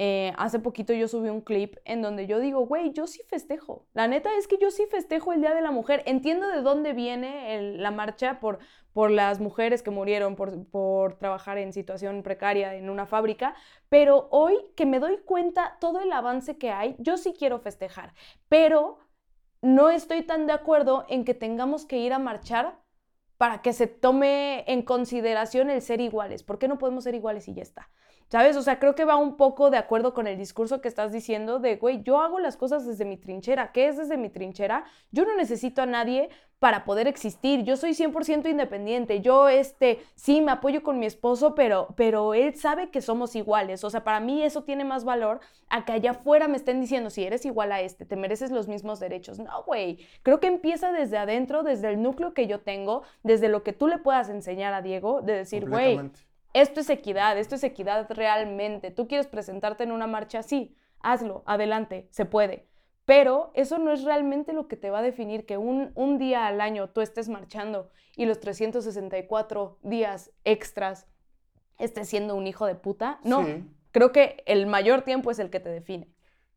Eh, 0.00 0.32
hace 0.36 0.60
poquito 0.60 0.92
yo 0.92 1.08
subí 1.08 1.28
un 1.28 1.40
clip 1.40 1.76
en 1.84 2.02
donde 2.02 2.26
yo 2.28 2.38
digo, 2.38 2.60
güey, 2.66 2.92
yo 2.92 3.06
sí 3.08 3.22
festejo. 3.28 3.86
La 3.94 4.06
neta 4.06 4.30
es 4.38 4.46
que 4.46 4.58
yo 4.58 4.70
sí 4.70 4.84
festejo 4.90 5.32
el 5.32 5.40
Día 5.40 5.54
de 5.54 5.62
la 5.62 5.72
Mujer. 5.72 6.02
Entiendo 6.06 6.46
de 6.48 6.60
dónde 6.62 6.92
viene 6.92 7.56
el- 7.56 7.82
la 7.82 7.90
marcha 7.90 8.38
por, 8.38 8.58
por 8.92 9.10
las 9.10 9.40
mujeres 9.40 9.82
que 9.82 9.90
murieron 9.90 10.36
por, 10.36 10.66
por 10.68 11.18
trabajar 11.18 11.58
en 11.58 11.72
situación 11.72 12.22
precaria 12.22 12.74
en 12.76 12.90
una 12.90 13.06
fábrica, 13.06 13.54
pero 13.88 14.28
hoy 14.30 14.54
que 14.76 14.86
me 14.86 15.00
doy 15.00 15.16
cuenta 15.24 15.78
todo 15.80 16.00
el 16.00 16.12
avance 16.12 16.58
que 16.58 16.70
hay, 16.70 16.94
yo 16.98 17.16
sí 17.16 17.34
quiero 17.36 17.58
festejar, 17.58 18.12
pero 18.48 18.98
no 19.62 19.90
estoy 19.90 20.22
tan 20.22 20.46
de 20.46 20.52
acuerdo 20.52 21.06
en 21.08 21.24
que 21.24 21.34
tengamos 21.34 21.84
que 21.84 21.98
ir 21.98 22.12
a 22.12 22.18
marchar 22.18 22.80
para 23.36 23.62
que 23.62 23.72
se 23.72 23.86
tome 23.86 24.64
en 24.66 24.82
consideración 24.82 25.70
el 25.70 25.82
ser 25.82 26.00
iguales. 26.00 26.42
¿Por 26.42 26.58
qué 26.58 26.68
no 26.68 26.78
podemos 26.78 27.04
ser 27.04 27.14
iguales 27.14 27.48
y 27.48 27.54
ya 27.54 27.62
está? 27.62 27.90
¿Sabes? 28.28 28.56
O 28.56 28.62
sea, 28.62 28.78
creo 28.78 28.94
que 28.94 29.06
va 29.06 29.16
un 29.16 29.36
poco 29.36 29.70
de 29.70 29.78
acuerdo 29.78 30.12
con 30.12 30.26
el 30.26 30.36
discurso 30.36 30.82
que 30.82 30.88
estás 30.88 31.12
diciendo 31.12 31.58
de, 31.60 31.76
güey, 31.76 32.02
yo 32.02 32.20
hago 32.20 32.38
las 32.38 32.58
cosas 32.58 32.86
desde 32.86 33.06
mi 33.06 33.16
trinchera. 33.16 33.72
¿Qué 33.72 33.88
es 33.88 33.96
desde 33.96 34.18
mi 34.18 34.28
trinchera? 34.28 34.84
Yo 35.10 35.24
no 35.24 35.34
necesito 35.34 35.80
a 35.80 35.86
nadie 35.86 36.28
para 36.58 36.84
poder 36.84 37.06
existir. 37.06 37.62
Yo 37.62 37.76
soy 37.76 37.92
100% 37.92 38.50
independiente. 38.50 39.20
Yo, 39.20 39.48
este, 39.48 40.00
sí, 40.14 40.40
me 40.40 40.52
apoyo 40.52 40.82
con 40.82 40.98
mi 40.98 41.06
esposo, 41.06 41.54
pero, 41.54 41.94
pero 41.96 42.34
él 42.34 42.54
sabe 42.56 42.90
que 42.90 43.00
somos 43.00 43.34
iguales. 43.36 43.84
O 43.84 43.90
sea, 43.90 44.04
para 44.04 44.20
mí 44.20 44.42
eso 44.42 44.64
tiene 44.64 44.84
más 44.84 45.04
valor 45.04 45.40
a 45.70 45.84
que 45.84 45.92
allá 45.92 46.10
afuera 46.10 46.48
me 46.48 46.56
estén 46.56 46.80
diciendo, 46.80 47.10
si 47.10 47.24
eres 47.24 47.46
igual 47.46 47.72
a 47.72 47.80
este, 47.80 48.04
te 48.04 48.16
mereces 48.16 48.50
los 48.50 48.68
mismos 48.68 49.00
derechos. 49.00 49.38
No, 49.38 49.62
güey. 49.64 50.06
Creo 50.22 50.40
que 50.40 50.48
empieza 50.48 50.92
desde 50.92 51.16
adentro, 51.16 51.62
desde 51.62 51.90
el 51.90 52.02
núcleo 52.02 52.34
que 52.34 52.46
yo 52.46 52.60
tengo, 52.60 53.02
desde 53.22 53.48
lo 53.48 53.62
que 53.62 53.72
tú 53.72 53.86
le 53.86 53.98
puedas 53.98 54.28
enseñar 54.28 54.74
a 54.74 54.82
Diego, 54.82 55.22
de 55.22 55.34
decir, 55.34 55.68
güey. 55.68 55.98
Esto 56.52 56.80
es 56.80 56.90
equidad, 56.90 57.38
esto 57.38 57.54
es 57.54 57.64
equidad 57.64 58.10
realmente. 58.10 58.90
Tú 58.90 59.06
quieres 59.06 59.26
presentarte 59.26 59.84
en 59.84 59.92
una 59.92 60.06
marcha, 60.06 60.42
sí, 60.42 60.76
hazlo, 61.00 61.42
adelante, 61.46 62.08
se 62.10 62.24
puede. 62.24 62.68
Pero 63.04 63.52
eso 63.54 63.78
no 63.78 63.92
es 63.92 64.04
realmente 64.04 64.52
lo 64.52 64.68
que 64.68 64.76
te 64.76 64.90
va 64.90 64.98
a 64.98 65.02
definir 65.02 65.46
que 65.46 65.56
un, 65.56 65.92
un 65.94 66.18
día 66.18 66.46
al 66.46 66.60
año 66.60 66.90
tú 66.90 67.00
estés 67.00 67.28
marchando 67.28 67.90
y 68.16 68.26
los 68.26 68.38
364 68.40 69.78
días 69.82 70.30
extras 70.44 71.06
estés 71.78 72.08
siendo 72.08 72.34
un 72.34 72.46
hijo 72.46 72.66
de 72.66 72.74
puta. 72.74 73.18
No, 73.24 73.44
Sí, 73.44 73.64
creo 73.92 74.12
que 74.12 74.42
el 74.46 74.66
mayor 74.66 75.02
tiempo 75.02 75.30
es 75.30 75.38
el 75.38 75.48
que 75.48 75.60
te 75.60 75.70
define. 75.70 76.08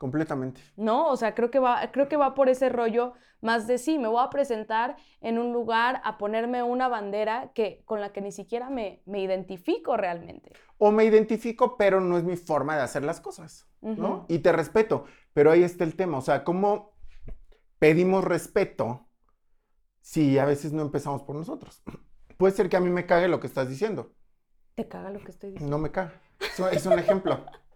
Completamente. 0.01 0.61
¿no? 0.77 1.09
O 1.09 1.15
sea, 1.15 1.35
creo 1.35 1.51
que 1.51 1.59
va, 1.59 1.91
creo 1.91 2.09
que 2.09 2.17
va 2.17 2.33
por 2.33 2.49
ese 2.49 2.69
rollo 2.69 3.13
más 3.39 3.67
de 3.67 3.77
sí, 3.77 3.99
me 3.99 4.07
voy 4.07 4.23
a 4.23 4.31
presentar 4.31 4.95
en 5.21 5.37
un 5.37 5.53
lugar 5.53 6.01
a 6.03 6.17
ponerme 6.17 6.63
una 6.63 6.87
bandera 6.87 7.51
que, 7.53 7.83
con 7.85 8.01
la 8.01 8.11
que 8.11 8.19
ni 8.21 8.31
siquiera 8.31 8.71
me, 8.71 9.03
me 9.05 9.21
identifico 9.21 9.97
realmente. 9.97 10.53
O 10.79 10.91
me 10.91 11.05
identifico, 11.05 11.77
pero 11.77 12.01
no 12.01 12.17
es 12.17 12.23
mi 12.23 12.35
forma 12.35 12.75
de 12.75 12.81
hacer 12.81 13.03
las 13.03 13.21
cosas, 13.21 13.67
¿no? 13.81 14.25
Y 14.27 14.39
te 14.39 14.51
respeto, 14.51 15.05
pero 15.33 15.51
ahí 15.51 15.63
está 15.63 15.83
el 15.83 15.95
tema, 15.95 16.17
o 16.17 16.21
sea, 16.21 16.43
¿cómo 16.43 16.93
pedimos 17.77 18.23
respeto 18.23 19.07
si 20.01 20.39
a 20.39 20.45
veces 20.45 20.73
no 20.73 20.81
empezamos 20.81 21.21
por 21.21 21.35
nosotros? 21.35 21.83
Puede 22.37 22.55
ser 22.55 22.69
que 22.69 22.77
a 22.77 22.79
mí 22.79 22.89
me 22.89 23.05
cague 23.05 23.27
lo 23.27 23.39
que 23.39 23.45
estás 23.47 23.69
diciendo, 23.69 24.13
Te 24.73 24.87
caga 24.87 25.11
lo 25.11 25.19
que 25.19 25.29
estoy 25.29 25.51
diciendo. 25.51 25.77
no 25.77 25.81
me 25.81 25.91
caga. 25.91 26.13
Es 26.71 26.85
un 26.87 26.97
ejemplo, 26.97 27.45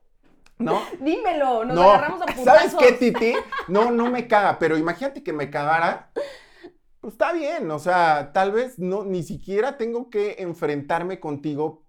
¿no? 0.57 0.81
Dímelo, 0.99 1.65
nos 1.65 1.75
no, 1.75 1.81
agarramos 1.83 2.21
a 2.21 2.25
putazos. 2.25 2.71
¿sabes 2.71 2.75
qué, 2.75 2.91
Titi? 2.93 3.33
No, 3.67 3.91
no 3.91 4.09
me 4.09 4.27
caga, 4.27 4.57
pero 4.59 4.77
imagínate 4.77 5.23
que 5.23 5.33
me 5.33 5.49
cagara. 5.49 6.11
Pues 7.01 7.13
está 7.13 7.33
bien, 7.33 7.69
o 7.69 7.77
sea, 7.79 8.31
tal 8.33 8.51
vez 8.51 8.79
no, 8.79 9.03
ni 9.03 9.21
siquiera 9.23 9.77
tengo 9.77 10.09
que 10.09 10.37
enfrentarme 10.39 11.19
contigo 11.19 11.85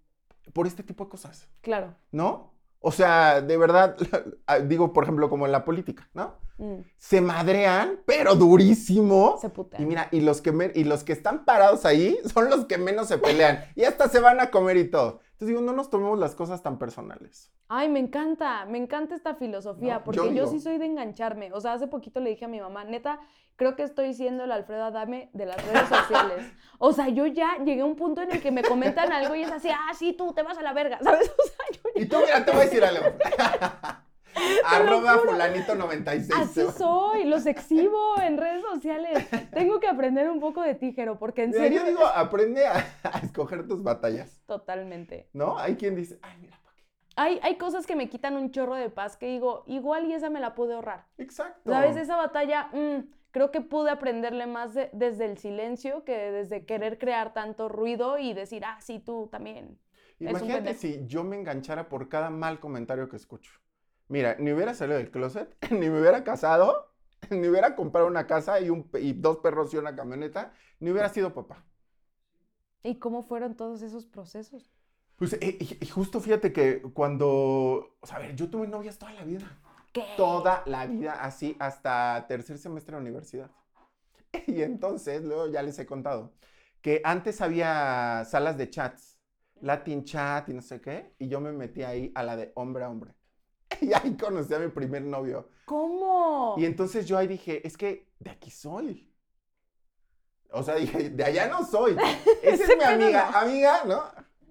por 0.53 0.67
este 0.67 0.83
tipo 0.83 1.05
de 1.05 1.11
cosas. 1.11 1.49
Claro. 1.63 1.95
¿no? 2.13 2.53
O 2.81 2.93
sea, 2.93 3.41
de 3.41 3.57
verdad, 3.57 3.97
digo, 4.65 4.93
por 4.93 5.05
ejemplo, 5.05 5.31
como 5.31 5.47
en 5.47 5.53
la 5.53 5.65
política, 5.65 6.09
¿no? 6.13 6.35
Mm, 6.59 6.81
Se 6.99 7.21
madrean, 7.21 8.01
pero 8.07 8.35
durísimo. 8.35 9.39
se 9.41 9.49
putea. 9.51 9.81
Y 9.81 9.87
mira, 9.87 10.09
y 10.11 10.21
los, 10.21 10.41
que 10.41 10.53
me- 10.53 10.73
y 10.75 10.85
los 10.85 11.03
que 11.05 11.13
están 11.13 11.45
parados 11.45 11.85
ahí 11.85 12.19
son 12.33 12.49
los 12.51 12.67
que 12.67 12.79
menos 12.79 13.09
se 13.09 13.19
pelean. 13.19 13.65
Y 13.75 13.85
hasta 13.85 14.09
se 14.09 14.21
van 14.21 14.41
a 14.41 14.51
comer 14.51 14.77
y 14.77 14.91
todo. 14.91 15.21
Entonces 15.37 15.49
digo, 15.49 15.61
no 15.61 15.75
nos 15.75 15.91
tomemos 15.91 16.19
las 16.19 16.35
cosas 16.35 16.63
tan 16.63 16.79
personales. 16.79 17.53
Ay, 17.69 17.91
me 17.91 17.99
encanta, 18.01 18.65
me 18.65 18.79
encanta 18.79 19.15
esta 19.15 19.35
filosofía, 19.35 19.97
No, 19.99 20.05
porque 20.05 20.33
yo 20.35 20.47
sí 20.47 20.61
soy 20.61 20.79
de 20.79 20.87
engancharme. 20.87 21.53
O 21.53 21.61
sea, 21.61 21.75
hace 21.75 21.89
poquito 21.89 22.21
le 22.21 22.31
dije 22.31 22.47
a 22.47 22.49
mi 22.49 22.59
mamá, 22.59 22.85
neta, 22.85 23.21
creo 23.57 23.77
que 23.77 23.83
estoy 23.83 24.15
siendo 24.15 24.45
el 24.45 24.53
Alfredo 24.53 24.85
Adame 24.85 25.29
de 25.35 25.45
las 25.45 25.63
redes 25.67 25.89
sociales. 25.91 26.51
O 26.79 26.93
sea, 26.95 27.09
yo 27.09 27.27
ya 27.27 27.57
llegué 27.65 27.83
a 27.83 27.85
un 27.87 27.97
punto 27.97 28.23
en 28.23 28.31
el 28.33 28.41
que 28.43 28.51
me 28.51 28.63
comentan 28.63 29.11
algo 29.13 29.35
y 29.35 29.43
es 29.43 29.51
así, 29.51 29.69
ah, 29.71 29.93
sí, 29.95 30.13
tú 30.15 30.33
te 30.35 30.43
vas 30.43 30.57
a 30.59 30.63
la 30.63 30.73
verga, 30.73 30.99
¿sabes? 31.03 31.31
O 31.39 31.43
sea, 31.47 31.67
yo 31.73 31.81
ya- 31.95 32.03
Y 32.03 32.07
tú, 32.07 32.17
mira, 32.21 32.43
te 32.45 32.51
voy 32.53 32.61
a 32.61 32.65
decir 32.65 32.83
algo. 32.85 33.05
Arroba 34.65 35.15
juro. 35.19 35.31
fulanito 35.33 35.75
96. 35.75 36.33
así 36.41 36.67
soy, 36.77 37.25
los 37.25 37.47
exhibo 37.47 38.21
en 38.21 38.37
redes 38.39 38.63
sociales. 38.63 39.27
Tengo 39.53 39.81
que 39.81 39.89
aprender 39.89 40.29
un 40.31 40.41
poco 40.41 40.63
de 40.63 40.75
ti, 40.75 40.93
Jero, 40.93 41.19
porque 41.19 41.45
en 41.45 41.53
serio, 41.53 41.81
yo 41.83 41.87
digo, 41.87 42.07
aprende 42.07 42.67
a, 42.67 42.85
a 43.05 43.19
escoger 43.21 43.67
tus 43.67 43.83
batallas, 43.83 44.43
totalmente. 44.47 45.29
¿no? 45.33 45.59
Hay 45.59 45.77
quien 45.77 45.95
dice, 45.97 46.19
ay, 46.23 46.37
mira, 46.41 46.59
¿para 46.63 46.77
qué? 46.77 46.85
Hay, 47.17 47.41
hay 47.43 47.57
cosas 47.57 47.87
que 47.87 47.97
me 47.97 48.09
quitan 48.09 48.37
un 48.37 48.51
chorro 48.51 48.75
de 48.75 48.91
paz 48.91 49.17
que 49.17 49.27
digo, 49.27 49.65
igual 49.67 50.07
y 50.07 50.13
esa 50.13 50.31
me 50.31 50.41
la 50.41 50.55
pude 50.55 50.75
ahorrar. 50.75 51.07
Exacto. 51.19 51.71
¿Sabes? 51.71 51.97
Esa 51.97 52.17
batalla, 52.17 52.69
mm, 52.73 53.09
creo 53.31 53.51
que 53.51 53.61
pude 53.63 53.91
aprenderle 53.91 54.47
más 54.47 54.75
de- 54.75 54.91
desde 54.93 55.25
el 55.27 55.39
silencio 55.39 56.05
que 56.05 56.17
desde 56.33 56.65
querer 56.67 56.99
crear 56.99 57.33
tanto 57.35 57.69
ruido 57.69 58.19
y 58.19 58.35
decir, 58.35 58.65
ah, 58.65 58.79
sí, 58.81 58.99
tú 58.99 59.29
también. 59.31 59.79
Imagínate 60.19 60.73
si 60.75 61.07
yo 61.07 61.25
me 61.25 61.37
enganchara 61.37 61.89
por 61.91 62.09
cada 62.09 62.31
mal 62.31 62.59
comentario 62.61 63.09
que 63.09 63.17
escucho. 63.17 63.53
Mira, 64.09 64.37
ni 64.39 64.53
hubiera 64.53 64.75
salido 64.75 64.99
del 64.99 65.11
closet, 65.11 65.55
ni 65.71 65.91
me 65.91 66.01
hubiera 66.01 66.25
casado, 66.25 66.93
ni 67.31 67.49
hubiera 67.49 67.75
comprado 67.75 68.07
una 68.07 68.27
casa 68.27 68.61
y, 68.61 68.71
un, 68.71 68.89
y 68.95 69.13
dos 69.15 69.39
perros 69.39 69.73
y 69.75 69.79
una 69.79 69.97
camioneta, 69.97 70.53
ni 70.81 70.91
hubiera 70.91 71.09
sido 71.09 71.35
papá. 71.35 71.65
¿Y 72.83 72.99
cómo 72.99 73.23
fueron 73.23 73.57
todos 73.57 73.83
esos 73.83 74.07
procesos? 74.07 74.71
Pues, 75.17 75.33
eh, 75.35 75.59
y 75.81 75.87
justo 75.87 76.21
fíjate 76.21 76.53
que 76.53 76.83
cuando, 76.83 77.97
o 78.01 78.07
sea, 78.07 78.17
a 78.19 78.21
ver, 78.21 78.37
yo 78.37 78.49
tuve 78.51 78.67
novias 78.69 78.99
toda 78.99 79.13
la 79.13 79.25
vida. 79.25 79.47
¿Qué? 79.93 80.05
toda 80.17 80.63
la 80.67 80.87
vida 80.87 81.13
así 81.13 81.57
hasta 81.59 82.27
tercer 82.29 82.59
semestre 82.59 82.95
de 82.97 83.03
universidad. 83.03 83.51
Y 84.47 84.63
entonces, 84.63 85.23
luego 85.25 85.49
ya 85.49 85.63
les 85.63 85.79
he 85.79 85.87
contado, 85.87 86.35
que 86.83 87.01
antes 87.05 87.41
había 87.41 88.25
salas 88.27 88.59
de 88.59 88.69
chats, 88.71 89.19
Latin 89.61 90.05
chat 90.05 90.49
y 90.51 90.55
no 90.55 90.63
sé 90.63 90.81
qué, 90.81 91.15
y 91.19 91.29
yo 91.29 91.41
me 91.41 91.53
metí 91.53 91.83
ahí 91.83 92.13
a 92.15 92.23
la 92.23 92.37
de 92.37 92.53
hombre 92.55 92.85
a 92.85 92.91
hombre. 92.91 93.15
Y 93.81 93.93
ahí 93.93 94.17
conocí 94.17 94.53
a 94.55 94.59
mi 94.59 94.69
primer 94.69 95.03
novio. 95.03 95.49
¿Cómo? 95.65 96.55
Y 96.59 96.65
entonces 96.65 97.07
yo 97.07 97.19
ahí 97.19 97.27
dije, 97.27 97.67
es 97.67 97.77
que 97.77 98.09
de 98.19 98.31
aquí 98.31 98.51
soy. 98.51 99.13
O 100.51 100.63
sea, 100.63 100.77
dije, 100.77 101.11
de 101.11 101.25
allá 101.25 101.49
no 101.49 101.65
soy. 101.65 101.97
Esa 102.43 102.65
es 102.65 102.77
mi 102.77 102.85
amiga. 102.85 103.31
no. 103.31 103.39
Amiga, 103.39 103.85
¿no? 103.85 104.03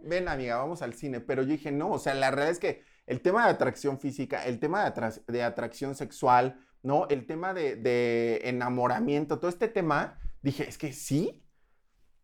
Ven, 0.04 0.28
amiga, 0.28 0.58
vamos 0.58 0.82
al 0.82 0.94
cine. 0.94 1.20
Pero 1.20 1.44
yo 1.44 1.50
dije, 1.50 1.72
no, 1.72 1.92
o 1.92 2.00
sea, 2.00 2.14
la 2.14 2.32
realidad 2.32 2.52
es 2.52 2.60
que 2.60 2.84
el 3.08 3.22
tema 3.22 3.46
de 3.46 3.52
atracción 3.52 4.00
física, 4.00 4.46
el 4.46 4.60
tema 4.60 4.92
de 5.28 5.44
atracción 5.44 5.96
sexual, 5.96 6.60
¿no? 6.84 7.08
El 7.10 7.26
tema 7.26 7.54
de, 7.54 7.76
de 7.76 8.42
enamoramiento, 8.44 9.40
todo 9.40 9.50
este 9.50 9.68
tema, 9.68 10.20
dije, 10.42 10.68
es 10.68 10.78
que 10.78 10.94
sí. 10.94 11.44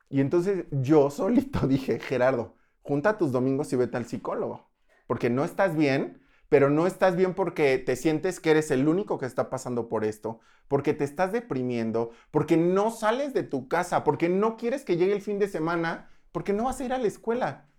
Y 0.10 0.22
entonces 0.22 0.66
yo 0.72 1.10
solito 1.10 1.68
dije, 1.68 2.00
Gerardo, 2.00 2.56
junta 2.82 3.18
tus 3.18 3.32
domingos 3.32 3.72
y 3.74 3.78
vete 3.78 3.98
al 3.98 4.06
psicólogo. 4.06 4.70
Porque 5.08 5.30
no 5.30 5.44
estás 5.44 5.76
bien, 5.76 6.21
pero 6.52 6.70
no 6.70 6.86
estás 6.86 7.16
bien 7.16 7.34
porque 7.34 7.78
te 7.78 7.96
sientes 7.96 8.42
que 8.42 8.52
eres 8.52 8.72
el 8.72 8.90
único 8.90 9.18
que 9.18 9.26
está 9.26 9.50
pasando 9.50 9.88
por 9.88 10.04
esto, 10.04 10.42
porque 10.68 10.94
te 10.94 11.06
estás 11.06 11.32
deprimiendo, 11.32 12.12
porque 12.30 12.58
no 12.58 12.92
sales 12.92 13.34
de 13.34 13.44
tu 13.44 13.70
casa, 13.70 14.04
porque 14.04 14.28
no 14.28 14.58
quieres 14.58 14.84
que 14.84 14.98
llegue 14.98 15.14
el 15.14 15.22
fin 15.22 15.40
de 15.40 15.48
semana, 15.48 16.10
porque 16.34 16.52
no 16.52 16.66
vas 16.66 16.82
a 16.82 16.84
ir 16.84 16.92
a 16.92 16.98
la 16.98 17.08
escuela 17.08 17.70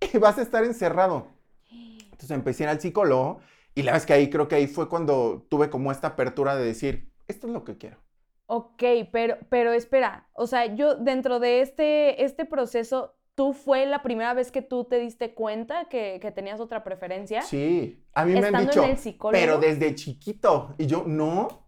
y 0.00 0.18
vas 0.18 0.38
a 0.38 0.42
estar 0.42 0.64
encerrado. 0.64 1.28
Entonces 1.70 2.32
empecé 2.32 2.64
a 2.64 2.66
ir 2.66 2.70
al 2.70 2.80
psicólogo 2.80 3.42
y 3.76 3.84
la 3.84 3.96
es 3.96 4.06
que 4.06 4.14
ahí 4.14 4.28
creo 4.28 4.48
que 4.48 4.56
ahí 4.56 4.66
fue 4.66 4.88
cuando 4.88 5.46
tuve 5.48 5.70
como 5.70 5.92
esta 5.92 6.08
apertura 6.08 6.56
de 6.56 6.64
decir, 6.64 7.12
esto 7.28 7.46
es 7.46 7.52
lo 7.52 7.62
que 7.62 7.78
quiero. 7.78 7.98
Ok, 8.46 8.82
pero, 9.12 9.38
pero 9.50 9.72
espera, 9.72 10.28
o 10.32 10.48
sea, 10.48 10.74
yo 10.74 10.96
dentro 10.96 11.38
de 11.38 11.60
este, 11.60 12.24
este 12.24 12.44
proceso, 12.44 13.14
¿tú 13.40 13.54
fue 13.54 13.86
la 13.86 14.02
primera 14.02 14.34
vez 14.34 14.52
que 14.52 14.60
tú 14.60 14.84
te 14.84 14.98
diste 14.98 15.32
cuenta 15.32 15.86
que, 15.86 16.18
que 16.20 16.30
tenías 16.30 16.60
otra 16.60 16.84
preferencia? 16.84 17.40
Sí, 17.40 18.04
a 18.12 18.26
mí 18.26 18.38
me 18.38 18.48
han 18.48 18.66
dicho, 18.66 18.84
en 18.84 18.90
el 18.90 18.98
psicólogo. 18.98 19.32
pero 19.32 19.58
desde 19.58 19.94
chiquito. 19.94 20.74
Y 20.76 20.86
yo, 20.86 21.04
no. 21.06 21.66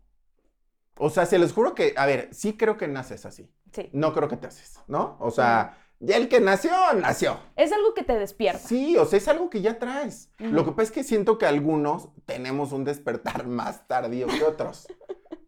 O 0.98 1.08
sea, 1.08 1.24
se 1.24 1.38
los 1.38 1.54
juro 1.54 1.74
que, 1.74 1.94
a 1.96 2.04
ver, 2.04 2.28
sí 2.30 2.58
creo 2.58 2.76
que 2.76 2.88
naces 2.88 3.24
así. 3.24 3.50
Sí. 3.72 3.88
No 3.94 4.12
creo 4.12 4.28
que 4.28 4.36
te 4.36 4.48
haces, 4.48 4.80
¿no? 4.86 5.16
O 5.18 5.30
sea, 5.30 5.78
ya 5.98 6.18
el 6.18 6.28
que 6.28 6.40
nació, 6.40 6.72
nació. 7.00 7.40
Es 7.56 7.72
algo 7.72 7.94
que 7.94 8.02
te 8.02 8.18
despierta. 8.18 8.58
Sí, 8.58 8.98
o 8.98 9.06
sea, 9.06 9.16
es 9.16 9.26
algo 9.26 9.48
que 9.48 9.62
ya 9.62 9.78
traes. 9.78 10.30
Lo 10.36 10.66
que 10.66 10.72
pasa 10.72 10.82
es 10.82 10.92
que 10.92 11.04
siento 11.04 11.38
que 11.38 11.46
algunos 11.46 12.10
tenemos 12.26 12.72
un 12.72 12.84
despertar 12.84 13.46
más 13.46 13.88
tardío 13.88 14.26
que 14.26 14.44
otros, 14.44 14.88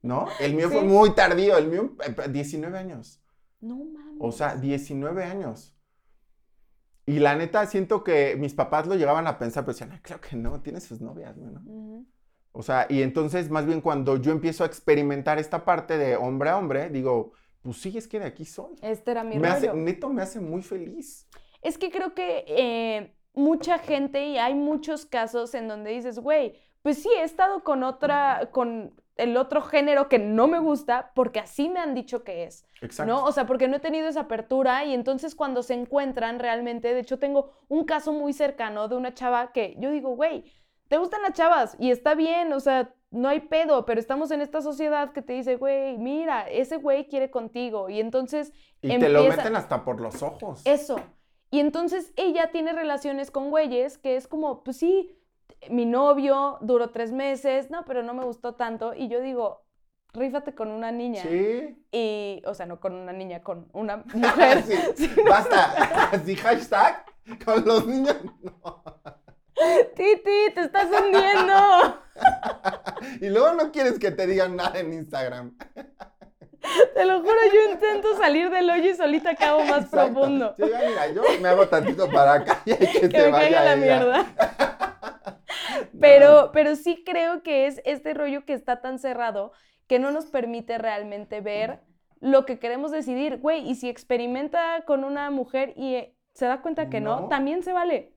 ¿no? 0.01 0.29
El 0.41 0.55
mío 0.55 0.71
fue 0.71 0.85
muy 0.85 1.15
tardío, 1.15 1.59
el 1.59 1.69
mío, 1.69 1.95
eh, 2.03 2.31
19 2.31 2.79
años. 2.79 3.21
No 3.61 3.77
mames. 3.77 4.17
O 4.21 4.33
sea, 4.33 4.57
19 4.57 5.23
años. 5.23 5.74
Y 7.07 7.19
la 7.19 7.37
neta, 7.37 7.67
siento 7.67 8.03
que 8.03 8.37
mis 8.37 8.55
papás 8.55 8.87
lo 8.87 8.95
llegaban 8.95 9.27
a 9.27 9.39
pensar, 9.39 9.65
pero 9.65 9.75
decían, 9.75 9.93
"Ay, 9.93 10.01
claro 10.01 10.21
que 10.23 10.37
no, 10.37 10.61
tiene 10.63 10.81
sus 10.81 11.01
novias, 11.01 11.37
¿no? 11.37 11.61
Ujú. 11.61 12.07
O 12.53 12.63
sea, 12.63 12.87
y 12.89 13.03
entonces, 13.03 13.51
más 13.51 13.67
bien 13.67 13.81
cuando 13.81 14.17
yo 14.17 14.31
empiezo 14.31 14.63
a 14.63 14.69
experimentar 14.69 15.39
esta 15.39 15.65
parte 15.65 15.99
de 15.99 16.17
hombre 16.17 16.51
a 16.51 16.57
hombre, 16.57 16.89
digo, 16.89 17.33
pues 17.63 17.79
sí, 17.79 17.97
es 17.99 18.07
que 18.07 18.21
de 18.21 18.27
aquí 18.27 18.45
soy. 18.45 18.77
Este 18.81 19.11
era 19.11 19.25
mi 19.25 19.39
Me 19.39 19.49
hace, 19.49 19.73
neto 19.75 20.09
me 20.09 20.23
hace 20.23 20.39
muy 20.39 20.63
feliz. 20.63 21.27
Es 21.63 21.79
que 21.79 21.91
creo 21.91 22.15
que 22.15 22.45
eh, 22.47 23.17
mucha 23.33 23.79
gente 23.79 24.27
y 24.29 24.39
hay 24.39 24.55
muchos 24.55 25.05
casos 25.05 25.55
en 25.55 25.67
donde 25.67 25.91
dices, 25.91 26.19
güey, 26.19 26.55
pues 26.83 27.03
sí, 27.03 27.09
he 27.19 27.25
estado 27.25 27.65
con 27.65 27.83
otra, 27.83 28.51
con 28.53 28.95
el 29.17 29.37
otro 29.37 29.63
género 29.63 30.09
que 30.09 30.19
no 30.19 30.49
me 30.49 30.59
gusta 30.59 31.13
porque 31.15 31.39
así 31.39 31.69
me 31.69 31.81
han 31.81 31.95
dicho 31.95 32.25
que 32.25 32.45
es, 32.45 32.67
Exacto. 32.81 33.13
¿no? 33.13 33.25
O 33.25 33.33
sea, 33.33 33.47
porque 33.47 33.69
no 33.69 33.77
he 33.77 33.81
tenido 33.81 34.09
esa 34.09 34.23
apertura 34.23 34.85
y 34.85 34.95
entonces 34.95 35.35
cuando 35.35 35.63
se 35.63 35.75
encuentran 35.75 36.39
realmente, 36.39 36.93
de 36.93 37.01
hecho 37.01 37.19
tengo 37.19 37.53
un 37.69 37.85
caso 37.85 38.13
muy 38.13 38.33
cercano 38.33 38.89
de 38.89 38.97
una 38.97 39.15
chava 39.15 39.53
que 39.53 39.77
yo 39.79 39.91
digo, 39.91 40.17
güey, 40.17 40.45
te 40.89 40.99
gustan 40.99 41.23
las 41.23 41.33
chavas 41.33 41.77
y 41.79 41.91
está 41.91 42.15
bien, 42.15 42.53
o 42.53 42.61
sea, 42.61 42.93
no 43.11 43.29
hay 43.29 43.41
pedo, 43.41 43.87
pero 43.87 44.01
estamos 44.01 44.31
en 44.33 44.41
esta 44.41 44.61
sociedad 44.61 45.13
que 45.13 45.23
te 45.23 45.35
dice, 45.35 45.57
güey, 45.57 45.97
mira, 45.97 46.49
ese 46.49 46.77
güey 46.77 47.07
quiere 47.07 47.31
contigo 47.31 47.89
y 47.89 48.01
entonces 48.01 48.53
y 48.83 48.99
te 48.99 49.09
lo 49.09 49.23
meten 49.25 49.55
hasta 49.57 49.85
por 49.85 50.01
los 50.01 50.23
ojos. 50.23 50.63
eso. 50.65 51.01
Y 51.51 51.61
entonces 51.61 52.13
ella 52.17 52.51
tiene 52.51 52.73
relaciones 52.73 53.31
con 53.31 53.51
güeyes 53.51 53.97
que 53.97 54.17
es 54.17 54.27
como, 54.27 54.65
pues 54.65 54.79
sí, 54.79 55.17
mi 55.71 55.87
novio 55.87 56.59
duró 56.61 56.91
tres 56.91 57.13
meses, 57.13 57.71
no, 57.71 57.85
pero 57.85 58.03
no 58.03 58.15
me 58.15 58.25
gustó 58.25 58.55
tanto. 58.55 58.95
Y 58.95 59.09
yo 59.09 59.21
digo, 59.21 59.65
rífate 60.13 60.55
con 60.55 60.71
una 60.71 60.93
niña. 60.93 61.23
Sí. 61.23 61.85
Y, 61.93 62.43
o 62.47 62.55
sea, 62.55 62.67
no 62.67 62.81
con 62.81 62.95
una 62.95 63.13
niña, 63.13 63.43
con 63.43 63.69
una 63.73 63.97
mujer. 64.15 64.63
Sí, 64.63 64.77
Sí. 64.97 65.11
Basta. 65.29 66.11
Así, 66.13 66.37
hashtag, 66.37 67.05
con 67.45 67.65
los 67.65 67.87
niños. 67.87 68.17
no. 68.43 68.83
Titi, 69.95 70.53
te 70.55 70.61
estás 70.63 70.87
hundiendo. 70.87 72.01
Y 73.21 73.29
luego 73.31 73.53
no 73.55 73.71
quieres 73.71 73.99
que 74.01 74.11
te 74.11 74.27
digan 74.27 74.57
nada 74.57 74.79
en 74.81 74.93
Instagram. 74.93 75.57
Te 76.95 77.05
lo 77.05 77.21
juro, 77.21 77.37
yo 77.53 77.73
intento 77.73 78.17
salir 78.17 78.51
del 78.51 78.69
hoyo 78.69 78.91
y 78.91 78.95
solita 78.95 79.31
acabo 79.31 79.61
más 79.65 79.85
Exacto. 79.85 80.13
profundo. 80.15 80.55
"Ay, 80.59 80.71
mira, 80.89 81.09
yo 81.13 81.23
me 81.41 81.49
hago 81.49 81.69
tantito 81.69 82.09
para 82.11 82.35
acá 82.35 82.63
y 82.65 82.73
hay 82.73 82.79
que, 82.79 82.87
que 82.87 83.11
se 83.11 83.27
me 83.27 83.31
vaya 83.31 83.45
caiga 83.45 83.65
la 83.65 83.75
ella". 83.75 83.77
mierda. 83.77 84.94
Pero, 86.01 86.51
pero 86.53 86.77
sí 86.77 87.03
creo 87.05 87.43
que 87.43 87.67
es 87.67 87.81
este 87.85 88.15
rollo 88.15 88.45
que 88.45 88.53
está 88.53 88.81
tan 88.81 88.99
cerrado 88.99 89.53
que 89.87 89.99
no 89.99 90.11
nos 90.11 90.27
permite 90.27 90.79
realmente 90.79 91.41
ver 91.41 91.81
lo 92.21 92.47
que 92.47 92.59
queremos 92.59 92.91
decidir. 92.91 93.39
Güey, 93.39 93.69
y 93.69 93.75
si 93.75 93.89
experimenta 93.89 94.85
con 94.87 95.05
una 95.05 95.31
mujer 95.31 95.75
y 95.77 95.95
eh, 95.95 96.17
se 96.33 96.47
da 96.47 96.63
cuenta 96.63 96.89
que 96.89 97.01
no, 97.01 97.23
No. 97.23 97.29
también 97.29 97.63
se 97.63 97.73
vale. 97.73 98.13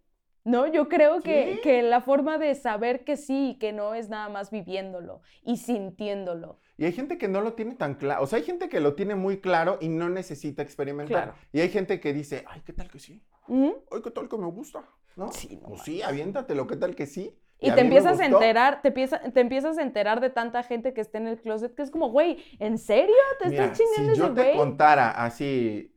No, 0.45 0.65
yo 0.65 0.87
creo 0.87 1.21
que, 1.21 1.59
que 1.61 1.81
la 1.83 1.99
forma 1.99 2.37
de 2.37 2.55
saber 2.55 3.03
que 3.03 3.17
sí 3.17 3.49
y 3.51 3.59
que 3.59 3.73
no 3.73 3.93
es 3.93 4.07
nada 4.07 4.29
más 4.29 4.49
viviéndolo 4.49 5.21
y 5.43 5.57
sintiéndolo. 5.57 6.59
Y 6.77 6.85
hay 6.85 6.93
gente 6.93 7.17
que 7.17 7.27
no 7.27 7.41
lo 7.41 7.53
tiene 7.53 7.75
tan 7.75 7.95
claro. 7.95 8.23
O 8.23 8.27
sea, 8.27 8.37
hay 8.37 8.45
gente 8.45 8.69
que 8.69 8.79
lo 8.79 8.95
tiene 8.95 9.15
muy 9.15 9.41
claro 9.41 9.77
y 9.81 9.89
no 9.89 10.07
necesita 10.09 10.61
experimentar. 10.61 11.23
Claro. 11.33 11.37
Y 11.51 11.59
hay 11.59 11.69
gente 11.69 11.99
que 11.99 12.13
dice, 12.13 12.45
ay, 12.47 12.61
¿qué 12.65 12.71
tal 12.71 12.89
que 12.89 12.99
sí? 12.99 13.21
¿Mm? 13.47 13.71
Ay, 13.91 14.01
¿qué 14.01 14.11
tal 14.11 14.29
que 14.29 14.37
me 14.37 14.47
gusta? 14.47 14.87
¿No? 15.17 15.31
Sí, 15.33 15.57
no 15.61 15.67
Pues 15.69 15.81
sí, 15.81 16.01
aviéntatelo, 16.01 16.65
¿qué 16.65 16.77
tal 16.77 16.95
que 16.95 17.07
sí? 17.07 17.37
Y 17.59 17.71
te 17.71 17.81
empiezas 17.81 18.19
a 18.19 18.25
enterar, 18.25 18.81
te, 18.81 18.89
empieza- 18.89 19.19
te 19.19 19.39
empiezas 19.39 19.77
a 19.77 19.81
enterar 19.81 20.21
de 20.21 20.29
tanta 20.29 20.61
gente 20.63 20.93
que 20.93 21.01
está 21.01 21.17
en 21.17 21.27
el 21.27 21.41
closet 21.41 21.73
que 21.73 21.81
es 21.81 21.89
como, 21.91 22.09
güey, 22.11 22.43
¿en 22.59 22.77
serio? 22.77 23.15
¿Te 23.39 23.49
Mira, 23.49 23.65
estás 23.65 23.79
chingando 23.79 24.13
si 24.13 24.19
yo 24.19 24.33
te 24.33 24.53
contara 24.55 25.09
así 25.11 25.93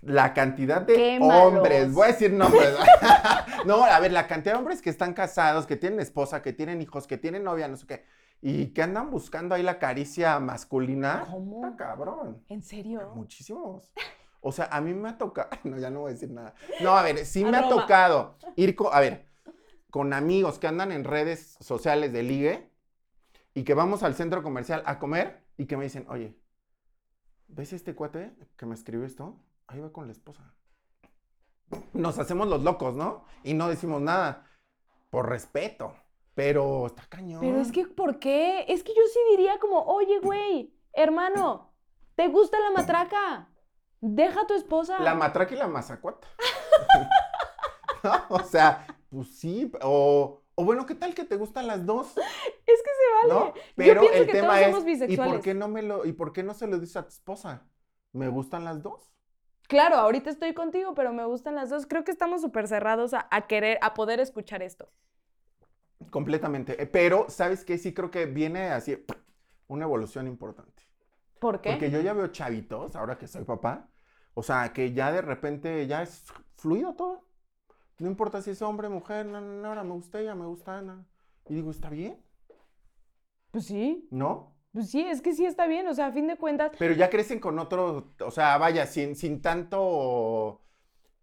la 0.00 0.32
cantidad 0.34 0.80
de 0.82 0.94
Quémalos. 0.94 1.54
hombres, 1.54 1.92
voy 1.92 2.04
a 2.04 2.12
decir 2.12 2.32
nombres. 2.32 2.74
no, 3.66 3.84
a 3.84 4.00
ver, 4.00 4.12
la 4.12 4.26
cantidad 4.26 4.54
de 4.54 4.58
hombres 4.58 4.82
que 4.82 4.90
están 4.90 5.14
casados, 5.14 5.66
que 5.66 5.76
tienen 5.76 6.00
esposa, 6.00 6.42
que 6.42 6.52
tienen 6.52 6.82
hijos, 6.82 7.06
que 7.06 7.18
tienen 7.18 7.44
novia, 7.44 7.68
no 7.68 7.76
sé 7.76 7.86
qué, 7.86 8.04
y 8.40 8.68
que 8.68 8.82
andan 8.82 9.10
buscando 9.10 9.54
ahí 9.54 9.62
la 9.62 9.78
caricia 9.78 10.40
masculina. 10.40 11.24
¿Cómo? 11.30 11.64
Está 11.64 11.76
cabrón. 11.76 12.42
¿En 12.48 12.62
serio? 12.62 13.12
Muchísimos. 13.14 13.92
O 14.40 14.50
sea, 14.50 14.64
a 14.72 14.80
mí 14.80 14.92
me 14.92 15.10
ha 15.10 15.18
tocado, 15.18 15.50
no, 15.64 15.78
ya 15.78 15.90
no 15.90 16.00
voy 16.00 16.10
a 16.10 16.14
decir 16.14 16.30
nada. 16.30 16.54
No, 16.80 16.96
a 16.96 17.02
ver, 17.02 17.24
sí 17.24 17.44
A 17.44 17.48
me 17.50 17.58
ha 17.58 17.68
tocado 17.68 18.36
ir 18.56 18.74
con, 18.74 18.88
a 18.92 18.98
ver, 18.98 19.26
con 19.92 20.14
amigos 20.14 20.58
que 20.58 20.66
andan 20.66 20.90
en 20.90 21.04
redes 21.04 21.58
sociales 21.60 22.14
de 22.14 22.22
ligue 22.22 22.70
y 23.52 23.62
que 23.62 23.74
vamos 23.74 24.02
al 24.02 24.14
centro 24.14 24.42
comercial 24.42 24.82
a 24.86 24.98
comer 24.98 25.44
y 25.58 25.66
que 25.66 25.76
me 25.76 25.84
dicen, 25.84 26.06
oye, 26.08 26.34
¿ves 27.48 27.74
este 27.74 27.94
cuate 27.94 28.34
que 28.56 28.64
me 28.64 28.74
escribió 28.74 29.04
esto? 29.04 29.36
Ahí 29.66 29.80
va 29.80 29.92
con 29.92 30.06
la 30.06 30.12
esposa. 30.12 30.54
Nos 31.92 32.18
hacemos 32.18 32.48
los 32.48 32.62
locos, 32.62 32.94
¿no? 32.94 33.26
Y 33.44 33.52
no 33.52 33.68
decimos 33.68 34.00
nada. 34.00 34.46
Por 35.10 35.28
respeto. 35.28 35.94
Pero 36.34 36.86
está 36.86 37.02
cañón. 37.10 37.42
Pero 37.42 37.60
es 37.60 37.70
que, 37.70 37.86
¿por 37.86 38.18
qué? 38.18 38.64
Es 38.68 38.82
que 38.82 38.94
yo 38.94 39.02
sí 39.12 39.20
diría 39.32 39.58
como, 39.58 39.82
oye, 39.82 40.20
güey, 40.20 40.74
hermano, 40.94 41.70
¿te 42.14 42.28
gusta 42.28 42.58
la 42.60 42.70
matraca? 42.70 43.50
Deja 44.00 44.40
a 44.40 44.46
tu 44.46 44.54
esposa. 44.54 44.98
La 45.00 45.14
matraca 45.14 45.54
y 45.54 45.58
la 45.58 45.68
mazacuata. 45.68 46.28
¿No? 48.02 48.12
O 48.30 48.42
sea, 48.42 48.86
pues 49.12 49.28
sí. 49.38 49.70
O, 49.82 50.42
o 50.54 50.64
bueno, 50.64 50.86
¿qué 50.86 50.94
tal 50.94 51.14
que 51.14 51.24
te 51.24 51.36
gustan 51.36 51.66
las 51.66 51.84
dos? 51.86 52.14
Es 52.66 52.82
que 52.82 52.90
se 53.00 53.28
vale. 53.28 53.34
¿No? 53.34 53.54
Pero 53.76 54.00
pienso 54.00 54.18
el 54.20 54.26
que 54.26 54.32
tema 54.32 54.48
todos 54.48 54.60
es, 54.60 54.66
somos 54.66 54.82
¿y 54.82 54.86
bisexuales. 54.86 55.34
por 55.34 55.42
qué 55.42 55.54
no 55.54 55.68
me 55.68 55.82
lo, 55.82 56.04
y 56.06 56.12
por 56.12 56.32
qué 56.32 56.42
no 56.42 56.54
se 56.54 56.66
lo 56.66 56.78
dices 56.78 56.96
a 56.96 57.02
tu 57.02 57.08
esposa? 57.10 57.68
¿Me 58.12 58.28
gustan 58.28 58.64
las 58.64 58.82
dos? 58.82 59.10
Claro, 59.68 59.96
ahorita 59.96 60.30
estoy 60.30 60.54
contigo, 60.54 60.94
pero 60.94 61.12
me 61.12 61.24
gustan 61.24 61.54
las 61.54 61.70
dos. 61.70 61.86
Creo 61.86 62.04
que 62.04 62.10
estamos 62.12 62.42
súper 62.42 62.68
cerrados 62.68 63.14
a, 63.14 63.26
a 63.30 63.46
querer, 63.46 63.78
a 63.82 63.94
poder 63.94 64.20
escuchar 64.20 64.62
esto. 64.62 64.92
Completamente. 66.10 66.80
Eh, 66.82 66.86
Pero, 66.86 67.26
¿sabes 67.28 67.64
qué? 67.64 67.78
Sí 67.78 67.94
creo 67.94 68.10
que 68.10 68.26
viene 68.26 68.70
así 68.70 69.04
una 69.68 69.84
evolución 69.84 70.26
importante. 70.26 70.82
¿Por 71.38 71.60
qué? 71.60 71.70
Porque 71.70 71.90
yo 71.90 72.00
ya 72.00 72.12
veo 72.12 72.28
chavitos, 72.28 72.96
ahora 72.96 73.18
que 73.18 73.26
soy 73.28 73.44
papá, 73.44 73.90
o 74.34 74.42
sea, 74.42 74.72
que 74.72 74.92
ya 74.92 75.12
de 75.12 75.22
repente 75.22 75.86
ya 75.86 76.02
es 76.02 76.24
fluido 76.56 76.94
todo. 76.94 77.28
No 77.98 78.08
importa 78.08 78.42
si 78.42 78.50
es 78.50 78.62
hombre, 78.62 78.88
mujer, 78.88 79.26
no, 79.26 79.40
no, 79.40 79.62
no, 79.62 79.68
ahora 79.68 79.84
me 79.84 79.92
gusta 79.92 80.20
ella, 80.20 80.34
me 80.34 80.46
gusta 80.46 80.78
Ana. 80.78 81.06
Y 81.48 81.54
digo, 81.54 81.70
¿está 81.70 81.90
bien? 81.90 82.16
Pues 83.50 83.66
sí, 83.66 84.08
¿No? 84.10 84.56
pues 84.72 84.90
sí, 84.90 85.02
es 85.02 85.20
que 85.20 85.34
sí 85.34 85.44
está 85.44 85.66
bien. 85.66 85.86
O 85.86 85.94
sea, 85.94 86.06
a 86.06 86.12
fin 86.12 86.26
de 86.26 86.36
cuentas, 86.36 86.72
Pero 86.78 86.94
ya 86.94 87.10
crecen 87.10 87.38
con 87.40 87.58
otro, 87.58 88.14
o 88.20 88.30
sea, 88.30 88.56
vaya, 88.58 88.86
sin, 88.86 89.14
sin 89.16 89.42
tanto, 89.42 90.62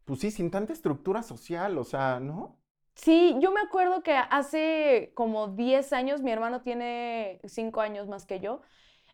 pues 0.05 0.19
sí, 0.19 0.32
sin 0.32 0.51
tanta 0.51 0.73
estructura 0.73 1.23
social, 1.23 1.77
o 1.77 1.84
sea, 1.84 2.19
¿no? 2.19 2.58
Sí, 2.95 3.36
yo 3.39 3.51
me 3.51 3.62
acuerdo 3.62 4.03
que 4.03 4.13
hace 4.13 5.13
como 5.15 5.47
10 5.47 5.93
años, 5.93 6.21
mi 6.21 6.32
hermano 6.32 6.62
tiene 6.62 7.39
5 7.45 7.82
años 7.82 8.08
más 8.08 8.25
que 8.25 8.39
yo, 8.39 8.62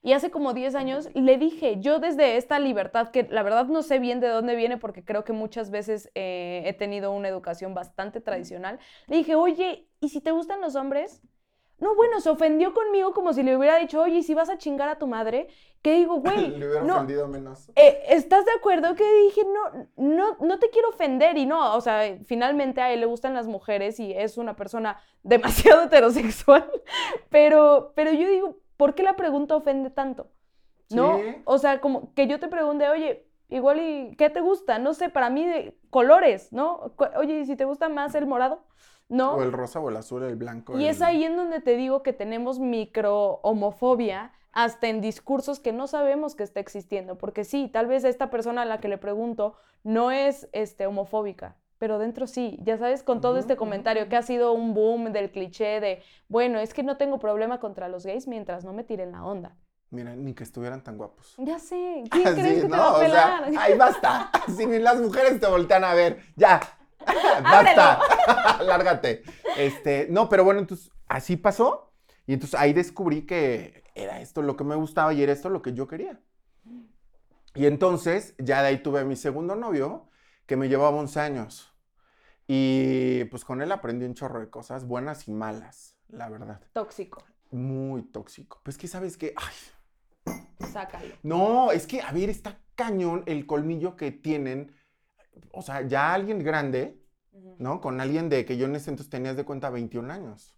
y 0.06 0.14
hace 0.14 0.32
como 0.32 0.54
10 0.54 0.76
años 0.76 1.10
le 1.16 1.38
dije, 1.38 1.78
yo 1.80 2.00
desde 2.00 2.38
esta 2.38 2.60
libertad, 2.60 3.10
que 3.10 3.24
la 3.30 3.44
verdad 3.44 3.66
no 3.66 3.82
sé 3.84 4.00
bien 4.00 4.20
de 4.22 4.28
dónde 4.30 4.56
viene, 4.56 4.78
porque 4.78 5.04
creo 5.04 5.24
que 5.26 5.34
muchas 5.34 5.72
veces 5.72 6.12
eh, 6.16 6.64
he 6.66 6.74
tenido 6.74 7.12
una 7.12 7.28
educación 7.30 7.74
bastante 7.74 8.22
tradicional, 8.22 8.80
le 9.08 9.18
dije, 9.18 9.36
oye, 9.36 9.88
¿y 10.00 10.10
si 10.10 10.22
te 10.22 10.32
gustan 10.32 10.62
los 10.62 10.76
hombres? 10.76 11.22
No, 11.78 11.96
bueno, 11.96 12.22
se 12.22 12.30
ofendió 12.30 12.74
conmigo 12.74 13.14
como 13.14 13.34
si 13.34 13.44
le 13.44 13.58
hubiera 13.58 13.78
dicho, 13.78 14.02
oye, 14.02 14.18
¿y 14.20 14.24
si 14.24 14.34
vas 14.34 14.50
a 14.50 14.58
chingar 14.58 14.88
a 14.90 14.98
tu 14.98 15.08
madre? 15.08 15.48
Que 15.82 15.96
digo, 15.96 16.16
güey, 16.22 16.52
Le 16.52 16.68
hubiera 16.68 16.84
no, 16.84 16.96
ofendido 16.96 17.28
menos. 17.28 17.70
eh, 17.76 18.04
¿estás 18.10 18.46
de 18.46 18.52
acuerdo 18.58 18.96
que 18.96 19.04
dije, 19.24 19.42
no, 19.46 19.88
no, 19.98 20.38
no 20.40 20.60
te 20.60 20.70
quiero 20.70 20.90
ofender? 20.90 21.38
Y 21.38 21.46
no, 21.46 21.76
o 21.76 21.82
sea, 21.82 22.18
finalmente 22.26 22.82
a 22.82 22.94
él 22.94 23.02
le 23.02 23.06
gustan 23.08 23.34
las 23.34 23.48
mujeres 23.48 24.00
y 24.00 24.14
es 24.14 24.38
una 24.38 24.56
persona 24.56 25.00
demasiado 25.24 25.84
heterosexual, 25.84 26.70
pero, 27.30 27.92
pero 27.96 28.12
yo 28.14 28.30
digo, 28.30 28.58
¿por 28.78 28.96
qué 28.96 29.04
la 29.04 29.16
pregunta 29.16 29.56
ofende 29.56 29.90
tanto? 29.90 30.32
¿No? 30.90 31.18
Sí. 31.18 31.36
O 31.46 31.58
sea, 31.58 31.82
como 31.82 32.14
que 32.14 32.28
yo 32.28 32.40
te 32.40 32.48
pregunte, 32.48 32.88
oye, 32.90 33.28
igual 33.50 33.80
y, 33.80 34.16
¿qué 34.18 34.30
te 34.30 34.42
gusta? 34.42 34.78
No 34.80 34.94
sé, 34.94 35.10
para 35.10 35.30
mí, 35.30 35.46
de 35.46 35.78
colores, 35.90 36.52
¿no? 36.54 36.94
Oye, 37.18 37.40
¿y 37.40 37.46
si 37.46 37.56
te 37.56 37.66
gusta 37.66 37.90
más 37.90 38.14
el 38.16 38.28
morado? 38.28 38.64
¿No? 39.08 39.36
O 39.36 39.44
el 39.44 39.52
rosa 39.52 39.80
o 39.80 39.90
el 39.90 39.98
azul, 39.98 40.24
el 40.24 40.36
blanco. 40.36 40.78
Y 40.80 40.84
el- 40.86 40.90
es 40.92 41.02
ahí 41.02 41.24
en 41.24 41.36
donde 41.38 41.62
te 41.62 41.76
digo 41.76 42.02
que 42.04 42.14
tenemos 42.14 42.60
micro 42.60 43.40
homofobia 43.44 44.32
hasta 44.52 44.88
en 44.88 45.02
discursos 45.02 45.60
que 45.60 45.74
no 45.74 45.86
sabemos 45.86 46.36
que 46.36 46.44
está 46.44 46.60
existiendo, 46.60 47.18
porque 47.18 47.44
sí, 47.44 47.68
tal 47.68 47.88
vez 47.88 48.04
esta 48.04 48.30
persona 48.30 48.62
a 48.62 48.66
la 48.66 48.80
que 48.80 48.88
le 48.88 48.98
pregunto 48.98 49.56
no 49.84 50.12
es 50.12 50.48
este 50.54 50.88
homofóbica, 50.88 51.58
pero 51.78 52.00
dentro 52.00 52.28
sí, 52.28 52.58
ya 52.64 52.78
sabes, 52.78 53.04
con 53.04 53.22
todo 53.22 53.38
este 53.38 53.56
comentario 53.56 54.08
que 54.10 54.16
ha 54.16 54.22
sido 54.22 54.54
un 54.54 54.74
boom 54.74 55.12
del 55.12 55.32
cliché 55.32 55.80
de, 55.80 56.02
bueno, 56.28 56.60
es 56.60 56.74
que 56.74 56.84
no 56.84 56.98
tengo 56.98 57.20
problema 57.20 57.60
contra 57.60 57.88
los 57.88 58.06
gays 58.06 58.28
mientras 58.28 58.64
no 58.64 58.74
me 58.74 58.84
tiren 58.84 59.12
la 59.12 59.24
onda. 59.26 59.56
Mira, 59.92 60.16
ni 60.16 60.34
que 60.34 60.44
estuvieran 60.44 60.84
tan 60.84 60.98
guapos. 60.98 61.36
Ya 61.38 61.60
sé, 61.60 62.04
¿quién 62.12 62.28
Así, 62.28 62.42
crees 62.42 62.56
que 62.56 62.62
te 62.64 62.68
¿no? 62.70 62.78
va 62.78 62.86
a 62.88 62.94
O 62.94 63.00
sea, 63.00 63.08
pelar? 63.08 63.52
ay, 63.60 63.78
basta. 63.78 64.32
Si 64.56 64.66
ni 64.66 64.80
las 64.80 65.00
mujeres 65.00 65.40
te 65.40 65.48
voltean 65.48 65.84
a 65.84 65.94
ver. 65.94 66.20
Ya. 66.36 66.60
basta. 67.44 68.00
Lárgate. 68.64 69.24
Este, 69.58 70.08
no, 70.10 70.28
pero 70.28 70.44
bueno, 70.44 70.60
entonces 70.60 70.92
así 71.08 71.38
pasó. 71.38 71.94
Y 72.26 72.34
entonces 72.34 72.60
ahí 72.60 72.74
descubrí 72.74 73.26
que 73.26 73.84
era 73.94 74.20
esto 74.20 74.42
lo 74.42 74.58
que 74.58 74.64
me 74.64 74.76
gustaba 74.76 75.14
y 75.14 75.22
era 75.22 75.32
esto 75.32 75.50
lo 75.50 75.62
que 75.62 75.74
yo 75.74 75.88
quería. 75.88 76.20
Y 77.54 77.68
entonces 77.68 78.34
ya 78.38 78.62
de 78.62 78.70
ahí 78.70 78.78
tuve 78.80 79.00
a 79.02 79.06
mi 79.06 79.16
segundo 79.16 79.56
novio, 79.56 80.08
que 80.46 80.56
me 80.58 80.70
llevaba 80.70 80.96
11 80.98 81.20
años. 81.20 81.74
Y 82.48 83.24
pues 83.26 83.44
con 83.44 83.62
él 83.62 83.72
aprendí 83.72 84.06
un 84.06 84.14
chorro 84.14 84.40
de 84.40 84.50
cosas, 84.50 84.86
buenas 84.86 85.28
y 85.28 85.32
malas, 85.32 85.98
la 86.10 86.30
verdad. 86.30 86.62
Tóxico, 86.74 87.24
Muy 87.52 88.04
tóxico. 88.04 88.62
Pues 88.64 88.78
que 88.78 88.88
sabes 88.88 89.18
que, 89.18 89.34
ay, 89.36 90.36
sácalo. 90.72 91.16
no, 91.24 91.72
es 91.72 91.88
que, 91.88 92.02
a 92.02 92.12
ver, 92.12 92.30
está 92.30 92.60
cañón 92.76 93.24
el 93.26 93.46
colmillo 93.48 93.96
que 93.96 94.12
tienen. 94.12 94.76
O 95.52 95.62
sea, 95.62 95.82
ya 95.82 96.14
alguien 96.14 96.40
grande. 96.40 97.02
¿no? 97.60 97.82
Con 97.82 98.00
alguien 98.02 98.30
de 98.30 98.46
que 98.46 98.58
yo 98.58 98.66
en 98.66 98.76
ese 98.76 98.90
entonces 98.90 99.10
tenías 99.10 99.36
de 99.36 99.46
cuenta 99.46 99.70
21 99.70 100.12
años. 100.12 100.56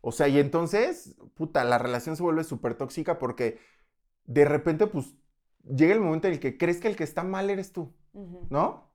O 0.00 0.12
sea, 0.12 0.28
y 0.28 0.38
entonces, 0.38 1.16
puta, 1.34 1.64
la 1.64 1.78
relación 1.78 2.16
se 2.16 2.22
vuelve 2.22 2.44
súper 2.44 2.74
tóxica 2.74 3.18
porque 3.18 3.58
de 4.24 4.44
repente, 4.44 4.86
pues, 4.86 5.14
llega 5.64 5.94
el 5.94 6.00
momento 6.00 6.28
en 6.28 6.34
el 6.34 6.40
que 6.40 6.56
crees 6.58 6.80
que 6.80 6.88
el 6.88 6.96
que 6.96 7.04
está 7.04 7.22
mal 7.24 7.50
eres 7.50 7.72
tú, 7.72 7.94
¿no? 8.12 8.88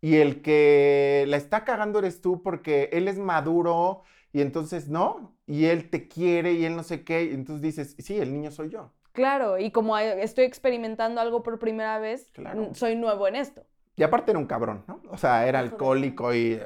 Y 0.00 0.16
el 0.16 0.42
que 0.42 1.24
la 1.28 1.36
está 1.36 1.64
cagando 1.64 1.98
eres 1.98 2.20
tú 2.20 2.42
porque 2.42 2.90
él 2.92 3.08
es 3.08 3.18
maduro 3.18 4.02
y 4.32 4.40
entonces, 4.40 4.88
¿no? 4.88 5.34
Y 5.46 5.66
él 5.66 5.88
te 5.90 6.08
quiere 6.08 6.52
y 6.52 6.64
él 6.64 6.76
no 6.76 6.82
sé 6.82 7.02
qué. 7.04 7.24
Y 7.24 7.34
entonces 7.34 7.62
dices, 7.62 7.96
sí, 7.98 8.18
el 8.18 8.32
niño 8.32 8.50
soy 8.50 8.68
yo. 8.70 8.92
Claro, 9.12 9.58
y 9.58 9.70
como 9.70 9.96
estoy 9.96 10.44
experimentando 10.44 11.20
algo 11.20 11.42
por 11.42 11.58
primera 11.58 11.98
vez, 11.98 12.30
Claro. 12.32 12.74
soy 12.74 12.96
nuevo 12.96 13.26
en 13.26 13.36
esto. 13.36 13.62
Y 13.96 14.02
aparte 14.02 14.30
era 14.30 14.38
un 14.38 14.46
cabrón, 14.46 14.84
¿no? 14.86 15.00
O 15.08 15.16
sea, 15.16 15.46
era 15.48 15.58
alcohólico 15.60 16.34
y... 16.34 16.60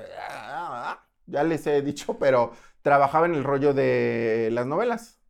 Ya 1.26 1.44
les 1.44 1.64
he 1.68 1.80
dicho, 1.80 2.18
pero 2.18 2.50
trabajaba 2.82 3.26
en 3.26 3.34
el 3.34 3.44
rollo 3.44 3.72
de 3.72 4.48
las 4.50 4.66
novelas. 4.66 5.20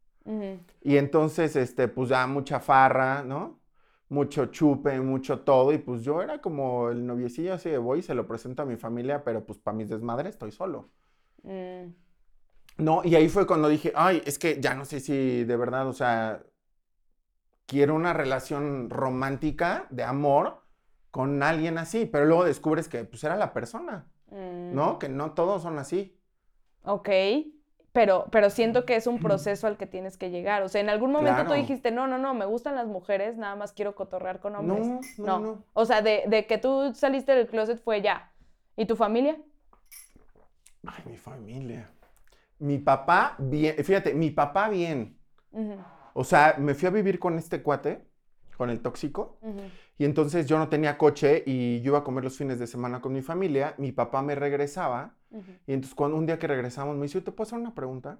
Y 0.82 0.96
entonces, 0.96 1.56
este, 1.56 1.88
pues 1.88 2.08
ya 2.08 2.26
mucha 2.26 2.58
farra, 2.60 3.22
¿no? 3.22 3.59
Mucho 4.10 4.46
chupe, 4.46 5.00
mucho 5.00 5.40
todo. 5.40 5.72
Y 5.72 5.78
pues 5.78 6.02
yo 6.02 6.20
era 6.22 6.40
como 6.40 6.90
el 6.90 7.06
noviecillo 7.06 7.54
así 7.54 7.70
de 7.70 7.78
voy 7.78 8.00
y 8.00 8.02
se 8.02 8.14
lo 8.14 8.26
presento 8.26 8.62
a 8.62 8.66
mi 8.66 8.76
familia, 8.76 9.24
pero 9.24 9.44
pues 9.46 9.58
para 9.58 9.76
mis 9.76 9.88
desmadres 9.88 10.34
estoy 10.34 10.52
solo. 10.52 10.90
Mm. 11.42 11.94
No, 12.78 13.02
y 13.04 13.14
ahí 13.14 13.28
fue 13.28 13.46
cuando 13.46 13.68
dije, 13.68 13.92
ay, 13.94 14.22
es 14.26 14.38
que 14.38 14.60
ya 14.60 14.74
no 14.74 14.84
sé 14.84 15.00
si 15.00 15.44
de 15.44 15.56
verdad, 15.56 15.88
o 15.88 15.92
sea, 15.92 16.42
quiero 17.66 17.94
una 17.94 18.12
relación 18.12 18.90
romántica 18.90 19.86
de 19.90 20.04
amor 20.04 20.62
con 21.10 21.42
alguien 21.42 21.78
así, 21.78 22.06
pero 22.06 22.26
luego 22.26 22.44
descubres 22.44 22.88
que 22.88 23.04
pues 23.04 23.24
era 23.24 23.36
la 23.36 23.52
persona, 23.52 24.06
Mm. 24.30 24.74
¿no? 24.76 24.98
Que 25.00 25.08
no 25.08 25.32
todos 25.32 25.62
son 25.62 25.78
así. 25.80 26.16
Ok, 26.84 27.08
pero, 27.92 28.26
pero 28.30 28.50
siento 28.50 28.84
que 28.84 28.96
es 28.96 29.06
un 29.06 29.18
proceso 29.18 29.66
al 29.66 29.76
que 29.76 29.86
tienes 29.86 30.16
que 30.16 30.30
llegar. 30.30 30.62
O 30.62 30.68
sea, 30.68 30.80
en 30.80 30.88
algún 30.90 31.10
momento 31.12 31.44
tú 31.46 31.52
dijiste, 31.54 31.90
no, 31.90 32.06
no, 32.06 32.18
no, 32.18 32.34
me 32.34 32.44
gustan 32.46 32.76
las 32.76 32.86
mujeres, 32.86 33.36
nada 33.36 33.56
más 33.56 33.72
quiero 33.72 33.94
cotorrear 33.94 34.40
con 34.40 34.54
hombres. 34.56 34.86
No, 34.86 35.00
no, 35.18 35.38
No. 35.38 35.38
no. 35.40 35.64
O 35.72 35.84
sea, 35.84 36.00
de, 36.02 36.24
de 36.26 36.46
que 36.46 36.58
tú 36.58 36.92
saliste 36.94 37.34
del 37.34 37.46
closet 37.48 37.82
fue 37.82 38.00
ya. 38.00 38.32
¿Y 38.76 38.86
tu 38.86 38.96
familia? 38.96 39.36
Ay, 40.86 41.02
mi 41.06 41.16
familia. 41.16 41.90
Mi 42.58 42.78
papá, 42.78 43.34
bien, 43.38 43.76
fíjate, 43.84 44.14
mi 44.14 44.30
papá 44.30 44.68
bien. 44.68 45.18
O 46.14 46.24
sea, 46.24 46.56
me 46.58 46.74
fui 46.74 46.86
a 46.88 46.90
vivir 46.90 47.18
con 47.18 47.38
este 47.38 47.62
cuate, 47.62 48.06
con 48.56 48.70
el 48.70 48.80
tóxico, 48.80 49.38
ujú. 49.42 49.62
Y 50.00 50.06
entonces 50.06 50.46
yo 50.46 50.56
no 50.56 50.70
tenía 50.70 50.96
coche 50.96 51.42
y 51.44 51.82
yo 51.82 51.90
iba 51.90 51.98
a 51.98 52.04
comer 52.04 52.24
los 52.24 52.34
fines 52.38 52.58
de 52.58 52.66
semana 52.66 53.02
con 53.02 53.12
mi 53.12 53.20
familia. 53.20 53.74
Mi 53.76 53.92
papá 53.92 54.22
me 54.22 54.34
regresaba. 54.34 55.14
Y 55.66 55.74
entonces 55.74 55.94
cuando 55.94 56.16
un 56.16 56.24
día 56.24 56.38
que 56.38 56.46
regresamos 56.46 56.96
me 56.96 57.02
dice, 57.02 57.20
¿te 57.20 57.32
puedo 57.32 57.46
hacer 57.46 57.58
una 57.58 57.74
pregunta? 57.74 58.18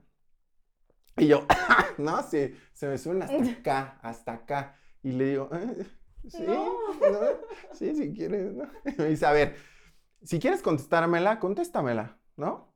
Y 1.17 1.27
yo, 1.29 1.47
no, 1.97 2.23
sí, 2.23 2.55
se 2.75 2.87
me 2.87 2.99
suben 2.99 3.23
hasta 3.23 3.43
acá, 3.59 3.99
hasta 4.03 4.33
acá. 4.35 4.77
Y 5.03 5.13
le 5.13 5.25
digo, 5.31 5.49
"Eh, 5.55 5.87
sí, 6.29 6.43
No. 6.47 6.67
¿no? 7.11 7.19
sí, 7.73 7.95
si 7.95 8.13
quieres, 8.13 8.53
¿no? 8.53 8.65
Y 8.85 9.01
me 9.01 9.07
dice, 9.07 9.25
a 9.25 9.33
ver, 9.33 9.57
si 10.23 10.39
quieres 10.39 10.61
contestármela, 10.61 11.39
contéstamela, 11.41 12.19
¿no? 12.37 12.75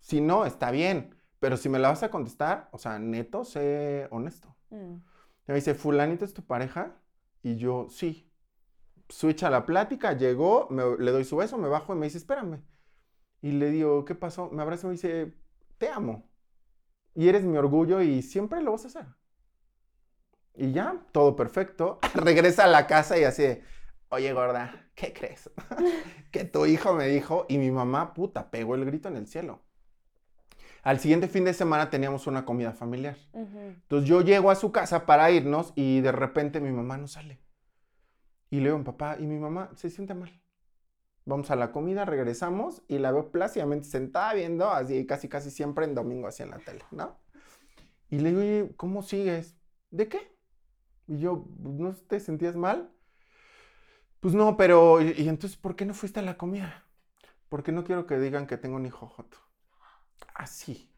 Si 0.00 0.20
no, 0.20 0.44
está 0.44 0.72
bien, 0.72 1.14
pero 1.38 1.56
si 1.56 1.68
me 1.68 1.78
la 1.78 1.90
vas 1.90 2.02
a 2.02 2.10
contestar, 2.10 2.68
o 2.72 2.78
sea, 2.78 2.98
neto, 2.98 3.44
sé 3.44 4.08
honesto. 4.10 4.56
Mm. 4.70 4.94
Y 4.94 5.02
me 5.46 5.54
dice, 5.54 5.74
¿fulanito 5.74 6.24
es 6.24 6.34
tu 6.34 6.42
pareja? 6.44 6.96
Y 7.44 7.54
yo, 7.54 7.86
sí. 7.90 8.26
Switch 9.10 9.42
a 9.44 9.50
la 9.50 9.66
plática, 9.66 10.14
llegó, 10.14 10.68
me- 10.70 10.96
le 10.98 11.10
doy 11.12 11.24
su 11.24 11.36
beso, 11.36 11.58
me 11.58 11.68
bajo 11.68 11.94
y 11.94 11.98
me 11.98 12.06
dice, 12.06 12.18
espérame. 12.18 12.62
Y 13.42 13.52
le 13.52 13.70
digo, 13.70 14.04
¿qué 14.04 14.14
pasó? 14.14 14.50
Me 14.50 14.62
abraza 14.62 14.86
y 14.86 14.88
me 14.88 14.92
dice, 14.94 15.34
te 15.78 15.88
amo. 15.90 16.28
Y 17.14 17.28
eres 17.28 17.44
mi 17.44 17.56
orgullo 17.58 18.02
y 18.02 18.22
siempre 18.22 18.62
lo 18.62 18.72
vas 18.72 18.84
a 18.84 18.88
hacer. 18.88 19.06
Y 20.54 20.72
ya, 20.72 20.96
todo 21.12 21.36
perfecto. 21.36 21.98
Regresa 22.14 22.64
a 22.64 22.68
la 22.68 22.86
casa 22.86 23.18
y 23.18 23.24
así, 23.24 23.44
oye 24.10 24.32
gorda, 24.32 24.90
¿qué 24.94 25.12
crees? 25.12 25.50
que 26.32 26.44
tu 26.44 26.66
hijo 26.66 26.94
me 26.94 27.06
dijo 27.08 27.46
y 27.48 27.58
mi 27.58 27.70
mamá, 27.70 28.14
puta, 28.14 28.50
pegó 28.50 28.74
el 28.74 28.84
grito 28.84 29.08
en 29.08 29.16
el 29.16 29.26
cielo. 29.26 29.60
Al 30.82 30.98
siguiente 30.98 31.28
fin 31.28 31.44
de 31.44 31.52
semana 31.54 31.90
teníamos 31.90 32.26
una 32.26 32.44
comida 32.44 32.72
familiar. 32.72 33.16
Entonces 33.82 34.08
yo 34.08 34.22
llego 34.22 34.50
a 34.50 34.54
su 34.54 34.72
casa 34.72 35.04
para 35.06 35.30
irnos 35.30 35.72
y 35.76 36.00
de 36.00 36.12
repente 36.12 36.60
mi 36.60 36.72
mamá 36.72 36.96
no 36.96 37.06
sale. 37.06 37.38
Y 38.50 38.56
le 38.58 38.64
digo 38.64 38.76
a 38.76 38.78
mi 38.78 38.84
papá, 38.84 39.16
y 39.18 39.26
mi 39.26 39.38
mamá 39.38 39.70
se 39.76 39.90
siente 39.90 40.14
mal. 40.14 40.30
Vamos 41.24 41.50
a 41.50 41.56
la 41.56 41.72
comida, 41.72 42.04
regresamos 42.04 42.82
y 42.88 42.98
la 42.98 43.12
veo 43.12 43.30
plácidamente 43.30 43.86
sentada 43.86 44.34
viendo, 44.34 44.70
así 44.70 45.06
casi 45.06 45.28
casi 45.28 45.50
siempre 45.50 45.84
en 45.84 45.94
domingo, 45.94 46.26
así 46.26 46.42
en 46.42 46.50
la 46.50 46.58
tele, 46.58 46.84
¿no? 46.90 47.18
Y 48.10 48.18
le 48.18 48.30
digo, 48.30 48.40
oye, 48.40 48.74
¿cómo 48.76 49.02
sigues? 49.02 49.56
¿De 49.90 50.08
qué? 50.08 50.36
Y 51.06 51.20
yo, 51.20 51.46
¿no 51.60 51.94
te 51.94 52.20
sentías 52.20 52.56
mal? 52.56 52.92
Pues 54.20 54.34
no, 54.34 54.56
pero, 54.56 55.00
y, 55.00 55.12
y 55.16 55.28
entonces, 55.28 55.56
¿por 55.58 55.76
qué 55.76 55.84
no 55.86 55.94
fuiste 55.94 56.20
a 56.20 56.22
la 56.22 56.36
comida? 56.36 56.84
Porque 57.48 57.72
no 57.72 57.84
quiero 57.84 58.06
que 58.06 58.18
digan 58.18 58.46
que 58.46 58.56
tengo 58.58 58.76
un 58.76 58.86
hijo 58.86 59.06
joto. 59.08 59.38
Así. 60.34 60.90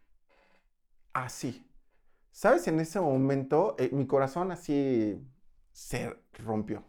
Así. 1.12 1.66
¿Sabes? 2.32 2.66
En 2.68 2.80
ese 2.80 3.00
momento, 3.00 3.76
eh, 3.78 3.90
mi 3.92 4.06
corazón 4.06 4.52
así 4.52 5.18
se 5.72 6.16
rompió. 6.34 6.84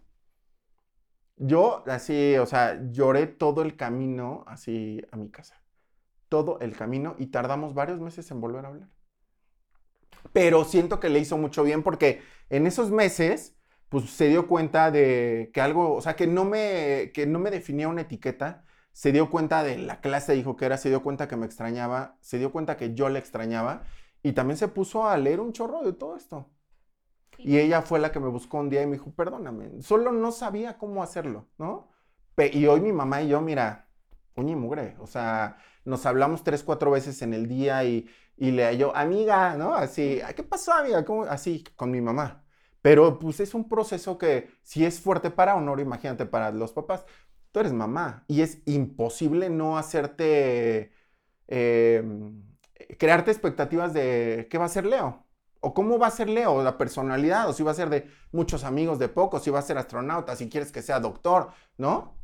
Yo 1.37 1.83
así, 1.87 2.37
o 2.37 2.45
sea, 2.45 2.79
lloré 2.91 3.27
todo 3.27 3.61
el 3.63 3.75
camino 3.75 4.43
así 4.47 5.01
a 5.11 5.17
mi 5.17 5.29
casa. 5.29 5.61
Todo 6.29 6.59
el 6.61 6.75
camino 6.77 7.15
y 7.19 7.27
tardamos 7.27 7.73
varios 7.75 7.99
meses 8.01 8.29
en 8.31 8.41
volver 8.41 8.65
a 8.65 8.69
hablar. 8.69 8.89
Pero 10.31 10.63
siento 10.65 10.99
que 10.99 11.09
le 11.09 11.19
hizo 11.19 11.37
mucho 11.37 11.63
bien 11.63 11.83
porque 11.83 12.21
en 12.49 12.65
esos 12.67 12.91
meses, 12.91 13.55
pues 13.89 14.09
se 14.09 14.27
dio 14.29 14.47
cuenta 14.47 14.91
de 14.91 15.51
que 15.53 15.61
algo, 15.61 15.93
o 15.95 16.01
sea, 16.01 16.15
que 16.15 16.27
no 16.27 16.45
me, 16.45 17.11
que 17.13 17.25
no 17.27 17.39
me 17.39 17.51
definía 17.51 17.87
una 17.87 18.01
etiqueta, 18.01 18.65
se 18.93 19.11
dio 19.11 19.29
cuenta 19.29 19.63
de 19.63 19.77
la 19.77 20.01
clase 20.01 20.33
de 20.33 20.39
hijo 20.39 20.55
que 20.55 20.65
era, 20.65 20.77
se 20.77 20.89
dio 20.89 21.03
cuenta 21.03 21.27
que 21.27 21.35
me 21.37 21.45
extrañaba, 21.45 22.17
se 22.21 22.37
dio 22.39 22.51
cuenta 22.51 22.77
que 22.77 22.93
yo 22.93 23.09
le 23.09 23.19
extrañaba 23.19 23.83
y 24.23 24.33
también 24.33 24.57
se 24.57 24.67
puso 24.67 25.07
a 25.07 25.17
leer 25.17 25.39
un 25.39 25.53
chorro 25.53 25.83
de 25.83 25.93
todo 25.93 26.15
esto. 26.15 26.49
Y 27.43 27.57
ella 27.59 27.81
fue 27.81 27.99
la 27.99 28.11
que 28.11 28.19
me 28.19 28.29
buscó 28.29 28.57
un 28.59 28.69
día 28.69 28.81
y 28.83 28.87
me 28.87 28.93
dijo, 28.93 29.11
perdóname, 29.13 29.81
solo 29.81 30.11
no 30.11 30.31
sabía 30.31 30.77
cómo 30.77 31.03
hacerlo, 31.03 31.47
¿no? 31.57 31.89
Y 32.53 32.65
hoy 32.67 32.81
mi 32.81 32.91
mamá 32.93 33.21
y 33.21 33.29
yo, 33.29 33.41
mira, 33.41 33.87
uña 34.35 34.53
y 34.53 34.55
mugre, 34.55 34.95
o 34.99 35.07
sea, 35.07 35.57
nos 35.85 36.05
hablamos 36.05 36.43
tres, 36.43 36.63
cuatro 36.63 36.91
veces 36.91 37.21
en 37.21 37.33
el 37.33 37.47
día 37.47 37.83
y, 37.83 38.09
y 38.37 38.51
le 38.51 38.75
yo, 38.77 38.95
amiga, 38.95 39.55
¿no? 39.57 39.75
Así, 39.75 40.19
"Ay, 40.25 40.33
¿qué 40.33 40.43
pasó, 40.43 40.73
amiga? 40.73 41.05
¿Cómo? 41.05 41.23
Así, 41.25 41.63
con 41.75 41.91
mi 41.91 42.01
mamá. 42.01 42.43
Pero 42.81 43.19
pues 43.19 43.39
es 43.39 43.53
un 43.53 43.69
proceso 43.69 44.17
que 44.17 44.49
si 44.63 44.85
es 44.85 44.99
fuerte 44.99 45.29
para 45.31 45.55
Honor, 45.55 45.79
imagínate 45.79 46.25
para 46.25 46.51
los 46.51 46.73
papás. 46.73 47.05
Tú 47.51 47.59
eres 47.59 47.71
mamá 47.73 48.25
y 48.27 48.41
es 48.41 48.61
imposible 48.65 49.49
no 49.49 49.77
hacerte, 49.77 50.91
eh, 51.47 52.03
crearte 52.99 53.31
expectativas 53.31 53.93
de 53.93 54.47
qué 54.49 54.57
va 54.57 54.65
a 54.65 54.69
ser 54.69 54.85
Leo. 54.85 55.22
O 55.67 55.73
cómo 55.73 55.97
va 55.99 56.07
a 56.07 56.11
ser 56.11 56.29
Leo, 56.29 56.61
la 56.63 56.77
personalidad, 56.77 57.49
o 57.49 57.53
si 57.53 57.63
va 57.63 57.71
a 57.71 57.73
ser 57.73 57.89
de 57.89 58.09
muchos 58.31 58.63
amigos, 58.63 58.99
de 58.99 59.09
pocos, 59.09 59.43
si 59.43 59.49
va 59.51 59.59
a 59.59 59.61
ser 59.63 59.77
astronauta, 59.77 60.35
si 60.35 60.49
quieres 60.49 60.71
que 60.71 60.81
sea 60.81 60.99
doctor, 60.99 61.51
¿no? 61.77 62.19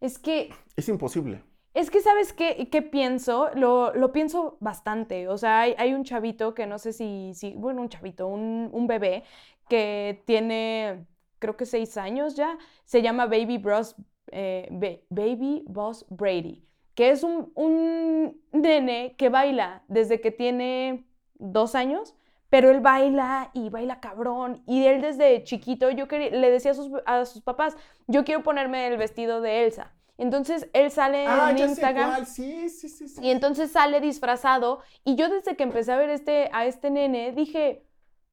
Es 0.00 0.18
que 0.18 0.50
Es 0.76 0.88
imposible. 0.88 1.42
Es 1.74 1.90
que, 1.90 2.00
¿sabes 2.00 2.32
qué, 2.32 2.68
qué 2.70 2.82
pienso? 2.82 3.50
Lo, 3.54 3.94
lo 3.94 4.12
pienso 4.12 4.56
bastante. 4.60 5.28
O 5.28 5.38
sea, 5.38 5.60
hay, 5.60 5.74
hay 5.78 5.94
un 5.94 6.02
chavito 6.04 6.54
que 6.54 6.66
no 6.66 6.78
sé 6.78 6.92
si, 6.92 7.32
si 7.34 7.54
bueno, 7.54 7.82
un 7.82 7.88
chavito, 7.88 8.26
un, 8.26 8.68
un 8.72 8.86
bebé 8.86 9.22
que 9.68 10.22
tiene, 10.26 11.06
creo 11.38 11.56
que 11.56 11.66
seis 11.66 11.96
años 11.96 12.34
ya, 12.34 12.58
se 12.84 13.02
llama 13.02 13.26
Baby 13.26 13.58
Bros, 13.58 13.94
eh, 14.32 14.68
Ba- 14.72 15.00
Baby 15.10 15.64
Boss 15.68 16.04
Brady, 16.08 16.66
que 16.94 17.10
es 17.10 17.22
un, 17.22 17.52
un 17.54 18.40
nene 18.52 19.14
que 19.16 19.28
baila 19.28 19.84
desde 19.88 20.20
que 20.20 20.32
tiene 20.32 21.06
dos 21.34 21.74
años, 21.76 22.14
pero 22.50 22.70
él 22.70 22.80
baila 22.80 23.50
y 23.52 23.68
baila 23.70 24.00
cabrón. 24.00 24.62
Y 24.66 24.86
él 24.86 25.00
desde 25.02 25.44
chiquito, 25.44 25.90
yo 25.90 26.08
quería- 26.08 26.30
le 26.30 26.50
decía 26.50 26.70
a 26.70 26.74
sus, 26.74 26.90
a 27.06 27.24
sus 27.24 27.42
papás, 27.42 27.76
yo 28.06 28.24
quiero 28.24 28.42
ponerme 28.42 28.86
el 28.88 28.96
vestido 28.96 29.40
de 29.40 29.64
Elsa. 29.64 29.92
Entonces 30.16 30.68
él 30.72 30.90
sale 30.90 31.26
Ah, 31.28 31.50
en 31.52 31.58
Instagram 31.58 32.26
sí, 32.26 32.68
sí, 32.70 32.88
sí. 32.88 33.20
y 33.22 33.30
entonces 33.30 33.70
sale 33.70 34.00
disfrazado. 34.00 34.80
Y 35.04 35.14
yo 35.14 35.28
desde 35.28 35.56
que 35.56 35.62
empecé 35.62 35.92
a 35.92 35.96
ver 35.96 36.10
este, 36.10 36.50
a 36.52 36.66
este 36.66 36.90
nene, 36.90 37.30
dije, 37.32 37.86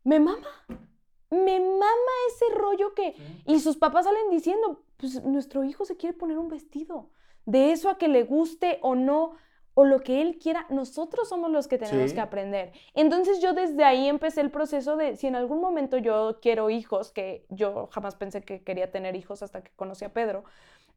me 0.04 0.20
mama, 0.20 0.48
me 1.30 1.60
mama 1.60 2.12
ese 2.30 2.46
rollo 2.56 2.94
que... 2.96 3.16
Y 3.46 3.60
sus 3.60 3.78
papás 3.78 4.06
salen 4.06 4.30
diciendo, 4.32 4.84
pues 4.98 5.24
nuestro 5.24 5.64
hijo 5.64 5.86
se 5.86 5.98
quiere 5.98 6.18
poner 6.18 6.38
un 6.38 6.48
vestido. 6.48 7.10
De 7.46 7.72
eso 7.72 7.90
a 7.90 7.98
que 8.00 8.08
le 8.08 8.24
guste 8.24 8.80
o 8.82 8.96
no, 8.96 9.34
o 9.78 9.84
lo 9.86 10.00
que 10.00 10.22
él 10.22 10.40
quiera, 10.42 10.66
nosotros 10.70 11.30
somos 11.30 11.52
los 11.52 11.68
que 11.68 11.78
tenemos 11.78 12.10
Sí. 12.10 12.16
que 12.16 12.22
aprender. 12.22 12.72
Entonces 12.94 13.42
yo 13.42 13.54
desde 13.54 13.84
ahí 13.84 14.08
empecé 14.08 14.42
el 14.42 14.50
proceso 14.50 14.96
de, 14.96 15.16
si 15.18 15.28
en 15.28 15.36
algún 15.36 15.62
momento 15.62 15.98
yo 15.98 16.40
quiero 16.42 16.70
hijos, 16.70 17.12
que 17.12 17.46
yo 17.50 17.88
jamás 17.92 18.16
pensé 18.16 18.42
que 18.42 18.64
quería 18.64 18.90
tener 18.92 19.16
hijos 19.16 19.44
hasta 19.44 19.62
que 19.64 19.72
conocí 19.76 20.04
a 20.06 20.14
Pedro, 20.14 20.44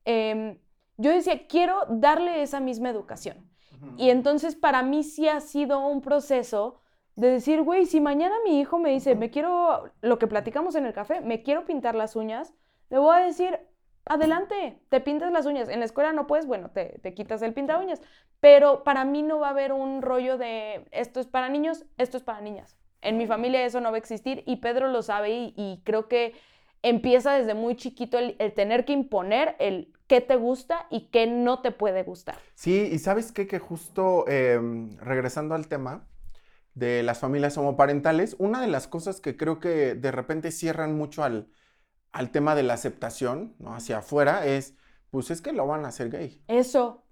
em, 0.04 0.58
yo 0.96 1.10
decía, 1.10 1.46
quiero 1.48 1.74
darle 1.88 2.42
esa 2.42 2.60
misma 2.60 2.88
educación. 2.88 3.36
Y 3.96 4.10
entonces 4.10 4.56
para 4.56 4.82
mí 4.82 5.04
sí 5.04 5.28
ha 5.28 5.40
sido 5.40 5.86
un 5.86 6.00
proceso 6.00 6.80
de 7.14 7.30
decir, 7.30 7.62
güey, 7.62 7.84
si 7.86 8.00
mañana 8.00 8.34
mi 8.44 8.58
hijo 8.60 8.78
me 8.78 8.90
dice, 8.90 9.14
me 9.14 9.30
quiero, 9.30 9.90
lo 10.02 10.18
que 10.18 10.26
platicamos 10.26 10.74
en 10.76 10.86
el 10.86 10.92
café, 10.92 11.20
me 11.20 11.42
quiero 11.42 11.64
pintar 11.64 11.94
las 11.94 12.16
uñas, 12.16 12.54
le 12.90 12.98
voy 12.98 13.14
a 13.16 13.20
decir, 13.24 13.58
adelante, 14.08 14.78
te 14.88 15.00
pintas 15.00 15.32
las 15.32 15.46
uñas. 15.46 15.68
En 15.68 15.80
la 15.80 15.84
escuela 15.84 16.12
no 16.12 16.26
puedes, 16.26 16.46
bueno, 16.46 16.70
te, 16.70 16.98
te 17.02 17.14
quitas 17.14 17.42
el 17.42 17.54
pinta 17.54 17.78
uñas. 17.78 18.00
Pero 18.40 18.84
para 18.84 19.04
mí 19.04 19.22
no 19.22 19.40
va 19.40 19.48
a 19.48 19.50
haber 19.50 19.72
un 19.72 20.02
rollo 20.02 20.38
de, 20.38 20.86
esto 20.92 21.20
es 21.20 21.26
para 21.26 21.48
niños, 21.48 21.84
esto 21.96 22.16
es 22.16 22.22
para 22.22 22.40
niñas. 22.40 22.76
En 23.00 23.16
mi 23.16 23.26
familia 23.26 23.64
eso 23.64 23.80
no 23.80 23.90
va 23.90 23.96
a 23.96 23.98
existir 23.98 24.42
y 24.46 24.56
Pedro 24.56 24.88
lo 24.88 25.02
sabe 25.02 25.30
y, 25.30 25.54
y 25.56 25.82
creo 25.84 26.08
que 26.08 26.34
empieza 26.82 27.32
desde 27.32 27.54
muy 27.54 27.76
chiquito 27.76 28.18
el, 28.18 28.36
el 28.38 28.52
tener 28.52 28.84
que 28.84 28.92
imponer 28.92 29.56
el 29.58 29.92
qué 30.08 30.20
te 30.20 30.36
gusta 30.36 30.86
y 30.90 31.08
qué 31.10 31.26
no 31.26 31.60
te 31.60 31.70
puede 31.70 32.02
gustar. 32.02 32.36
Sí, 32.54 32.88
y 32.90 32.98
sabes 32.98 33.30
qué, 33.30 33.46
que 33.46 33.58
justo 33.58 34.26
em, 34.26 34.96
regresando 34.98 35.54
al 35.54 35.68
tema 35.68 36.08
de 36.74 37.02
las 37.02 37.18
familias 37.18 37.56
homoparentales, 37.58 38.34
una 38.38 38.60
de 38.60 38.68
las 38.68 38.88
cosas 38.88 39.20
que 39.20 39.36
creo 39.36 39.60
que 39.60 39.94
de 39.94 40.10
repente 40.10 40.50
cierran 40.50 40.96
mucho 40.96 41.22
al, 41.22 41.48
al 42.18 42.30
tema 42.30 42.54
de 42.54 42.62
la 42.64 42.74
aceptación, 42.74 43.54
¿no? 43.58 43.74
Hacia 43.74 43.98
afuera, 43.98 44.44
es, 44.46 44.74
pues 45.10 45.30
es 45.30 45.40
que 45.40 45.52
lo 45.52 45.66
van 45.66 45.84
a 45.84 45.88
hacer 45.88 46.10
gay. 46.10 46.42
Eso. 46.48 47.04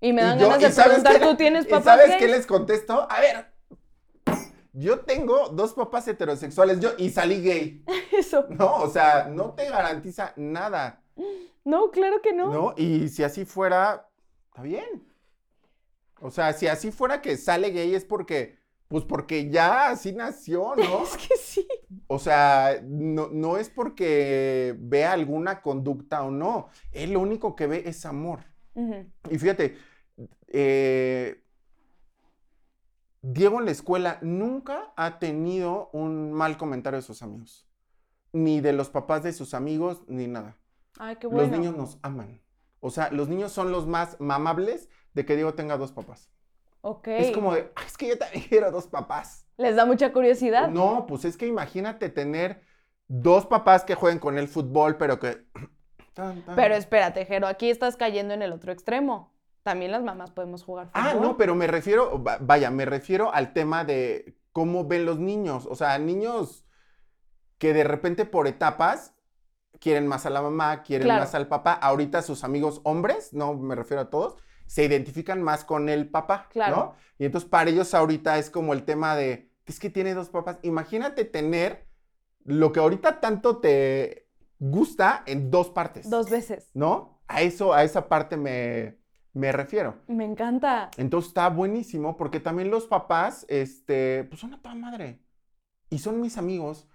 Y 0.00 0.12
me 0.12 0.20
Y 0.22 0.24
dan 0.24 0.38
yo- 0.38 0.48
ganas 0.48 0.62
¿y 0.62 0.76
de 0.76 0.82
preguntar, 0.84 1.18
qué- 1.18 1.26
¿tú 1.26 1.36
tienes 1.36 1.64
¿Y 1.64 1.68
papás 1.68 1.84
sabes 1.84 2.16
qué 2.16 2.28
les 2.28 2.46
contesto? 2.46 3.06
A 3.10 3.20
ver, 3.20 3.46
yo 4.72 5.00
tengo 5.00 5.48
dos 5.48 5.72
papás 5.72 6.06
heterosexuales 6.06 6.80
yo, 6.80 6.90
y 6.98 7.08
salí 7.10 7.40
gay, 7.42 7.82
Eso. 8.12 8.46
¿no? 8.50 8.74
O 8.76 8.90
sea, 8.90 9.26
no 9.30 9.52
te 9.54 9.68
garantiza 9.70 10.32
nada, 10.36 11.02
No, 11.64 11.90
claro 11.90 12.20
que 12.22 12.32
no. 12.34 12.52
¿no? 12.52 12.74
Y 12.76 13.08
si 13.08 13.24
así 13.24 13.44
fuera, 13.46 14.08
está 14.50 14.62
bien. 14.62 15.04
O 16.20 16.30
sea, 16.30 16.52
si 16.52 16.66
así 16.66 16.90
fuera 16.92 17.20
que 17.22 17.36
sale 17.38 17.70
gay 17.70 17.94
es 17.94 18.04
porque, 18.04 18.58
pues 18.88 19.04
porque 19.04 19.50
ya 19.50 19.90
así 19.90 20.12
nació, 20.12 20.74
¿no? 20.76 21.02
Es 21.02 21.16
que 21.16 21.36
sí. 21.36 21.66
O 22.06 22.18
sea, 22.18 22.80
no, 22.84 23.28
no 23.28 23.56
es 23.56 23.70
porque 23.70 24.74
vea 24.78 25.12
alguna 25.12 25.62
conducta 25.62 26.22
o 26.22 26.30
no. 26.30 26.68
Él 26.92 27.12
lo 27.12 27.20
único 27.20 27.56
que 27.56 27.66
ve 27.66 27.82
es 27.86 28.04
amor. 28.06 28.40
Y 29.30 29.38
fíjate, 29.38 29.78
eh, 30.48 31.42
Diego 33.22 33.58
en 33.58 33.64
la 33.64 33.70
escuela 33.70 34.18
nunca 34.20 34.92
ha 34.96 35.18
tenido 35.18 35.88
un 35.92 36.32
mal 36.32 36.58
comentario 36.58 36.98
de 36.98 37.02
sus 37.02 37.22
amigos. 37.22 37.66
Ni 38.32 38.60
de 38.60 38.72
los 38.72 38.90
papás 38.90 39.22
de 39.22 39.32
sus 39.32 39.54
amigos, 39.54 40.02
ni 40.08 40.26
nada. 40.26 40.58
Ay, 40.98 41.16
qué 41.16 41.26
bueno. 41.26 41.42
Los 41.42 41.58
niños 41.58 41.76
nos 41.76 41.98
aman. 42.02 42.42
O 42.80 42.90
sea, 42.90 43.10
los 43.10 43.28
niños 43.28 43.50
son 43.50 43.72
los 43.72 43.86
más 43.86 44.20
mamables 44.20 44.90
de 45.14 45.24
que 45.24 45.34
Diego 45.34 45.54
tenga 45.54 45.78
dos 45.78 45.92
papás. 45.92 46.30
Ok. 46.88 47.08
Es 47.08 47.32
como 47.32 47.52
de, 47.54 47.72
"Ay, 47.74 47.84
es 47.86 47.96
que 47.96 48.08
yo 48.08 48.16
también 48.18 48.44
quiero 48.48 48.70
dos 48.70 48.86
papás. 48.86 49.44
Les 49.56 49.74
da 49.74 49.84
mucha 49.86 50.12
curiosidad. 50.12 50.68
No, 50.68 51.06
pues 51.08 51.24
es 51.24 51.36
que 51.36 51.46
imagínate 51.46 52.08
tener 52.10 52.60
dos 53.08 53.46
papás 53.46 53.84
que 53.84 53.94
jueguen 53.96 54.18
con 54.20 54.38
el 54.38 54.46
fútbol, 54.48 54.96
pero 54.96 55.18
que... 55.18 55.44
Tan, 56.14 56.42
tan. 56.42 56.54
Pero 56.56 56.74
espérate, 56.74 57.26
Jero, 57.26 57.46
aquí 57.46 57.68
estás 57.68 57.96
cayendo 57.96 58.32
en 58.34 58.40
el 58.42 58.52
otro 58.52 58.72
extremo. 58.72 59.34
También 59.62 59.90
las 59.90 60.02
mamás 60.02 60.30
podemos 60.30 60.62
jugar 60.62 60.86
fútbol. 60.86 61.02
Ah, 61.04 61.14
no, 61.20 61.36
pero 61.36 61.54
me 61.54 61.66
refiero, 61.66 62.22
va- 62.22 62.38
vaya, 62.40 62.70
me 62.70 62.84
refiero 62.86 63.34
al 63.34 63.52
tema 63.52 63.84
de 63.84 64.36
cómo 64.52 64.86
ven 64.86 65.04
los 65.04 65.18
niños. 65.18 65.66
O 65.68 65.74
sea, 65.74 65.98
niños 65.98 66.64
que 67.58 67.74
de 67.74 67.84
repente 67.84 68.24
por 68.24 68.46
etapas 68.46 69.12
quieren 69.80 70.06
más 70.06 70.24
a 70.24 70.30
la 70.30 70.40
mamá, 70.40 70.82
quieren 70.82 71.06
Claro. 71.06 71.20
más 71.20 71.34
al 71.34 71.48
papá. 71.48 71.72
Ahorita 71.74 72.22
sus 72.22 72.44
amigos 72.44 72.80
hombres, 72.84 73.34
no 73.34 73.52
me 73.54 73.74
refiero 73.74 74.00
a 74.02 74.08
todos, 74.08 74.36
se 74.66 74.84
identifican 74.84 75.42
más 75.42 75.64
con 75.64 75.88
el 75.88 76.08
papá, 76.08 76.48
Claro. 76.50 76.76
¿no? 76.76 76.94
Y 77.18 77.24
entonces 77.24 77.48
para 77.48 77.70
ellos 77.70 77.94
ahorita 77.94 78.38
es 78.38 78.50
como 78.50 78.72
el 78.72 78.84
tema 78.84 79.16
de, 79.16 79.50
es 79.64 79.80
que 79.80 79.90
tiene 79.90 80.14
dos 80.14 80.28
papás. 80.28 80.58
Imagínate 80.62 81.24
tener 81.24 81.86
lo 82.44 82.72
que 82.72 82.80
ahorita 82.80 83.20
tanto 83.20 83.58
te 83.58 84.28
gusta 84.58 85.22
en 85.26 85.50
dos 85.50 85.70
partes, 85.70 86.08
Dos 86.10 86.30
veces. 86.30 86.70
¿no? 86.74 87.20
A 87.28 87.42
eso, 87.42 87.74
a 87.74 87.82
esa 87.84 88.08
parte 88.08 88.36
me, 88.36 88.98
me 89.32 89.52
refiero. 89.52 89.96
Me 90.06 90.24
encanta. 90.24 90.90
Entonces 90.96 91.28
está 91.28 91.48
buenísimo 91.48 92.16
porque 92.16 92.40
también 92.40 92.70
los 92.70 92.86
papás, 92.86 93.44
este, 93.48 94.24
pues 94.24 94.40
son 94.40 94.54
a 94.54 94.62
toda 94.62 94.74
madre. 94.74 95.20
Y 95.90 95.98
son 95.98 96.20
mis 96.20 96.36
amigos. 96.38 96.88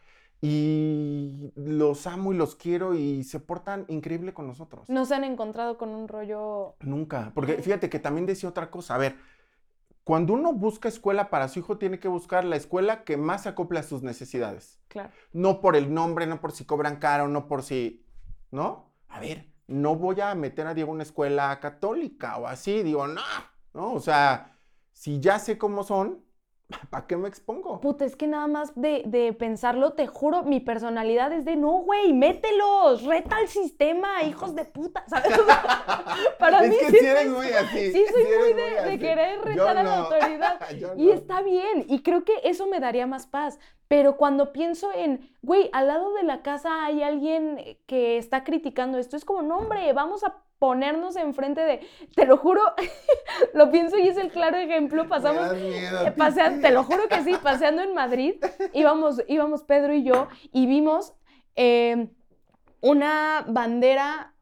Y 0.43 1.51
los 1.55 2.07
amo 2.07 2.33
y 2.33 2.35
los 2.35 2.55
quiero 2.55 2.95
y 2.95 3.23
se 3.23 3.39
portan 3.39 3.85
increíble 3.89 4.33
con 4.33 4.47
nosotros. 4.47 4.89
No 4.89 5.05
se 5.05 5.13
han 5.13 5.23
encontrado 5.23 5.77
con 5.77 5.89
un 5.89 6.07
rollo. 6.07 6.75
Nunca. 6.79 7.31
Porque 7.35 7.57
fíjate 7.61 7.89
que 7.89 7.99
también 7.99 8.25
decía 8.25 8.49
otra 8.49 8.71
cosa. 8.71 8.95
A 8.95 8.97
ver, 8.97 9.17
cuando 10.03 10.33
uno 10.33 10.51
busca 10.53 10.89
escuela 10.89 11.29
para 11.29 11.47
su 11.47 11.59
hijo, 11.59 11.77
tiene 11.77 11.99
que 11.99 12.07
buscar 12.07 12.43
la 12.43 12.55
escuela 12.55 13.03
que 13.03 13.17
más 13.17 13.43
se 13.43 13.49
acople 13.49 13.79
a 13.79 13.83
sus 13.83 14.01
necesidades. 14.01 14.79
Claro. 14.87 15.11
No 15.31 15.61
por 15.61 15.75
el 15.75 15.93
nombre, 15.93 16.25
no 16.25 16.41
por 16.41 16.53
si 16.53 16.65
cobran 16.65 16.97
caro, 16.97 17.27
no 17.27 17.47
por 17.47 17.61
si. 17.61 18.03
¿No? 18.49 18.91
A 19.09 19.19
ver, 19.19 19.47
no 19.67 19.95
voy 19.95 20.19
a 20.21 20.33
meter 20.33 20.65
a 20.65 20.73
Diego 20.73 20.91
a 20.91 20.95
una 20.95 21.03
escuela 21.03 21.59
católica 21.59 22.37
o 22.37 22.47
así. 22.47 22.81
Digo, 22.81 23.07
no. 23.07 23.21
¿No? 23.73 23.93
O 23.93 23.99
sea, 23.99 24.57
si 24.91 25.19
ya 25.19 25.37
sé 25.37 25.57
cómo 25.57 25.83
son, 25.83 26.25
¿para 26.89 27.07
qué 27.07 27.17
me 27.17 27.27
expongo? 27.27 27.79
Puta, 27.81 28.05
es 28.05 28.15
que 28.15 28.27
nada 28.27 28.47
más 28.47 28.73
de, 28.75 29.03
de 29.05 29.33
pensarlo, 29.33 29.93
te 29.93 30.07
juro, 30.07 30.43
mi 30.43 30.59
personalidad 30.59 31.31
es 31.33 31.45
de 31.45 31.55
no, 31.55 31.71
güey, 31.79 32.13
mételos, 32.13 33.03
reta 33.03 33.37
al 33.37 33.47
sistema, 33.47 34.23
hijos 34.23 34.55
de 34.55 34.65
puta, 34.65 35.03
para 36.39 36.63
es 36.63 36.69
mí 36.69 36.75
que 36.79 36.89
sí 36.91 36.97
si 36.99 37.05
eres 37.05 37.25
es- 37.25 37.31
muy 37.31 37.47
así. 37.47 37.91
sí 37.91 38.05
soy 38.11 38.23
muy 38.39 38.53
de, 38.53 38.99
querer 38.99 39.41
retar 39.41 39.77
a 39.77 39.83
la 39.83 39.97
autoridad. 39.99 40.59
Y 40.97 41.09
está 41.09 41.41
bien, 41.41 41.85
y 41.87 42.01
creo 42.01 42.23
que 42.23 42.33
eso 42.43 42.65
me 42.67 42.79
daría 42.79 43.05
más 43.07 43.27
paz. 43.27 43.59
Pero 43.91 44.15
cuando 44.15 44.53
pienso 44.53 44.89
en, 44.93 45.35
güey, 45.41 45.69
al 45.73 45.87
lado 45.87 46.13
de 46.13 46.23
la 46.23 46.41
casa 46.43 46.85
hay 46.85 47.03
alguien 47.03 47.77
que 47.87 48.17
está 48.17 48.45
criticando 48.45 48.97
esto, 48.97 49.17
es 49.17 49.25
como, 49.25 49.41
no, 49.41 49.57
hombre, 49.57 49.91
vamos 49.91 50.23
a 50.23 50.43
ponernos 50.59 51.17
enfrente 51.17 51.59
de, 51.59 51.85
te 52.15 52.25
lo 52.25 52.37
juro, 52.37 52.61
lo 53.53 53.69
pienso 53.69 53.97
y 53.97 54.07
es 54.07 54.15
el 54.15 54.31
claro 54.31 54.55
ejemplo, 54.55 55.09
pasamos 55.09 55.53
miedo, 55.57 56.07
eh, 56.07 56.13
pasean- 56.13 56.61
te 56.61 56.71
lo 56.71 56.85
juro 56.85 57.09
que 57.09 57.21
sí, 57.25 57.35
paseando 57.43 57.81
en 57.81 57.93
Madrid, 57.93 58.35
íbamos, 58.71 59.21
íbamos 59.27 59.63
Pedro 59.63 59.93
y 59.93 60.03
yo 60.03 60.29
y 60.53 60.67
vimos 60.67 61.13
eh, 61.57 62.07
una 62.79 63.43
bandera, 63.45 64.35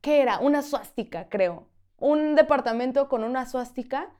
¿qué 0.00 0.22
era? 0.22 0.40
Una 0.40 0.62
suástica, 0.62 1.28
creo. 1.28 1.68
Un 1.98 2.34
departamento 2.34 3.08
con 3.08 3.22
una 3.22 3.46
suástica 3.46 4.10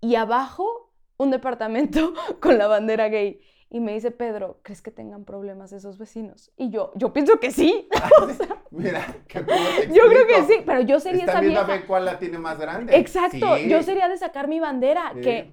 y 0.00 0.14
abajo 0.14 0.92
un 1.18 1.30
departamento 1.30 2.12
con 2.40 2.58
la 2.58 2.68
bandera 2.68 3.08
gay. 3.08 3.40
Y 3.68 3.80
me 3.80 3.92
dice 3.92 4.12
Pedro, 4.12 4.60
¿crees 4.62 4.80
que 4.80 4.92
tengan 4.92 5.24
problemas 5.24 5.72
esos 5.72 5.98
vecinos? 5.98 6.52
Y 6.56 6.70
yo, 6.70 6.92
yo 6.94 7.12
pienso 7.12 7.40
que 7.40 7.50
sí. 7.50 7.88
Mira, 8.70 9.04
que 9.26 9.44
cómo 9.44 9.58
te 9.80 9.88
yo 9.92 10.04
creo 10.08 10.26
que 10.26 10.42
sí, 10.44 10.62
pero 10.64 10.80
yo 10.82 11.00
sería 11.00 11.24
esa 11.24 11.40
vieja. 11.40 11.64
ver 11.64 11.84
cuál 11.86 12.04
la 12.04 12.18
tiene 12.18 12.38
más 12.38 12.58
grande. 12.58 12.96
Exacto, 12.96 13.56
Sí. 13.56 13.68
yo 13.68 13.82
sería 13.82 14.08
de 14.08 14.16
sacar 14.18 14.46
mi 14.48 14.60
bandera, 14.60 15.12
Sí. 15.14 15.20
que 15.20 15.50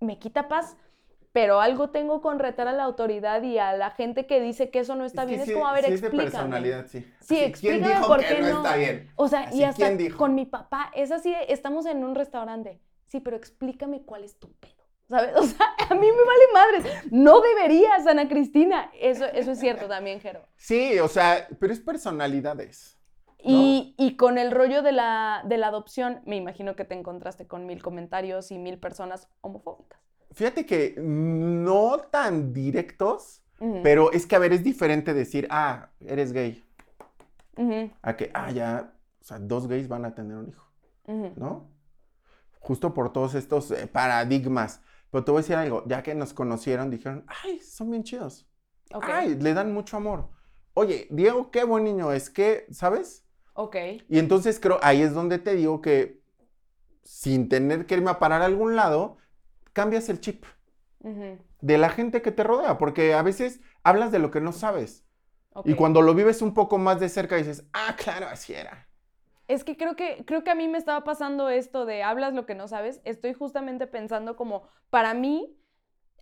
me 0.00 0.18
quita 0.18 0.48
paz, 0.48 0.76
pero 1.32 1.60
algo 1.60 1.90
tengo 1.90 2.22
con 2.22 2.38
retar 2.38 2.66
a 2.68 2.72
la 2.72 2.84
autoridad 2.84 3.42
y 3.42 3.58
a 3.58 3.72
la 3.76 3.90
gente 3.90 4.26
que 4.26 4.40
dice 4.40 4.70
que 4.70 4.78
eso 4.78 4.94
no 4.94 5.04
está 5.04 5.22
Es 5.22 5.26
que 5.26 5.30
bien. 5.32 5.40
Es 5.42 5.46
sí- 5.48 5.52
como, 5.54 5.66
a 5.68 5.72
ver, 5.74 5.84
sí 5.84 5.92
es 5.92 6.00
de 6.00 6.06
explícame. 6.06 6.30
personalidad, 6.30 6.86
sí. 6.86 7.00
Sí, 7.00 7.06
Así, 7.20 7.34
¿Quién 7.36 7.44
explícame 7.50 7.88
dijo 7.94 8.06
por 8.06 8.20
que 8.20 8.26
qué 8.36 8.40
no, 8.40 8.48
no? 8.50 8.56
está 8.64 8.76
bien? 8.76 9.10
O 9.16 9.28
sea, 9.28 9.40
Así, 9.40 9.58
y 9.58 9.64
hasta 9.64 9.90
con 10.16 10.34
mi 10.34 10.46
papá, 10.46 10.90
es 10.94 11.10
así, 11.12 11.30
de, 11.30 11.52
estamos 11.52 11.84
en 11.86 12.04
un 12.04 12.14
restaurante. 12.14 12.80
Sí, 13.06 13.20
pero 13.20 13.36
explícame 13.36 14.02
cuál 14.02 14.24
es 14.24 14.38
tu 14.38 14.50
pedo. 14.54 14.73
¿Sabes? 15.08 15.30
O 15.36 15.42
sea, 15.42 15.74
a 15.90 15.94
mí 15.94 16.06
me 16.06 16.24
vale 16.24 16.44
madres. 16.52 17.12
No 17.12 17.40
deberías, 17.40 18.06
Ana 18.06 18.28
Cristina. 18.28 18.90
Eso, 18.98 19.26
eso 19.26 19.52
es 19.52 19.58
cierto 19.58 19.86
también, 19.86 20.20
Jero. 20.20 20.40
Sí, 20.56 20.98
o 20.98 21.08
sea, 21.08 21.46
pero 21.60 21.72
es 21.72 21.80
personalidades. 21.80 22.98
Y, 23.46 23.94
y 23.98 24.16
con 24.16 24.38
el 24.38 24.50
rollo 24.50 24.82
de 24.82 24.92
la, 24.92 25.42
de 25.44 25.58
la 25.58 25.68
adopción, 25.68 26.22
me 26.24 26.36
imagino 26.36 26.76
que 26.76 26.86
te 26.86 26.94
encontraste 26.94 27.46
con 27.46 27.66
mil 27.66 27.82
comentarios 27.82 28.50
y 28.50 28.58
mil 28.58 28.78
personas 28.78 29.28
homofóbicas. 29.42 30.00
Fíjate 30.32 30.64
que 30.64 30.94
no 30.98 31.98
tan 32.10 32.54
directos, 32.54 33.42
pero 33.82 34.12
es 34.12 34.26
que, 34.26 34.36
a 34.36 34.38
ver, 34.38 34.52
es 34.52 34.64
diferente 34.64 35.14
decir, 35.14 35.46
ah, 35.50 35.90
eres 36.00 36.32
gay, 36.32 36.64
a 38.02 38.16
que, 38.16 38.30
ah, 38.34 38.50
ya, 38.50 38.94
o 39.20 39.24
sea, 39.24 39.38
dos 39.38 39.68
gays 39.68 39.88
van 39.88 40.04
a 40.04 40.14
tener 40.14 40.36
un 40.36 40.48
hijo. 40.48 40.64
¿no? 41.36 41.68
Justo 42.60 42.94
por 42.94 43.12
todos 43.12 43.34
estos 43.34 43.70
eh, 43.70 43.86
paradigmas. 43.86 44.80
Pero 45.14 45.24
te 45.24 45.30
voy 45.30 45.38
a 45.38 45.42
decir 45.42 45.54
algo, 45.54 45.84
ya 45.86 46.02
que 46.02 46.12
nos 46.16 46.34
conocieron, 46.34 46.90
dijeron, 46.90 47.24
ay, 47.44 47.60
son 47.60 47.88
bien 47.88 48.02
chidos. 48.02 48.48
Ok, 48.92 49.04
Ay, 49.08 49.36
le 49.36 49.54
dan 49.54 49.72
mucho 49.72 49.96
amor. 49.96 50.30
Oye, 50.72 51.06
Diego, 51.08 51.52
qué 51.52 51.62
buen 51.62 51.84
niño 51.84 52.10
es, 52.10 52.30
que, 52.30 52.66
¿sabes? 52.72 53.24
ok. 53.52 53.76
Y 54.08 54.18
entonces 54.18 54.58
creo, 54.58 54.80
ahí 54.82 55.02
es 55.02 55.14
donde 55.14 55.38
te 55.38 55.54
digo 55.54 55.80
que 55.80 56.20
sin 57.04 57.48
tener 57.48 57.86
que 57.86 57.94
irme 57.94 58.10
a 58.10 58.18
parar 58.18 58.42
a 58.42 58.46
algún 58.46 58.74
lado, 58.74 59.18
cambias 59.72 60.08
el 60.08 60.18
chip 60.18 60.46
de 60.98 61.78
la 61.78 61.90
gente 61.90 62.20
que 62.20 62.32
te 62.32 62.42
rodea, 62.42 62.76
porque 62.76 63.14
a 63.14 63.22
veces 63.22 63.60
hablas 63.84 64.10
de 64.10 64.18
lo 64.18 64.32
que 64.32 64.40
no 64.40 64.50
sabes. 64.50 65.06
Y 65.64 65.74
cuando 65.74 66.02
lo 66.02 66.16
vives 66.16 66.42
un 66.42 66.54
poco 66.54 66.76
más 66.76 66.98
de 66.98 67.08
cerca 67.08 67.36
dices, 67.36 67.62
ah, 67.72 67.94
claro, 67.96 68.26
así 68.26 68.52
era. 68.52 68.88
Es 69.46 69.64
que 69.64 69.76
creo 69.76 69.96
que 69.96 70.24
creo 70.26 70.42
que 70.42 70.50
a 70.50 70.54
mí 70.54 70.68
me 70.68 70.78
estaba 70.78 71.04
pasando 71.04 71.48
esto 71.48 71.84
de 71.84 72.02
hablas 72.02 72.34
lo 72.34 72.46
que 72.46 72.54
no 72.54 72.68
sabes. 72.68 73.00
Estoy 73.04 73.34
justamente 73.34 73.86
pensando 73.86 74.36
como 74.36 74.68
para 74.90 75.14
mí 75.14 75.58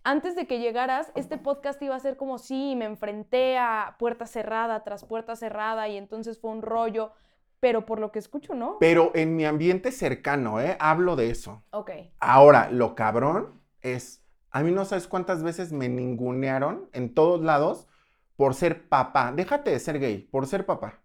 antes 0.03 0.35
de 0.35 0.47
que 0.47 0.59
llegaras, 0.59 1.11
este 1.15 1.37
podcast 1.37 1.81
iba 1.81 1.95
a 1.95 1.99
ser 1.99 2.17
como 2.17 2.37
sí, 2.37 2.75
me 2.75 2.85
enfrenté 2.85 3.57
a 3.57 3.95
puerta 3.97 4.25
cerrada 4.27 4.83
tras 4.83 5.05
puerta 5.05 5.35
cerrada 5.35 5.87
y 5.87 5.97
entonces 5.97 6.39
fue 6.39 6.51
un 6.51 6.61
rollo, 6.61 7.13
pero 7.61 7.85
por 7.85 7.99
lo 7.99 8.11
que 8.11 8.19
escucho, 8.19 8.53
¿no? 8.53 8.77
Pero 8.79 9.11
en 9.15 9.37
mi 9.37 9.45
ambiente 9.45 9.93
cercano, 9.93 10.59
¿eh? 10.59 10.75
Hablo 10.79 11.15
de 11.15 11.29
eso. 11.29 11.63
Ok. 11.71 11.91
Ahora, 12.19 12.69
lo 12.69 12.95
cabrón 12.95 13.61
es, 13.81 14.21
a 14.51 14.61
mí 14.61 14.71
no 14.71 14.83
sabes 14.83 15.07
cuántas 15.07 15.41
veces 15.41 15.71
me 15.71 15.87
ningunearon 15.87 16.89
en 16.91 17.13
todos 17.13 17.41
lados 17.41 17.87
por 18.35 18.55
ser 18.55 18.89
papá. 18.89 19.31
Déjate 19.33 19.71
de 19.71 19.79
ser 19.79 19.99
gay, 19.99 20.17
por 20.19 20.47
ser 20.47 20.65
papá. 20.65 21.01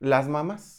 Las 0.00 0.26
mamás. 0.28 0.77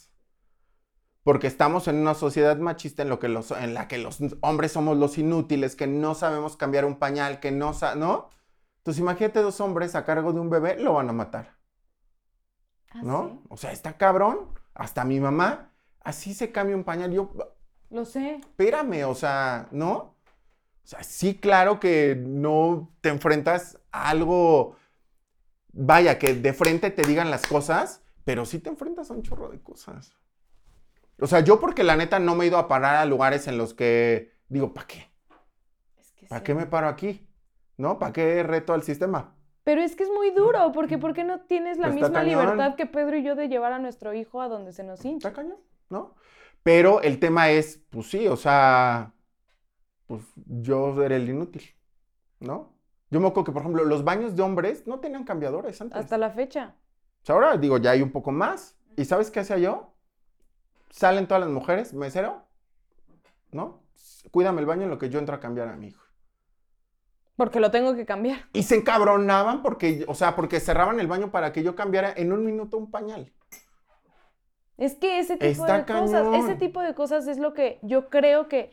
Porque 1.22 1.46
estamos 1.46 1.86
en 1.88 1.96
una 1.96 2.14
sociedad 2.14 2.56
machista 2.58 3.02
en, 3.02 3.08
lo 3.10 3.18
que 3.18 3.28
los, 3.28 3.50
en 3.52 3.74
la 3.74 3.88
que 3.88 3.98
los 3.98 4.18
hombres 4.40 4.72
somos 4.72 4.96
los 4.98 5.18
inútiles, 5.18 5.76
que 5.76 5.86
no 5.86 6.14
sabemos 6.14 6.56
cambiar 6.56 6.84
un 6.84 6.98
pañal, 6.98 7.40
que 7.40 7.50
no 7.52 7.74
sa- 7.74 7.94
¿no? 7.94 8.30
Entonces 8.78 9.00
imagínate 9.00 9.42
dos 9.42 9.60
hombres 9.60 9.94
a 9.94 10.04
cargo 10.04 10.32
de 10.32 10.40
un 10.40 10.50
bebé, 10.50 10.76
lo 10.80 10.94
van 10.94 11.10
a 11.10 11.12
matar, 11.12 11.56
Ah, 12.90 13.02
¿no? 13.02 13.38
sí. 13.38 13.40
O 13.48 13.56
sea, 13.56 13.72
está 13.72 13.96
cabrón. 13.96 14.48
Hasta 14.74 15.04
mi 15.04 15.20
mamá, 15.20 15.72
así 16.00 16.32
se 16.34 16.52
cambia 16.52 16.76
un 16.76 16.84
pañal. 16.84 17.12
Yo, 17.12 17.30
Lo 17.90 18.04
sé. 18.04 18.40
espérame, 18.40 19.04
o 19.06 19.14
sea, 19.14 19.68
¿no? 19.72 19.94
O 20.84 20.88
sea, 20.88 21.02
sí, 21.04 21.36
claro 21.38 21.80
que 21.80 22.16
no 22.16 22.90
te 23.00 23.10
enfrentas 23.10 23.78
a 23.92 24.10
algo, 24.10 24.76
vaya, 25.72 26.18
que 26.18 26.34
de 26.34 26.52
frente 26.54 26.90
te 26.90 27.04
digan 27.06 27.30
las 27.30 27.46
cosas, 27.46 28.02
pero 28.24 28.46
sí 28.46 28.58
te 28.60 28.70
enfrentas 28.70 29.10
a 29.10 29.14
un 29.14 29.22
chorro 29.22 29.50
de 29.50 29.60
cosas. 29.62 30.14
O 31.22 31.26
sea, 31.26 31.40
yo 31.40 31.60
porque 31.60 31.84
la 31.84 31.96
neta 31.96 32.18
no 32.18 32.34
me 32.34 32.44
he 32.44 32.48
ido 32.48 32.58
a 32.58 32.68
parar 32.68 32.96
a 32.96 33.04
lugares 33.06 33.46
en 33.48 33.58
los 33.58 33.74
que 33.74 34.32
digo, 34.48 34.72
¿para 34.74 34.86
qué? 34.86 35.10
Es 35.98 36.12
que 36.12 36.26
¿Para 36.28 36.40
sí. 36.40 36.44
qué 36.44 36.54
me 36.54 36.66
paro 36.66 36.88
aquí? 36.88 37.28
¿No? 37.76 37.98
¿Para 37.98 38.12
qué 38.12 38.42
reto 38.42 38.72
al 38.72 38.82
sistema? 38.82 39.36
Pero 39.64 39.80
es 39.82 39.96
que 39.96 40.02
es 40.04 40.10
muy 40.10 40.30
duro, 40.32 40.72
porque 40.72 40.98
¿por 40.98 41.14
qué 41.14 41.24
no 41.24 41.40
tienes 41.42 41.78
la 41.78 41.88
Pues 41.88 41.94
está 41.94 42.06
misma 42.08 42.20
cañón. 42.20 42.30
libertad 42.42 42.74
que 42.76 42.86
Pedro 42.86 43.16
y 43.16 43.22
yo 43.22 43.34
de 43.36 43.48
llevar 43.48 43.72
a 43.72 43.78
nuestro 43.78 44.12
hijo 44.14 44.40
a 44.42 44.48
donde 44.48 44.72
se 44.72 44.82
nos 44.84 45.04
hincha? 45.04 45.28
Está 45.28 45.42
cañón, 45.42 45.58
¿no? 45.88 46.14
Pero 46.62 47.00
el 47.02 47.18
tema 47.20 47.50
es, 47.50 47.78
pues 47.90 48.08
sí, 48.10 48.26
o 48.28 48.36
sea, 48.36 49.14
pues 50.06 50.22
yo 50.36 51.02
era 51.02 51.16
el 51.16 51.28
inútil, 51.28 51.64
¿no? 52.40 52.74
Yo 53.10 53.20
me 53.20 53.28
acuerdo 53.28 53.46
que, 53.46 53.52
por 53.52 53.62
ejemplo, 53.62 53.84
los 53.84 54.04
baños 54.04 54.36
de 54.36 54.42
hombres 54.42 54.86
no 54.86 55.00
tenían 55.00 55.24
cambiadores 55.24 55.80
antes. 55.80 55.98
Hasta 55.98 56.18
la 56.18 56.30
fecha. 56.30 56.74
O 57.22 57.26
sea, 57.26 57.34
ahora 57.34 57.56
digo, 57.56 57.78
ya 57.78 57.92
hay 57.92 58.02
un 58.02 58.12
poco 58.12 58.30
más. 58.32 58.76
¿Y 58.96 59.04
sabes 59.04 59.30
qué 59.30 59.40
hacía 59.40 59.58
yo? 59.58 59.89
Salen 60.90 61.26
todas 61.26 61.42
las 61.42 61.50
mujeres, 61.50 61.94
mesero, 61.94 62.44
¿no? 63.52 63.82
Cuídame 64.30 64.60
el 64.60 64.66
baño 64.66 64.82
en 64.82 64.90
lo 64.90 64.98
que 64.98 65.08
yo 65.08 65.18
entro 65.18 65.34
a 65.34 65.40
cambiar 65.40 65.68
a 65.68 65.76
mi 65.76 65.88
hijo. 65.88 66.04
Porque 67.36 67.60
lo 67.60 67.70
tengo 67.70 67.94
que 67.94 68.04
cambiar. 68.04 68.48
Y 68.52 68.64
se 68.64 68.76
encabronaban 68.76 69.62
porque, 69.62 70.04
o 70.08 70.14
sea, 70.14 70.36
porque 70.36 70.60
cerraban 70.60 71.00
el 71.00 71.06
baño 71.06 71.30
para 71.30 71.52
que 71.52 71.62
yo 71.62 71.74
cambiara 71.74 72.12
en 72.14 72.32
un 72.32 72.44
minuto 72.44 72.76
un 72.76 72.90
pañal. 72.90 73.32
Es 74.76 74.94
que 74.94 75.18
ese 75.18 75.36
tipo 75.36 75.44
Está 75.46 75.78
de 75.78 75.84
cosas, 75.86 76.26
ese 76.34 76.56
tipo 76.56 76.82
de 76.82 76.94
cosas 76.94 77.26
es 77.28 77.38
lo 77.38 77.54
que 77.54 77.78
yo 77.82 78.08
creo 78.08 78.48
que, 78.48 78.72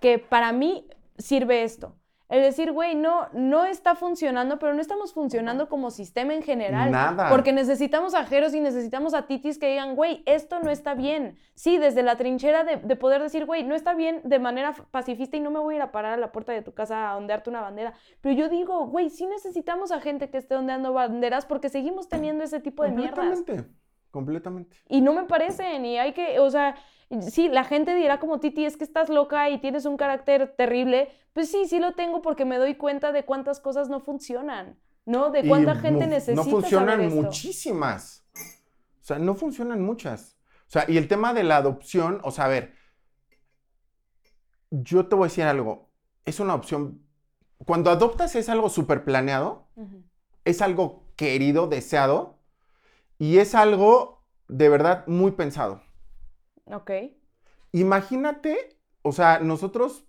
que 0.00 0.18
para 0.18 0.52
mí 0.52 0.88
sirve 1.18 1.62
esto. 1.62 1.99
El 2.30 2.42
decir, 2.42 2.70
güey, 2.70 2.94
no, 2.94 3.28
no 3.32 3.64
está 3.64 3.96
funcionando, 3.96 4.60
pero 4.60 4.72
no 4.72 4.80
estamos 4.80 5.12
funcionando 5.12 5.68
como 5.68 5.90
sistema 5.90 6.32
en 6.32 6.42
general. 6.42 6.92
Nada. 6.92 7.28
Porque 7.28 7.52
necesitamos 7.52 8.14
a 8.14 8.24
Jeros 8.24 8.54
y 8.54 8.60
necesitamos 8.60 9.14
a 9.14 9.26
Titis 9.26 9.58
que 9.58 9.68
digan, 9.68 9.96
güey, 9.96 10.22
esto 10.26 10.60
no 10.60 10.70
está 10.70 10.94
bien. 10.94 11.36
Sí, 11.54 11.76
desde 11.76 12.04
la 12.04 12.16
trinchera 12.16 12.62
de, 12.62 12.76
de 12.76 12.94
poder 12.94 13.20
decir, 13.20 13.46
güey, 13.46 13.64
no 13.64 13.74
está 13.74 13.94
bien 13.94 14.20
de 14.22 14.38
manera 14.38 14.74
pacifista 14.92 15.36
y 15.36 15.40
no 15.40 15.50
me 15.50 15.58
voy 15.58 15.74
a 15.74 15.76
ir 15.78 15.82
a 15.82 15.90
parar 15.90 16.12
a 16.12 16.16
la 16.16 16.30
puerta 16.30 16.52
de 16.52 16.62
tu 16.62 16.72
casa 16.72 17.10
a 17.10 17.16
ondearte 17.16 17.50
una 17.50 17.62
bandera. 17.62 17.94
Pero 18.20 18.36
yo 18.36 18.48
digo, 18.48 18.86
güey, 18.86 19.10
sí 19.10 19.26
necesitamos 19.26 19.90
a 19.90 20.00
gente 20.00 20.30
que 20.30 20.38
esté 20.38 20.54
ondeando 20.54 20.92
banderas 20.92 21.46
porque 21.46 21.68
seguimos 21.68 22.08
teniendo 22.08 22.44
ese 22.44 22.60
tipo 22.60 22.84
de 22.84 22.92
mierdas. 22.92 23.26
Completamente, 23.26 23.74
completamente. 24.12 24.76
Y 24.88 25.00
no 25.00 25.12
me 25.12 25.24
parecen, 25.24 25.84
y 25.84 25.98
hay 25.98 26.12
que, 26.12 26.38
o 26.38 26.48
sea, 26.48 26.76
sí, 27.20 27.48
la 27.48 27.64
gente 27.64 27.94
dirá 27.94 28.18
como 28.20 28.40
Titi, 28.40 28.64
es 28.64 28.76
que 28.76 28.84
estás 28.84 29.08
loca 29.08 29.50
y 29.50 29.58
tienes 29.60 29.84
un 29.84 29.96
carácter 29.96 30.54
terrible. 30.56 31.08
Pues 31.32 31.50
sí, 31.50 31.66
sí 31.66 31.78
lo 31.78 31.92
tengo 31.94 32.22
porque 32.22 32.44
me 32.44 32.58
doy 32.58 32.74
cuenta 32.76 33.12
de 33.12 33.24
cuántas 33.24 33.60
cosas 33.60 33.88
no 33.88 34.00
funcionan, 34.00 34.78
¿no? 35.06 35.30
De 35.30 35.46
cuánta 35.46 35.74
Y 35.74 35.78
gente 35.78 36.06
no- 36.06 36.12
necesita 36.12 36.44
No 36.44 36.50
funcionan 36.50 36.88
saber 36.96 37.06
esto. 37.08 37.22
muchísimas. 37.22 38.24
O 38.34 39.02
sea, 39.04 39.18
no 39.18 39.34
funcionan 39.34 39.80
muchas. 39.82 40.36
O 40.68 40.70
sea, 40.72 40.84
y 40.88 40.96
el 40.98 41.08
tema 41.08 41.34
de 41.34 41.42
la 41.44 41.56
adopción, 41.56 42.20
o 42.22 42.30
sea, 42.30 42.44
a 42.44 42.48
ver, 42.48 42.74
yo 44.70 45.06
te 45.08 45.16
voy 45.16 45.24
a 45.24 45.28
decir 45.28 45.44
algo. 45.44 45.90
Es 46.24 46.40
una 46.40 46.54
opción. 46.54 47.02
Cuando 47.66 47.90
adoptas 47.90 48.34
es 48.36 48.48
algo 48.48 48.68
súper 48.70 49.04
planeado, 49.04 49.68
es 50.44 50.62
algo 50.62 51.04
querido, 51.16 51.66
deseado, 51.66 52.38
y 53.18 53.38
es 53.38 53.54
algo 53.54 54.24
de 54.48 54.68
verdad 54.68 55.06
muy 55.06 55.32
pensado. 55.32 55.82
Ok. 56.72 56.90
Imagínate, 57.72 58.78
o 59.02 59.12
sea, 59.12 59.38
nosotros 59.40 60.04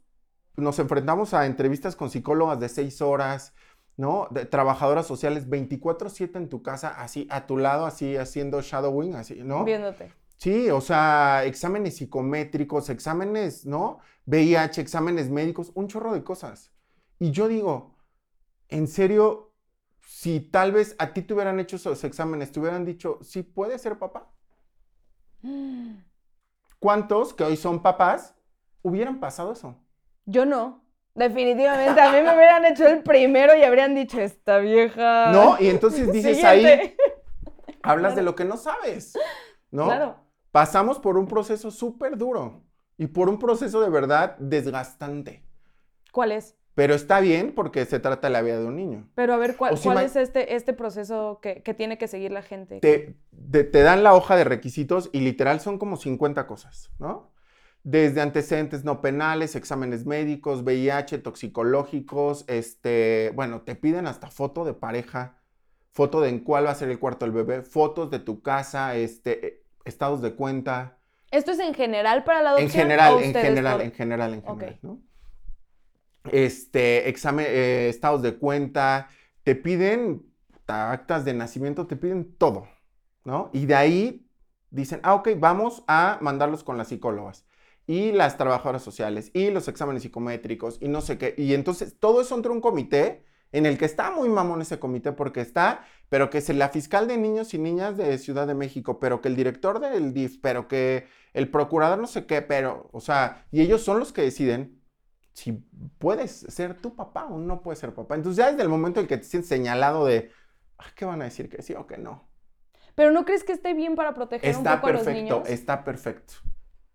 nos 0.56 0.80
enfrentamos 0.80 1.34
a 1.34 1.46
entrevistas 1.46 1.96
con 1.96 2.10
psicólogas 2.10 2.60
de 2.60 2.70
seis 2.70 3.02
horas, 3.02 3.54
¿no? 3.98 4.28
De 4.32 4.46
trabajadoras 4.46 5.06
sociales 5.06 5.48
24/7 5.50 6.38
en 6.38 6.50
tu 6.50 6.62
casa, 6.62 6.90
así 6.90 7.28
a 7.30 7.46
tu 7.46 7.58
lado, 7.58 7.86
así 7.86 8.18
haciendo 8.18 8.62
shadowing, 8.62 9.16
así, 9.16 9.42
¿no? 9.44 9.64
Viéndote. 9.64 10.14
Sí, 10.38 10.72
o 10.72 10.82
sea, 10.82 11.46
exámenes 11.46 11.98
psicométricos, 11.98 12.90
exámenes, 12.90 13.66
¿no? 13.66 14.00
VIH, 14.26 14.82
exámenes 14.82 15.30
médicos, 15.30 15.72
un 15.76 15.88
chorro 15.88 16.14
de 16.14 16.24
cosas. 16.24 16.72
Y 17.20 17.30
yo 17.30 17.48
digo, 17.48 17.96
en 18.70 18.88
serio, 18.88 19.54
si 20.04 20.40
tal 20.40 20.72
vez 20.72 20.96
a 20.98 21.14
ti 21.14 21.22
te 21.22 21.36
hubieran 21.36 21.60
hecho 21.60 21.76
esos 21.76 22.04
exámenes, 22.04 22.52
te 22.52 22.60
hubieran 22.60 22.86
dicho, 22.86 23.20
sí 23.22 23.44
puedes 23.44 23.82
ser 23.84 24.00
papá. 24.00 24.32
¿Cuántos 26.82 27.36
que 27.36 27.44
hoy 27.44 27.58
son 27.58 27.84
papás 27.84 28.34
hubieran 28.82 29.20
pasado 29.20 29.52
eso? 29.52 29.76
Yo 30.26 30.48
no. 30.48 30.84
Definitivamente, 31.14 32.02
a 32.02 32.12
mí 32.12 32.24
me 32.24 32.36
hubieran 32.36 32.66
hecho 32.66 32.88
el 32.88 33.04
primero 33.04 33.56
y 33.56 33.62
habrían 33.62 33.94
dicho, 33.94 34.20
esta 34.20 34.58
vieja. 34.58 35.32
¿No? 35.32 35.58
Y 35.60 35.68
entonces 35.68 36.12
dices 36.12 36.44
ahí, 36.44 36.96
hablas 37.84 38.16
de 38.16 38.24
lo 38.24 38.34
que 38.34 38.46
no 38.46 38.58
sabes, 38.58 39.14
¿no? 39.70 39.86
Claro. 39.86 40.26
Pasamos 40.52 40.98
por 40.98 41.20
un 41.20 41.28
proceso 41.28 41.70
súper 41.70 42.18
duro 42.18 42.64
y 42.98 43.06
por 43.06 43.30
un 43.30 43.38
proceso 43.38 43.80
de 43.80 43.90
verdad 43.92 44.36
desgastante. 44.40 45.46
¿Cuál 46.12 46.32
es? 46.32 46.58
Pero 46.76 46.94
está 46.96 47.20
bien 47.20 47.54
porque 47.54 47.86
se 47.86 48.00
trata 48.00 48.28
de 48.28 48.34
la 48.34 48.42
vida 48.42 48.60
de 48.60 48.66
un 48.66 48.76
niño. 48.76 49.10
Pero 49.16 49.34
a 49.34 49.38
ver, 49.38 49.56
¿cuál, 49.58 49.78
si 49.78 49.84
cuál 49.84 50.06
es 50.06 50.16
este, 50.16 50.56
este 50.56 50.74
proceso 50.74 51.40
que, 51.42 51.62
que 51.64 51.74
tiene 51.74 51.98
que 51.98 52.08
seguir 52.08 52.32
la 52.32 52.42
gente? 52.42 52.80
Te, 52.80 53.16
te- 53.52 53.64
te 53.64 53.82
dan 53.82 54.04
la 54.04 54.14
hoja 54.14 54.36
de 54.36 54.44
requisitos 54.46 55.10
y 55.12 55.20
literal 55.22 55.60
son 55.60 55.78
como 55.78 55.98
50 55.98 56.48
cosas, 56.48 56.92
¿no? 57.00 57.30
Desde 57.84 58.22
antecedentes 58.22 58.84
no 58.84 59.02
penales, 59.02 59.56
exámenes 59.56 60.06
médicos, 60.06 60.62
VIH, 60.62 61.18
toxicológicos, 61.18 62.46
este, 62.48 63.32
bueno, 63.36 63.62
te 63.62 63.76
piden 63.76 64.06
hasta 64.08 64.30
foto 64.30 64.64
de 64.66 64.74
pareja, 64.74 65.40
foto 65.92 66.22
de 66.22 66.30
en 66.30 66.40
cuál 66.40 66.68
va 66.68 66.72
a 66.72 66.76
ser 66.76 66.90
el 66.90 67.00
cuarto 67.00 67.26
del 67.26 67.34
bebé, 67.34 67.64
fotos 67.64 68.12
de 68.12 68.20
tu 68.20 68.42
casa, 68.42 68.96
este, 68.96 69.46
eh, 69.48 69.64
estados 69.84 70.22
de 70.22 70.36
cuenta, 70.36 70.98
¿Esto 71.32 71.52
es 71.52 71.60
en 71.60 71.74
general 71.74 72.24
para 72.24 72.42
la 72.42 72.50
adopción? 72.52 72.68
En 72.84 72.90
general, 72.90 73.24
en 73.24 73.34
general, 73.34 73.78
por- 73.78 73.86
en 73.86 73.92
general, 73.94 74.34
en 74.34 74.42
general, 74.44 74.80
¿no? 74.84 75.00
Este, 76.32 77.10
examen, 77.10 77.46
eh, 77.50 77.90
estados 77.90 78.22
de 78.22 78.38
cuenta, 78.38 79.10
te 79.44 79.56
piden 79.56 80.24
ta- 80.66 80.92
actas 80.92 81.26
de 81.26 81.34
nacimiento, 81.34 81.88
te 81.88 81.96
piden 81.96 82.36
todo, 82.38 82.68
¿no? 83.24 83.50
Y 83.54 83.66
de 83.66 83.76
ahí 83.76 84.28
dicen, 84.70 85.00
ah, 85.04 85.16
ok, 85.16 85.30
vamos 85.38 85.84
a 85.88 86.18
mandarlos 86.22 86.64
con 86.64 86.78
las 86.78 86.90
psicólogas 86.90 87.46
y 87.88 88.12
las 88.12 88.38
trabajadoras 88.38 88.84
sociales 88.84 89.32
y 89.34 89.50
los 89.52 89.68
exámenes 89.68 90.04
psicométricos 90.04 90.78
y 90.82 90.88
no 90.88 91.02
sé 91.02 91.18
qué. 91.18 91.34
Y 91.38 91.54
entonces 91.54 91.98
todo 92.00 92.22
eso 92.22 92.36
entra 92.36 92.52
un 92.52 92.62
comité 92.62 93.26
en 93.52 93.66
el 93.66 93.78
que 93.78 93.86
está 93.86 94.12
muy 94.12 94.30
mamón 94.30 94.62
ese 94.62 94.80
comité 94.80 95.12
porque 95.12 95.42
está, 95.42 95.84
pero 96.10 96.30
que 96.30 96.38
es 96.38 96.50
la 96.50 96.70
fiscal 96.70 97.08
de 97.08 97.18
niños 97.18 97.54
y 97.54 97.60
niñas 97.60 97.98
de 97.98 98.18
Ciudad 98.18 98.48
de 98.48 98.54
México, 98.54 99.00
pero 99.00 99.22
que 99.22 99.28
el 99.28 99.36
director 99.36 99.80
del 99.80 100.14
DIF, 100.14 100.40
pero 100.42 100.68
que 100.68 101.08
el 101.34 101.50
procurador 101.50 102.00
no 102.00 102.08
sé 102.08 102.26
qué, 102.26 102.42
pero, 102.42 102.90
o 102.94 103.02
sea, 103.02 103.46
y 103.52 103.62
ellos 103.62 103.82
son 103.82 104.00
los 104.00 104.14
que 104.14 104.22
deciden 104.22 104.81
si 105.34 105.54
puedes 105.98 106.32
ser 106.32 106.80
tu 106.82 106.96
papá 106.96 107.26
o 107.26 107.38
no 107.38 107.62
puedes 107.62 107.80
ser 107.80 107.94
papá. 107.94 108.16
Entonces 108.16 108.38
ya 108.38 108.50
desde 108.52 108.64
el 108.64 108.70
momento 108.70 109.00
en 109.00 109.08
que 109.08 109.18
te 109.18 109.24
sientes 109.24 109.50
señalado 109.50 110.06
de, 110.06 110.32
"Ah, 110.78 110.86
¿qué 110.96 111.06
van 111.06 111.22
a 111.22 111.26
decir? 111.26 111.50
Que 111.50 111.62
sí 111.62 111.74
o 111.74 111.88
que 111.88 111.98
no. 111.98 112.28
Pero 112.96 113.12
¿no 113.12 113.26
crees 113.26 113.44
que 113.44 113.54
esté 113.54 113.74
bien 113.74 113.96
para 113.96 114.14
proteger 114.14 114.50
un 114.56 114.58
Está 114.58 114.76
poco 114.76 114.88
a 114.88 114.92
los 114.92 115.08
niños? 115.08 115.48
está 115.50 115.84
perfecto. 115.84 116.34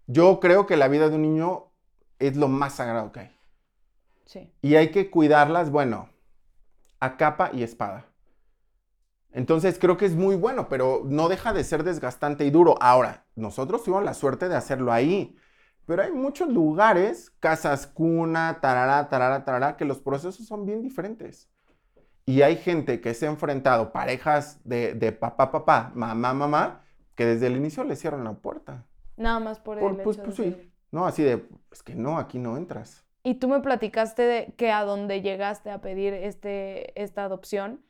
Yo 0.07 0.39
creo 0.41 0.67
que 0.67 0.77
la 0.77 0.89
vida 0.89 1.09
de 1.09 1.17
un 1.17 1.23
niño 1.23 1.73
es 2.19 2.37
lo 2.37 2.49
más 2.49 2.75
sagrado 2.75 3.13
que 3.13 3.21
hay. 3.21 3.37
Sí. 4.27 4.53
Y 4.61 4.75
hay 4.77 4.91
que 4.91 5.11
cuidarlas, 5.11 5.71
bueno, 5.71 6.11
a 7.01 7.17
capa 7.17 7.51
y 7.53 7.63
espada. 7.63 8.07
Entonces 9.33 9.79
creo 9.79 9.97
que 9.97 10.07
es 10.07 10.15
muy 10.17 10.37
bueno, 10.37 10.69
pero 10.69 11.03
no 11.05 11.29
deja 11.29 11.53
de 11.53 11.65
ser 11.65 11.85
desgastante 11.85 12.45
y 12.45 12.51
duro. 12.51 12.77
Ahora, 12.81 13.27
nosotros 13.35 13.83
tuvimos 13.85 14.05
la 14.05 14.15
suerte 14.15 14.49
de 14.49 14.57
hacerlo 14.57 14.93
ahí, 14.93 15.37
pero 15.87 16.03
hay 16.03 16.13
muchos 16.13 16.49
lugares, 16.49 17.31
casas 17.41 17.87
cuna, 17.87 18.59
tarará, 18.61 19.09
tarará, 19.09 19.45
tarará, 19.45 19.77
que 19.77 19.85
los 19.85 20.01
procesos 20.01 20.47
son 20.47 20.67
bien 20.67 20.83
diferentes. 20.83 21.49
Y 22.27 22.43
hay 22.43 22.57
gente 22.57 23.01
que 23.01 23.15
se 23.15 23.27
ha 23.27 23.31
enfrentado, 23.31 23.93
parejas 23.93 24.61
de, 24.65 24.95
de 24.95 25.13
papá, 25.13 25.51
papá, 25.53 25.93
mamá, 25.95 26.35
mamá, 26.35 26.83
que 27.15 27.25
desde 27.25 27.47
el 27.47 27.57
inicio 27.57 27.85
le 27.85 27.95
cierran 27.97 28.25
la 28.25 28.33
puerta. 28.35 28.85
Nada 29.17 29.39
más 29.41 29.61
por, 29.61 29.79
Por- 29.79 29.93
el 29.93 29.97
pues, 30.03 30.17
hecho 30.17 30.25
pues 30.25 30.37
de 30.37 30.45
sí, 30.45 30.51
ser- 30.51 30.71
¿no? 30.91 31.07
Así 31.07 31.23
de, 31.23 31.49
es 31.71 31.83
que 31.83 31.95
no, 31.95 32.19
aquí 32.19 32.39
no 32.39 32.57
entras. 32.57 33.05
Y 33.23 33.35
tú 33.37 33.49
me 33.49 33.61
platicaste 33.61 34.23
de 34.23 34.55
que 34.57 34.71
a 34.73 34.85
donde 34.85 35.23
llegaste 35.23 35.71
a 35.71 35.81
pedir 35.81 36.15
este, 36.15 37.01
esta 37.01 37.25
adopción 37.25 37.81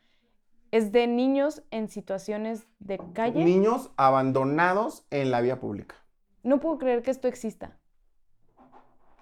es 0.71 0.93
de 0.93 1.07
niños 1.07 1.63
en 1.71 1.89
situaciones 1.89 2.67
de 2.79 3.01
calle. 3.15 3.43
Niños 3.45 3.91
abandonados 3.97 5.07
en 5.11 5.31
la 5.31 5.41
vía 5.41 5.61
pública. 5.61 5.95
No 6.43 6.61
puedo 6.61 6.79
creer 6.79 7.03
que 7.03 7.11
esto 7.11 7.27
exista. 7.29 7.79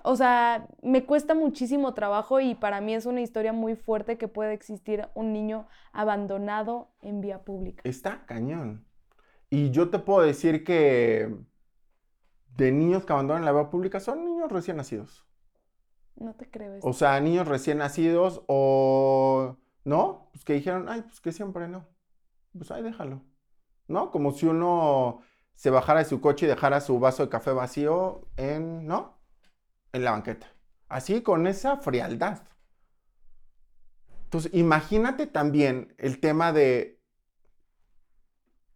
O 0.06 0.16
sea, 0.16 0.68
me 0.82 1.06
cuesta 1.06 1.34
muchísimo 1.34 1.94
trabajo 1.94 2.38
y 2.38 2.54
para 2.54 2.82
mí 2.82 2.94
es 2.94 3.06
una 3.06 3.22
historia 3.22 3.54
muy 3.54 3.74
fuerte 3.74 4.18
que 4.18 4.28
pueda 4.28 4.52
existir 4.52 5.08
un 5.14 5.32
niño 5.32 5.66
abandonado 5.94 6.90
en 7.00 7.22
vía 7.22 7.42
pública. 7.42 7.80
Está 7.86 8.26
cañón. 8.26 8.84
Y 9.48 9.70
yo 9.70 9.88
te 9.88 9.98
puedo 9.98 10.20
decir 10.20 10.62
que 10.62 11.34
de 12.54 12.70
niños 12.70 13.06
que 13.06 13.14
abandonan 13.14 13.46
la 13.46 13.52
vía 13.52 13.70
pública 13.70 13.98
son 13.98 14.26
niños 14.26 14.52
recién 14.52 14.76
nacidos. 14.76 15.26
No 16.16 16.34
te 16.34 16.50
creo 16.50 16.74
esto. 16.74 16.86
O 16.86 16.92
sea, 16.92 17.18
niños 17.20 17.48
recién 17.48 17.78
nacidos 17.78 18.42
o 18.46 19.56
no, 19.84 20.28
pues 20.32 20.44
que 20.44 20.52
dijeron, 20.52 20.86
ay, 20.90 21.00
pues 21.00 21.22
que 21.22 21.32
siempre 21.32 21.66
no. 21.66 21.86
Pues 22.52 22.70
ahí 22.70 22.82
déjalo. 22.82 23.22
¿No? 23.88 24.10
Como 24.10 24.32
si 24.32 24.44
uno 24.44 25.22
se 25.54 25.70
bajara 25.70 26.00
de 26.00 26.04
su 26.04 26.20
coche 26.20 26.44
y 26.44 26.48
dejara 26.50 26.82
su 26.82 27.00
vaso 27.00 27.22
de 27.22 27.30
café 27.30 27.52
vacío 27.52 28.28
en, 28.36 28.86
¿no? 28.86 29.23
En 29.94 30.04
la 30.04 30.10
banqueta. 30.10 30.48
Así, 30.88 31.22
con 31.22 31.46
esa 31.46 31.76
frialdad. 31.76 32.42
Entonces, 34.24 34.52
imagínate 34.52 35.28
también 35.28 35.94
el 35.98 36.18
tema 36.18 36.52
de 36.52 37.00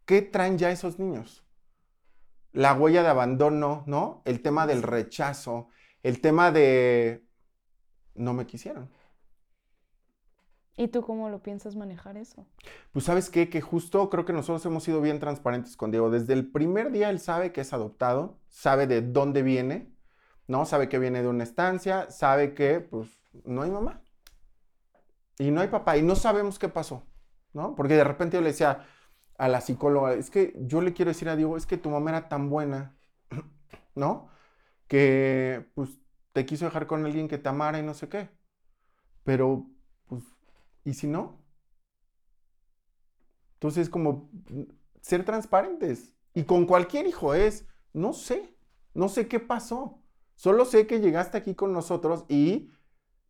qué 0.05 0.23
traen 0.23 0.59
ya 0.59 0.71
esos 0.71 1.01
niños. 1.01 1.45
La 2.53 2.73
huella 2.75 3.03
de 3.03 3.09
abandono, 3.09 3.83
¿no? 3.87 4.23
El 4.25 4.41
tema 4.41 4.69
del 4.69 4.85
rechazo, 4.85 5.69
el 6.05 6.21
tema 6.21 6.53
de 6.53 7.27
no 8.14 8.33
me 8.33 8.47
quisieron. 8.47 8.89
¿Y 10.77 10.87
tú 10.87 11.03
cómo 11.03 11.29
lo 11.31 11.43
piensas 11.43 11.75
manejar 11.75 12.16
eso? 12.16 12.47
Pues 12.93 13.05
sabes 13.05 13.29
qué, 13.29 13.51
que 13.51 13.61
justo 13.61 14.09
creo 14.09 14.25
que 14.25 14.33
nosotros 14.33 14.64
hemos 14.66 14.85
sido 14.85 15.01
bien 15.01 15.19
transparentes 15.19 15.77
con 15.77 15.91
Diego. 15.91 16.11
Desde 16.11 16.35
el 16.35 16.49
primer 16.49 16.93
día 16.93 17.11
él 17.11 17.19
sabe 17.19 17.53
que 17.53 17.62
es 17.62 17.73
adoptado, 17.73 18.39
sabe 18.47 18.87
de 18.87 19.03
dónde 19.03 19.43
viene, 19.43 19.97
¿no? 20.49 20.66
Sabe 20.66 20.88
que 20.88 20.99
viene 20.99 21.22
de 21.22 21.28
una 21.28 21.44
estancia, 21.44 22.11
sabe 22.11 22.55
que 22.55 22.80
pues 22.80 23.09
no 23.44 23.62
hay 23.62 23.70
mamá. 23.70 24.03
Y 25.38 25.53
no 25.53 25.61
hay 25.61 25.68
papá, 25.68 25.96
y 25.96 26.03
no 26.03 26.16
sabemos 26.16 26.59
qué 26.59 26.68
pasó, 26.68 27.05
¿no? 27.53 27.76
Porque 27.76 27.94
de 27.94 28.03
repente 28.03 28.36
yo 28.36 28.40
le 28.40 28.49
decía 28.49 28.84
a 29.36 29.49
la 29.49 29.61
psicóloga, 29.61 30.14
es 30.14 30.30
que 30.30 30.55
yo 30.59 30.80
le 30.80 30.92
quiero 30.92 31.11
decir 31.11 31.28
a 31.28 31.36
Diego, 31.36 31.57
es 31.57 31.66
que 31.66 31.78
tu 31.78 31.90
mamá 31.90 32.11
era 32.11 32.28
tan 32.28 32.51
buena, 32.51 32.99
¿no? 33.94 34.30
Que 34.88 35.70
pues 35.74 35.90
te 36.32 36.44
quiso 36.46 36.64
dejar 36.64 36.86
con 36.88 37.05
alguien 37.05 37.28
que 37.28 37.38
te 37.38 37.49
amara 37.49 37.78
y 37.78 37.82
no 37.82 37.94
sé 37.94 38.09
qué. 38.09 38.30
Pero, 39.24 39.66
pues, 40.07 40.24
¿y 40.84 40.94
si 40.94 41.07
no? 41.07 41.44
Entonces, 43.55 43.90
como 43.90 44.30
ser 45.01 45.24
transparentes. 45.24 46.14
Y 46.34 46.44
con 46.44 46.66
cualquier 46.66 47.07
hijo 47.07 47.34
es, 47.34 47.66
no 47.92 48.12
sé, 48.12 48.57
no 48.94 49.09
sé 49.09 49.28
qué 49.28 49.40
pasó. 49.40 50.03
Solo 50.39 50.64
sé 50.64 50.86
que 50.86 51.01
llegaste 51.01 51.36
aquí 51.36 51.57
con 51.57 51.72
nosotros 51.72 52.24
y 52.28 52.70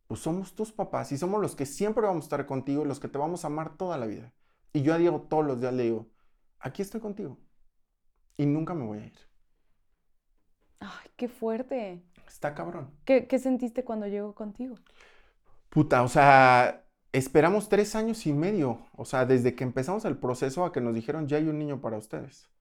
pues 0.05 0.19
somos 0.19 0.53
tus 0.53 0.71
papás 0.71 1.11
y 1.11 1.17
somos 1.17 1.41
los 1.41 1.55
que 1.55 1.65
siempre 1.65 2.05
vamos 2.05 2.25
a 2.25 2.27
estar 2.27 2.45
contigo 2.45 2.83
y 2.83 2.87
los 2.87 2.99
que 2.99 3.07
te 3.07 3.17
vamos 3.17 3.43
a 3.43 3.47
amar 3.47 3.75
toda 3.77 3.97
la 3.97 4.05
vida. 4.05 4.31
Y 4.73 4.83
yo 4.83 4.93
a 4.93 4.99
Diego 4.99 5.21
todos 5.27 5.43
los 5.43 5.59
días 5.59 5.73
le 5.73 5.83
digo, 5.85 6.05
aquí 6.59 6.83
estoy 6.83 7.01
contigo 7.01 7.39
y 8.37 8.45
nunca 8.45 8.75
me 8.75 8.85
voy 8.85 8.99
a 8.99 9.05
ir. 9.07 9.17
Ay, 10.81 11.09
qué 11.15 11.27
fuerte. 11.27 12.03
Está 12.27 12.53
cabrón. 12.53 12.91
¿Qué, 13.05 13.25
qué 13.25 13.39
sentiste 13.39 13.83
cuando 13.83 14.05
llegó 14.05 14.35
contigo? 14.35 14.75
Puta, 15.71 16.03
o 16.03 16.09
sea, 16.09 16.85
esperamos 17.11 17.69
tres 17.69 17.95
años 17.95 18.27
y 18.27 18.33
medio, 18.33 18.85
o 18.95 19.03
sea, 19.03 19.25
desde 19.25 19.55
que 19.55 19.63
empezamos 19.63 20.05
el 20.05 20.19
proceso 20.19 20.63
a 20.63 20.71
que 20.71 20.79
nos 20.79 20.93
dijeron 20.93 21.27
ya 21.27 21.37
hay 21.37 21.47
un 21.47 21.57
niño 21.57 21.81
para 21.81 21.97
ustedes. 21.97 22.51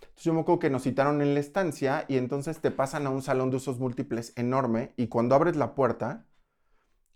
Entonces 0.00 0.24
yo 0.24 0.34
me 0.34 0.40
acuerdo 0.40 0.60
que 0.60 0.70
nos 0.70 0.82
citaron 0.82 1.20
en 1.22 1.34
la 1.34 1.40
estancia 1.40 2.04
y 2.08 2.16
entonces 2.16 2.60
te 2.60 2.70
pasan 2.70 3.06
a 3.06 3.10
un 3.10 3.22
salón 3.22 3.50
de 3.50 3.56
usos 3.56 3.78
múltiples 3.78 4.32
enorme 4.36 4.92
y 4.96 5.08
cuando 5.08 5.34
abres 5.34 5.56
la 5.56 5.74
puerta 5.74 6.26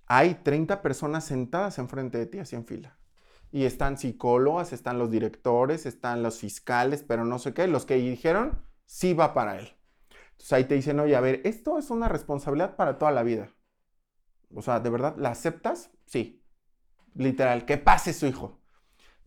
hay 0.07 0.35
30 0.43 0.83
personas 0.83 1.25
sentadas 1.25 1.79
enfrente 1.79 2.19
de 2.19 2.27
ti 2.27 2.39
así 2.41 2.57
en 2.57 2.67
fila. 2.67 2.99
Y 3.53 3.65
están 3.65 3.97
psicólogas, 3.99 4.73
están 4.73 4.99
los 4.99 5.11
directores, 5.11 5.87
están 5.87 6.23
los 6.23 6.39
fiscales, 6.39 7.03
pero 7.03 7.25
no 7.25 7.39
sé 7.39 7.55
qué, 7.55 7.67
los 7.69 7.87
que 7.87 7.97
dijeron 7.97 8.65
sí 8.87 9.15
va 9.15 9.35
para 9.35 9.59
él. 9.59 9.73
Entonces 10.33 10.53
ahí 10.53 10.65
te 10.65 10.75
dicen, 10.75 10.99
oye, 11.01 11.15
a 11.17 11.21
ver, 11.21 11.41
esto 11.45 11.79
es 11.79 11.91
una 11.91 12.09
responsabilidad 12.09 12.77
para 12.77 12.99
toda 12.99 13.13
la 13.13 13.23
vida. 13.23 13.55
O 14.55 14.63
sea, 14.63 14.81
¿de 14.81 14.91
verdad 14.91 15.15
la 15.17 15.31
aceptas? 15.31 15.91
Sí. 16.07 16.43
Literal, 17.15 17.65
que 17.67 17.77
pase 17.79 18.13
su 18.13 18.27
hijo. 18.27 18.60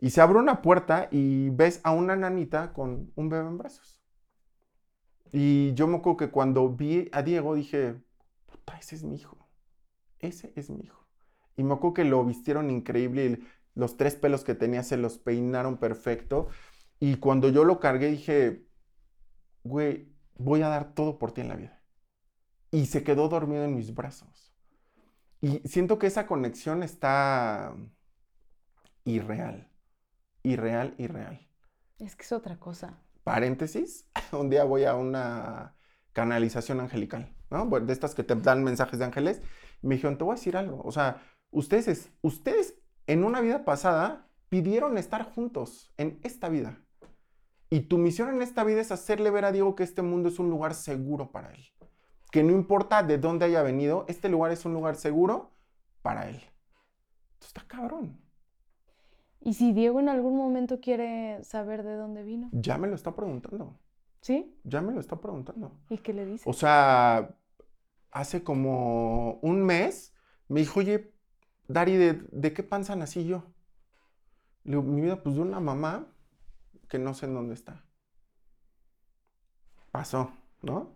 Y 0.03 0.09
se 0.09 0.19
abre 0.19 0.37
una 0.37 0.61
puerta 0.61 1.07
y 1.11 1.49
ves 1.51 1.79
a 1.85 1.91
una 1.91 2.17
nanita 2.17 2.73
con 2.73 3.13
un 3.15 3.29
bebé 3.29 3.47
en 3.47 3.57
brazos. 3.57 4.01
Y 5.31 5.73
yo 5.75 5.87
me 5.87 5.95
acuerdo 5.95 6.17
que 6.17 6.29
cuando 6.29 6.67
vi 6.67 7.07
a 7.13 7.21
Diego 7.21 7.55
dije, 7.55 7.95
puta, 8.47 8.77
ese 8.77 8.95
es 8.95 9.05
mi 9.05 9.15
hijo. 9.15 9.47
Ese 10.19 10.51
es 10.57 10.69
mi 10.69 10.81
hijo. 10.81 11.07
Y 11.55 11.63
me 11.63 11.75
acuerdo 11.75 11.93
que 11.93 12.03
lo 12.03 12.25
vistieron 12.25 12.69
increíble. 12.69 13.39
Los 13.75 13.95
tres 13.95 14.15
pelos 14.15 14.43
que 14.43 14.55
tenía 14.55 14.83
se 14.83 14.97
los 14.97 15.17
peinaron 15.19 15.77
perfecto. 15.77 16.49
Y 16.99 17.15
cuando 17.15 17.47
yo 17.47 17.63
lo 17.63 17.79
cargué 17.79 18.11
dije, 18.11 18.67
güey, 19.63 20.13
voy 20.35 20.63
a 20.63 20.67
dar 20.67 20.95
todo 20.95 21.17
por 21.17 21.31
ti 21.31 21.39
en 21.39 21.47
la 21.47 21.55
vida. 21.55 21.81
Y 22.71 22.87
se 22.87 23.05
quedó 23.05 23.29
dormido 23.29 23.63
en 23.63 23.73
mis 23.73 23.95
brazos. 23.95 24.53
Y 25.39 25.59
siento 25.59 25.97
que 25.97 26.07
esa 26.07 26.27
conexión 26.27 26.83
está 26.83 27.73
irreal. 29.05 29.69
Irreal, 30.43 30.93
irreal. 30.97 31.47
Es 31.99 32.15
que 32.15 32.23
es 32.23 32.31
otra 32.31 32.59
cosa. 32.59 32.99
Paréntesis, 33.23 34.07
un 34.31 34.49
día 34.49 34.63
voy 34.63 34.83
a 34.85 34.95
una 34.95 35.75
canalización 36.11 36.79
angelical, 36.79 37.33
¿no? 37.49 37.65
De 37.79 37.93
estas 37.93 38.13
que 38.13 38.23
te 38.23 38.35
dan 38.35 38.63
mensajes 38.63 38.99
de 38.99 39.05
ángeles. 39.05 39.41
Me 39.81 39.95
dijeron, 39.95 40.17
te 40.17 40.23
voy 40.23 40.33
a 40.33 40.35
decir 40.35 40.57
algo. 40.57 40.81
O 40.83 40.91
sea, 40.91 41.23
ustedes, 41.49 42.11
ustedes 42.21 42.75
en 43.07 43.23
una 43.23 43.41
vida 43.41 43.65
pasada 43.65 44.27
pidieron 44.49 44.97
estar 44.97 45.23
juntos 45.23 45.91
en 45.97 46.19
esta 46.23 46.49
vida. 46.49 46.79
Y 47.69 47.81
tu 47.81 47.97
misión 47.97 48.29
en 48.29 48.41
esta 48.43 48.63
vida 48.63 48.81
es 48.81 48.91
hacerle 48.91 49.31
ver 49.31 49.45
a 49.45 49.51
Diego 49.51 49.75
que 49.75 49.83
este 49.83 50.03
mundo 50.03 50.29
es 50.29 50.37
un 50.37 50.49
lugar 50.49 50.75
seguro 50.75 51.31
para 51.31 51.51
él 51.53 51.73
que 52.33 52.41
no 52.41 52.51
importa 52.51 53.03
de 53.03 53.19
dónde 53.19 53.45
haya 53.45 53.61
venido, 53.61 54.05
este 54.07 54.27
lugar 54.27 54.51
es 54.51 54.65
un 54.65 54.73
lugar 54.73 54.95
seguro 54.95 55.51
para 56.01 56.27
él. 56.27 56.37
Esto 57.33 57.45
está 57.45 57.67
cabrón. 57.67 58.19
¿Y 59.45 59.55
si 59.55 59.73
Diego 59.73 59.99
en 59.99 60.07
algún 60.07 60.37
momento 60.37 60.79
quiere 60.79 61.43
saber 61.43 61.83
de 61.83 61.95
dónde 61.95 62.23
vino? 62.23 62.49
Ya 62.53 62.77
me 62.77 62.87
lo 62.87 62.95
está 62.95 63.13
preguntando. 63.15 63.77
¿Sí? 64.21 64.57
Ya 64.63 64.81
me 64.81 64.93
lo 64.93 65.01
está 65.01 65.19
preguntando. 65.19 65.77
¿Y 65.89 65.97
qué 65.97 66.13
le 66.13 66.25
dice? 66.25 66.49
O 66.49 66.53
sea, 66.53 67.35
hace 68.11 68.43
como 68.43 69.33
un 69.41 69.61
mes 69.63 70.13
me 70.47 70.61
dijo, 70.61 70.79
oye, 70.79 71.13
Dari, 71.67 71.97
¿de, 71.97 72.53
qué 72.53 72.63
panza 72.63 72.95
nací 72.95 73.25
yo? 73.25 73.43
Le 74.63 74.71
digo, 74.71 74.83
mi 74.83 75.01
vida, 75.01 75.21
pues 75.21 75.35
de 75.35 75.41
una 75.41 75.59
mamá 75.59 76.07
que 76.87 76.99
no 76.99 77.13
sé 77.13 77.25
en 77.25 77.33
dónde 77.33 77.53
está. 77.53 77.85
Pasó, 79.91 80.31
¿no? 80.61 80.95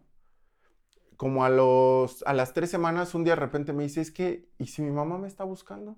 como 1.18 1.43
a, 1.43 1.50
los, 1.50 2.24
a 2.28 2.34
las 2.34 2.54
tres 2.54 2.70
semanas, 2.70 3.16
un 3.16 3.24
día 3.24 3.34
de 3.34 3.41
repente 3.41 3.74
me 3.74 3.84
dice, 3.84 4.02
es 4.02 4.12
que, 4.12 4.50
¿y 4.60 4.68
si 4.68 4.84
mi 4.84 4.91
mamá 4.91 5.18
me 5.18 5.28
está 5.28 5.43
buscando? 5.43 5.98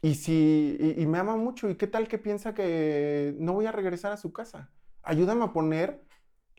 Y 0.00 0.14
si, 0.14 0.94
y, 0.96 1.06
me 1.06 1.18
ama 1.18 1.36
mucho, 1.36 1.68
¿y 1.68 1.74
qué 1.74 1.88
tal 1.88 2.06
que 2.06 2.18
piensa 2.18 2.54
que 2.54 3.34
no 3.38 3.52
voy 3.52 3.66
a 3.66 3.72
regresar 3.72 4.12
a 4.12 4.16
su 4.16 4.32
casa? 4.32 4.70
Ayúdame 5.02 5.44
a 5.44 5.52
poner 5.52 6.04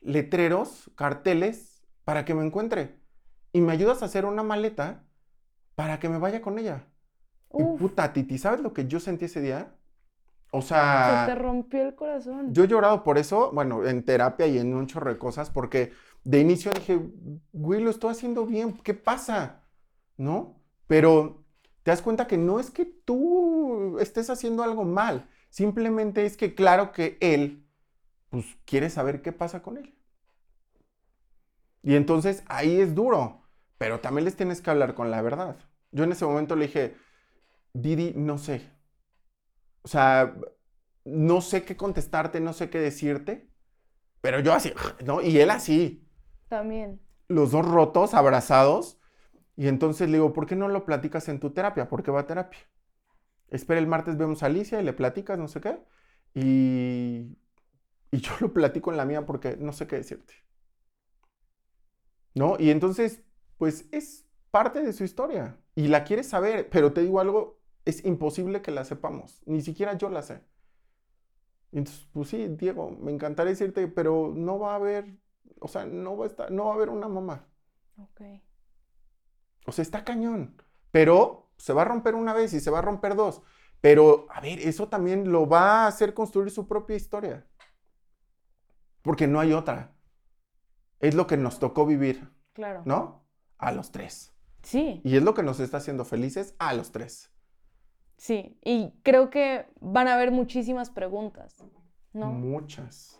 letreros, 0.02 0.92
carteles, 0.96 1.82
para 2.04 2.26
que 2.26 2.34
me 2.34 2.46
encuentre. 2.46 3.00
Y 3.54 3.62
me 3.62 3.72
ayudas 3.72 4.02
a 4.02 4.06
hacer 4.06 4.26
una 4.26 4.44
maleta 4.44 5.06
para 5.76 6.00
que 6.00 6.10
me 6.10 6.18
vaya 6.18 6.42
con 6.42 6.60
ella. 6.60 6.86
Y 7.54 7.64
puta, 7.78 8.12
Titi, 8.12 8.38
¿sabes 8.38 8.60
lo 8.60 8.74
que 8.74 8.88
yo 8.88 9.00
sentí 9.00 9.26
ese 9.26 9.42
día? 9.42 9.76
O 10.52 10.62
sea... 10.62 11.26
Se 11.26 11.34
te 11.34 11.40
rompió 11.40 11.82
el 11.84 11.96
corazón. 11.96 12.54
Yo 12.54 12.64
he 12.64 12.68
llorado 12.68 13.04
por 13.04 13.18
eso, 13.18 13.52
bueno, 13.54 13.86
en 13.86 14.04
terapia 14.04 14.48
y 14.48 14.58
en 14.58 14.74
un 14.74 14.88
chorro 14.88 15.12
de 15.12 15.18
cosas, 15.18 15.50
porque 15.50 15.94
de 16.24 16.40
inicio 16.40 16.72
dije, 16.74 17.00
güey, 17.54 17.82
lo 17.82 17.90
estoy 17.90 18.12
haciendo 18.12 18.46
bien, 18.46 18.74
¿qué 18.84 18.94
pasa? 18.94 19.64
¿No? 20.18 20.62
Pero 20.88 21.46
te 21.84 21.92
das 21.92 22.02
cuenta 22.02 22.28
que 22.28 22.38
no 22.38 22.60
es 22.60 22.72
que 22.72 22.86
tú 22.86 23.98
estés 24.00 24.30
haciendo 24.30 24.64
algo 24.64 24.84
mal, 24.84 25.30
simplemente 25.50 26.26
es 26.26 26.38
que 26.38 26.56
claro 26.56 26.92
que 26.92 27.18
él, 27.22 27.68
pues 28.30 28.46
quiere 28.66 28.90
saber 28.90 29.22
qué 29.22 29.32
pasa 29.32 29.62
con 29.62 29.78
él. 29.78 29.96
Y 31.82 31.96
entonces 31.96 32.44
ahí 32.48 32.80
es 32.80 32.94
duro, 32.94 33.44
pero 33.78 34.00
también 34.00 34.26
les 34.26 34.36
tienes 34.36 34.62
que 34.62 34.70
hablar 34.70 34.96
con 34.96 35.12
la 35.12 35.22
verdad. 35.22 35.58
Yo 35.92 36.04
en 36.04 36.12
ese 36.12 36.26
momento 36.26 36.56
le 36.56 36.68
dije, 36.68 36.96
Didi, 37.74 38.14
no 38.16 38.38
sé. 38.38 38.70
O 39.82 39.88
sea, 39.88 40.36
no 41.06 41.42
sé 41.42 41.64
qué 41.64 41.78
contestarte, 41.78 42.40
no 42.40 42.54
sé 42.54 42.70
qué 42.70 42.80
decirte, 42.80 43.50
pero 44.22 44.40
yo 44.40 44.54
así, 44.54 44.74
¿no? 45.06 45.22
Y 45.22 45.40
él 45.40 45.50
así. 45.50 46.06
También. 46.50 47.02
Los 47.28 47.52
dos 47.52 47.66
rotos, 47.66 48.14
abrazados. 48.14 48.99
Y 49.60 49.68
entonces 49.68 50.08
le 50.08 50.20
digo, 50.20 50.32
¿por 50.32 50.46
qué 50.46 50.56
no 50.56 50.70
lo 50.70 50.86
platicas 50.86 51.28
en 51.28 51.42
tu 51.42 51.50
terapia? 51.52 51.90
¿Por 51.90 52.02
qué 52.02 52.12
va 52.12 52.22
a 52.22 52.28
terapia? 52.28 52.60
Espera, 53.50 53.82
el 53.82 53.88
martes 53.88 54.16
vemos 54.16 54.42
a 54.42 54.46
Alicia 54.46 54.80
y 54.80 54.86
le 54.86 54.94
platicas, 54.94 55.38
no 55.38 55.50
sé 55.50 55.60
qué. 55.60 55.78
Y, 56.34 57.38
y 58.10 58.18
yo 58.22 58.32
lo 58.40 58.54
platico 58.54 58.90
en 58.90 58.96
la 58.96 59.04
mía 59.04 59.26
porque 59.26 59.58
no 59.58 59.74
sé 59.74 59.86
qué 59.86 59.98
decirte. 59.98 60.34
¿No? 62.36 62.56
Y 62.58 62.70
entonces, 62.70 63.22
pues 63.58 63.90
es 63.92 64.26
parte 64.50 64.82
de 64.82 64.94
su 64.94 65.04
historia. 65.04 65.60
Y 65.76 65.90
la 65.90 66.06
quieres 66.06 66.30
saber, 66.30 66.70
pero 66.70 66.94
te 66.94 67.02
digo 67.02 67.20
algo, 67.20 67.60
es 67.84 68.06
imposible 68.06 68.62
que 68.62 68.72
la 68.72 68.86
sepamos. 68.86 69.42
Ni 69.46 69.60
siquiera 69.62 69.98
yo 69.98 70.10
la 70.10 70.22
sé. 70.22 70.40
Entonces, 71.74 72.08
pues 72.14 72.30
sí, 72.30 72.48
Diego, 72.48 72.92
me 72.92 73.12
encantaría 73.12 73.52
decirte, 73.52 73.90
pero 73.90 74.32
no 74.34 74.58
va 74.58 74.72
a 74.72 74.76
haber 74.76 75.18
o 75.60 75.68
sea, 75.68 75.86
no 75.86 76.16
va 76.16 76.26
a 76.26 76.28
estar, 76.28 76.50
no 76.50 76.66
va 76.66 76.72
a 76.72 76.76
haber 76.76 76.90
una 76.90 77.10
mamá. 77.10 77.46
Ok. 77.98 78.22
O 79.70 79.72
sea, 79.72 79.84
está 79.84 80.04
cañón. 80.04 80.62
Pero 80.92 81.50
se 81.58 81.74
va 81.74 81.84
a 81.84 81.86
romper 81.86 82.16
una 82.16 82.34
vez 82.34 82.54
y 82.54 82.60
se 82.60 82.72
va 82.72 82.80
a 82.80 82.82
romper 82.82 83.16
dos. 83.16 83.42
Pero, 83.82 84.28
a 84.30 84.42
ver, 84.42 84.60
eso 84.60 84.90
también 84.90 85.32
lo 85.32 85.48
va 85.48 85.84
a 85.84 85.88
hacer 85.88 86.14
construir 86.14 86.52
su 86.52 86.68
propia 86.68 86.96
historia. 86.96 87.48
Porque 89.02 89.28
no 89.28 89.40
hay 89.40 89.54
otra. 89.54 89.96
Es 91.00 91.16
lo 91.16 91.28
que 91.28 91.38
nos 91.38 91.60
tocó 91.60 91.86
vivir. 91.86 92.30
Claro. 92.54 92.82
¿No? 92.86 93.24
A 93.58 93.72
los 93.72 93.92
tres. 93.92 94.34
Sí. 94.64 95.02
Y 95.06 95.16
es 95.16 95.24
lo 95.24 95.34
que 95.34 95.44
nos 95.44 95.60
está 95.60 95.78
haciendo 95.78 96.04
felices 96.04 96.56
a 96.60 96.74
los 96.74 96.92
tres. 96.92 97.32
Sí, 98.18 98.60
y 98.66 99.00
creo 99.04 99.30
que 99.30 99.68
van 99.80 100.10
a 100.10 100.16
haber 100.16 100.32
muchísimas 100.32 100.90
preguntas, 100.90 101.64
¿no? 102.12 102.28
Muchas. 102.32 103.18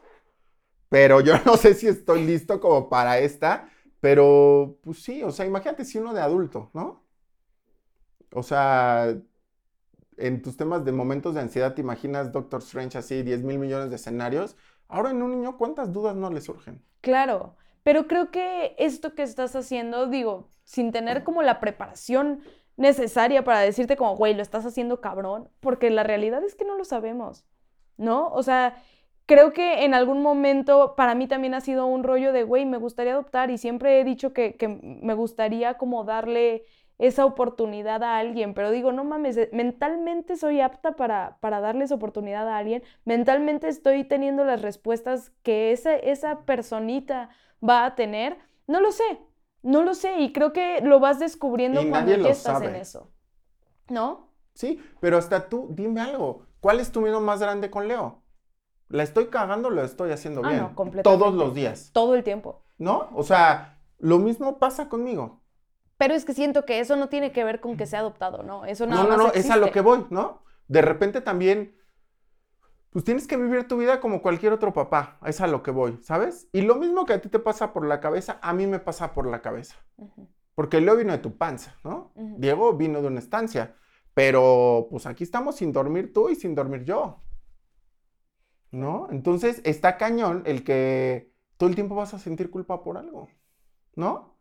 Pero 0.90 1.22
yo 1.22 1.36
no 1.46 1.56
sé 1.56 1.74
si 1.74 1.88
estoy 1.88 2.26
listo 2.26 2.60
como 2.60 2.90
para 2.90 3.20
esta, 3.20 3.70
pero 4.00 4.80
pues 4.84 5.04
sí, 5.04 5.24
o 5.24 5.32
sea, 5.32 5.46
imagínate 5.46 5.86
si 5.86 5.98
uno 5.98 6.14
de 6.14 6.22
adulto, 6.22 6.70
¿no? 6.74 7.04
O 8.32 8.44
sea, 8.44 9.16
en 10.18 10.42
tus 10.42 10.58
temas 10.58 10.86
de 10.86 10.92
momentos 10.92 11.34
de 11.34 11.42
ansiedad, 11.42 11.74
te 11.74 11.82
imaginas 11.82 12.32
Doctor 12.32 12.62
Strange 12.62 12.98
así, 12.98 13.24
10 13.24 13.44
mil 13.44 13.60
millones 13.60 13.90
de 13.90 13.96
escenarios. 13.96 14.56
Ahora 14.88 15.12
en 15.12 15.22
un 15.22 15.32
niño, 15.32 15.58
¿cuántas 15.58 15.92
dudas 15.94 16.16
no 16.16 16.30
le 16.30 16.42
surgen? 16.42 16.84
Claro, 17.02 17.56
pero 17.84 18.08
creo 18.08 18.32
que 18.32 18.76
esto 18.78 19.16
que 19.16 19.24
estás 19.24 19.56
haciendo, 19.56 20.08
digo, 20.08 20.50
sin 20.64 20.92
tener 20.92 21.24
como 21.24 21.42
la 21.42 21.60
preparación 21.60 22.42
necesaria 22.78 23.44
para 23.44 23.60
decirte 23.60 23.98
como, 23.98 24.16
güey, 24.16 24.34
lo 24.34 24.42
estás 24.42 24.66
haciendo 24.66 25.02
cabrón, 25.02 25.50
porque 25.60 25.90
la 25.90 26.04
realidad 26.04 26.44
es 26.44 26.56
que 26.56 26.66
no 26.66 26.76
lo 26.76 26.86
sabemos, 26.86 27.46
¿no? 27.98 28.30
O 28.30 28.44
sea, 28.44 28.82
creo 29.30 29.54
que 29.54 29.86
en 29.86 29.94
algún 29.94 30.24
momento 30.24 30.96
para 30.98 31.14
mí 31.14 31.28
también 31.28 31.54
ha 31.54 31.62
sido 31.62 31.86
un 31.86 32.04
rollo 32.04 32.34
de, 32.34 32.42
güey, 32.42 32.66
me 32.66 32.78
gustaría 32.78 33.14
adoptar 33.14 33.52
y 33.52 33.60
siempre 33.60 34.02
he 34.02 34.04
dicho 34.04 34.34
que, 34.34 34.58
me 34.82 35.14
gustaría 35.14 35.76
como 35.76 36.04
darle 36.04 36.66
esa 36.98 37.26
oportunidad 37.26 38.02
a 38.02 38.18
alguien, 38.18 38.56
pero 38.56 38.72
digo, 38.72 38.92
no 38.92 39.04
mames, 39.04 39.38
eh, 39.38 39.50
mentalmente 39.54 40.36
soy 40.36 40.62
apta 40.62 40.94
para, 40.94 41.38
para 41.42 41.60
darles 41.60 41.92
oportunidad 41.92 42.50
a 42.50 42.58
alguien, 42.58 42.82
mentalmente 43.06 43.68
estoy 43.68 44.04
teniendo 44.04 44.46
las 44.46 44.64
respuestas 44.64 45.32
que 45.44 45.74
esa, 45.74 45.96
esa 45.96 46.40
personita 46.46 47.30
va 47.64 47.86
a 47.86 47.94
tener, 47.94 48.36
no 48.66 48.82
lo 48.82 48.92
sé, 48.92 49.22
no 49.62 49.84
lo 49.84 49.94
sé, 49.94 50.22
y 50.22 50.34
creo 50.34 50.54
que 50.54 50.82
lo 50.82 51.00
vas 51.00 51.20
descubriendo 51.20 51.84
Y 51.84 51.90
cuando 51.92 52.16
ya 52.16 52.30
estás 52.30 52.64
en 52.64 52.76
eso. 52.76 53.12
¿No? 53.90 54.32
Sí, 54.56 54.82
pero 55.00 55.20
hasta 55.20 55.48
tú, 55.50 55.68
dime 55.70 56.02
algo. 56.02 56.48
¿Cuál 56.62 56.80
es 56.80 56.92
tu 56.92 57.02
miedo 57.02 57.22
más 57.22 57.40
grande 57.40 57.70
con 57.70 57.88
Leo? 57.88 58.24
¿La 58.90 59.04
estoy 59.04 59.28
cagando 59.28 59.70
lo 59.70 59.84
estoy 59.84 60.12
haciendo 60.12 60.42
Ah, 60.44 60.50
bien? 60.50 60.62
no, 60.62 60.76
completamente. 60.76 61.24
Todos 61.24 61.34
los 61.36 61.54
días, 61.54 61.92
Todo 61.94 62.16
el 62.16 62.24
tiempo. 62.24 62.62
¿no? 62.78 63.10
O 63.14 63.24
sea, 63.24 63.80
lo 64.00 64.20
mismo 64.20 64.58
pasa 64.58 64.90
conmigo. 64.90 65.42
Pero 65.98 66.14
es 66.14 66.26
que 66.26 66.34
siento 66.34 66.66
que 66.66 66.80
eso 66.80 66.96
no 66.96 67.10
tiene 67.10 67.32
que 67.32 67.44
ver 67.44 67.60
con 67.60 67.76
que 67.78 67.86
sea 67.86 68.00
adoptado, 68.00 68.42
¿no? 68.44 68.66
Eso 68.66 68.88
nada 68.88 69.04
no, 69.04 69.10
no, 69.10 69.18
no, 69.18 69.34
es 69.34 69.50
a 69.50 69.58
lo 69.58 69.66
existe. 69.66 69.72
que 69.72 69.82
voy, 69.82 70.06
¿no? 70.10 70.44
De 70.68 70.82
repente 70.82 71.22
también, 71.22 71.76
pues 72.92 73.06
tienes 73.06 73.28
que 73.28 73.38
vivir 73.38 73.68
tu 73.68 73.78
vida 73.78 74.00
como 74.00 74.22
cualquier 74.22 74.54
otro 74.54 74.74
papá, 74.74 75.20
es 75.26 75.42
a 75.42 75.48
lo 75.48 75.62
que 75.62 75.72
voy, 75.72 76.00
¿sabes? 76.02 76.48
Y 76.52 76.62
lo 76.62 76.76
mismo 76.76 77.06
que 77.06 77.14
a 77.14 77.22
ti 77.22 77.30
te 77.30 77.40
pasa 77.40 77.74
por 77.74 77.86
la 77.86 78.00
cabeza, 78.00 78.40
a 78.42 78.54
mí 78.54 78.66
me 78.66 78.80
pasa 78.80 79.14
por 79.14 79.28
la 79.28 79.42
cabeza. 79.42 79.76
Ujú, 79.98 80.28
Porque 80.56 80.82
Leo 80.82 80.96
vino 80.96 81.12
de 81.12 81.20
tu 81.20 81.38
panza, 81.38 81.76
¿no? 81.84 82.12
Ujú. 82.16 82.36
Diego 82.40 82.74
vino 82.74 83.02
de 83.02 83.08
una 83.08 83.20
estancia, 83.20 83.76
pero 84.14 84.88
pues 84.90 85.06
aquí 85.06 85.24
estamos 85.24 85.58
sin 85.58 85.72
dormir 85.72 86.14
tú 86.14 86.30
y 86.30 86.36
sin 86.36 86.56
dormir 86.56 86.84
yo. 86.84 87.22
¿No? 88.72 89.08
Entonces 89.12 89.62
está 89.66 89.98
cañón 89.98 90.44
el 90.46 90.64
que 90.64 91.32
todo 91.58 91.70
el 91.70 91.76
tiempo 91.76 91.96
vas 91.96 92.14
a 92.14 92.20
sentir 92.20 92.52
culpa 92.52 92.84
por 92.84 92.98
algo, 92.98 93.28
¿no? 93.96 94.36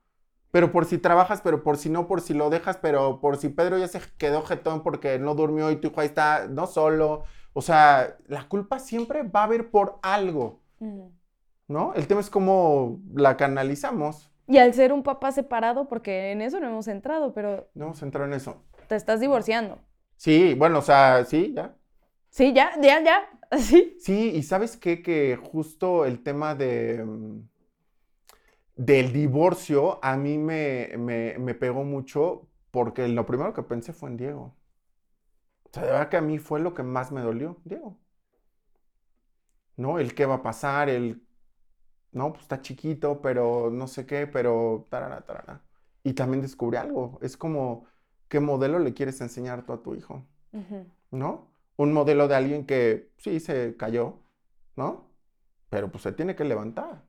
Pero 0.50 0.72
por 0.72 0.84
si 0.86 0.98
trabajas, 0.98 1.40
pero 1.42 1.62
por 1.62 1.76
si 1.76 1.90
no, 1.90 2.06
por 2.06 2.20
si 2.20 2.34
lo 2.34 2.50
dejas, 2.50 2.78
pero 2.78 3.20
por 3.20 3.36
si 3.36 3.48
Pedro 3.50 3.78
ya 3.78 3.88
se 3.88 4.00
quedó 4.18 4.42
jetón 4.42 4.82
porque 4.82 5.18
no 5.18 5.34
durmió 5.34 5.70
y 5.70 5.76
tu 5.76 5.88
hijo 5.88 6.00
ahí 6.00 6.06
está 6.08 6.46
no 6.48 6.66
solo. 6.66 7.24
O 7.52 7.62
sea, 7.62 8.16
la 8.26 8.48
culpa 8.48 8.78
siempre 8.78 9.22
va 9.22 9.40
a 9.40 9.44
haber 9.44 9.70
por 9.70 9.98
algo. 10.02 10.60
¿no? 11.68 11.92
El 11.94 12.06
tema 12.06 12.20
es 12.20 12.30
cómo 12.30 13.00
la 13.14 13.36
canalizamos. 13.36 14.30
Y 14.46 14.58
al 14.58 14.72
ser 14.72 14.92
un 14.92 15.02
papá 15.02 15.32
separado, 15.32 15.88
porque 15.88 16.32
en 16.32 16.40
eso 16.40 16.58
no 16.60 16.68
hemos 16.68 16.88
entrado, 16.88 17.34
pero 17.34 17.68
No 17.74 17.86
vamos 17.86 18.02
a 18.02 18.06
entrar 18.06 18.26
en 18.26 18.34
eso. 18.34 18.62
te 18.88 18.96
estás 18.96 19.20
divorciando. 19.20 19.78
Sí, 20.16 20.54
bueno, 20.54 20.78
o 20.78 20.82
sea, 20.82 21.24
sí, 21.26 21.52
ya. 21.54 21.76
Sí, 22.38 22.52
ya, 22.52 22.70
ya, 22.80 23.02
ya. 23.02 23.28
Sí. 23.58 23.96
Sí, 23.98 24.30
y 24.36 24.42
sabes 24.44 24.76
qué, 24.76 25.02
que 25.02 25.36
justo 25.36 26.04
el 26.04 26.22
tema 26.22 26.54
de 26.54 27.02
mm, 27.04 27.48
del 28.76 29.12
divorcio 29.12 29.98
a 30.04 30.16
mí 30.16 30.38
me, 30.38 30.92
me, 30.98 31.36
me 31.38 31.54
pegó 31.54 31.82
mucho 31.82 32.46
porque 32.70 33.08
lo 33.08 33.26
primero 33.26 33.52
que 33.52 33.64
pensé 33.64 33.92
fue 33.92 34.10
en 34.10 34.16
Diego. 34.18 34.54
O 35.64 35.70
sea, 35.72 35.82
de 35.82 35.90
verdad 35.90 36.08
que 36.10 36.16
a 36.16 36.20
mí 36.20 36.38
fue 36.38 36.60
lo 36.60 36.74
que 36.74 36.84
más 36.84 37.10
me 37.10 37.22
dolió, 37.22 37.56
Diego. 37.64 37.98
¿No? 39.76 39.98
El 39.98 40.14
qué 40.14 40.24
va 40.26 40.36
a 40.36 40.42
pasar, 40.42 40.88
el, 40.88 41.22
no, 42.12 42.32
pues 42.32 42.42
está 42.42 42.60
chiquito, 42.62 43.20
pero 43.22 43.70
no 43.70 43.88
sé 43.88 44.06
qué, 44.06 44.26
pero 44.28 44.86
tarara, 44.90 45.22
tarara. 45.22 45.62
Y 46.04 46.14
también 46.14 46.42
descubrí 46.42 46.76
algo, 46.78 47.18
es 47.22 47.36
como, 47.36 47.86
¿qué 48.28 48.40
modelo 48.40 48.78
le 48.78 48.94
quieres 48.94 49.20
enseñar 49.20 49.64
tú 49.66 49.72
a 49.72 49.82
tu 49.82 49.94
hijo? 49.94 50.24
¿no? 51.10 51.47
Un 51.78 51.94
modelo 51.94 52.28
de 52.28 52.34
alguien 52.34 52.66
que 52.66 53.10
sí 53.16 53.40
se 53.40 53.74
cayó, 53.78 54.18
¿no? 54.76 55.08
Pero 55.70 55.90
pues 55.90 56.02
se 56.02 56.12
tiene 56.12 56.36
que 56.36 56.44
levantar. 56.44 57.02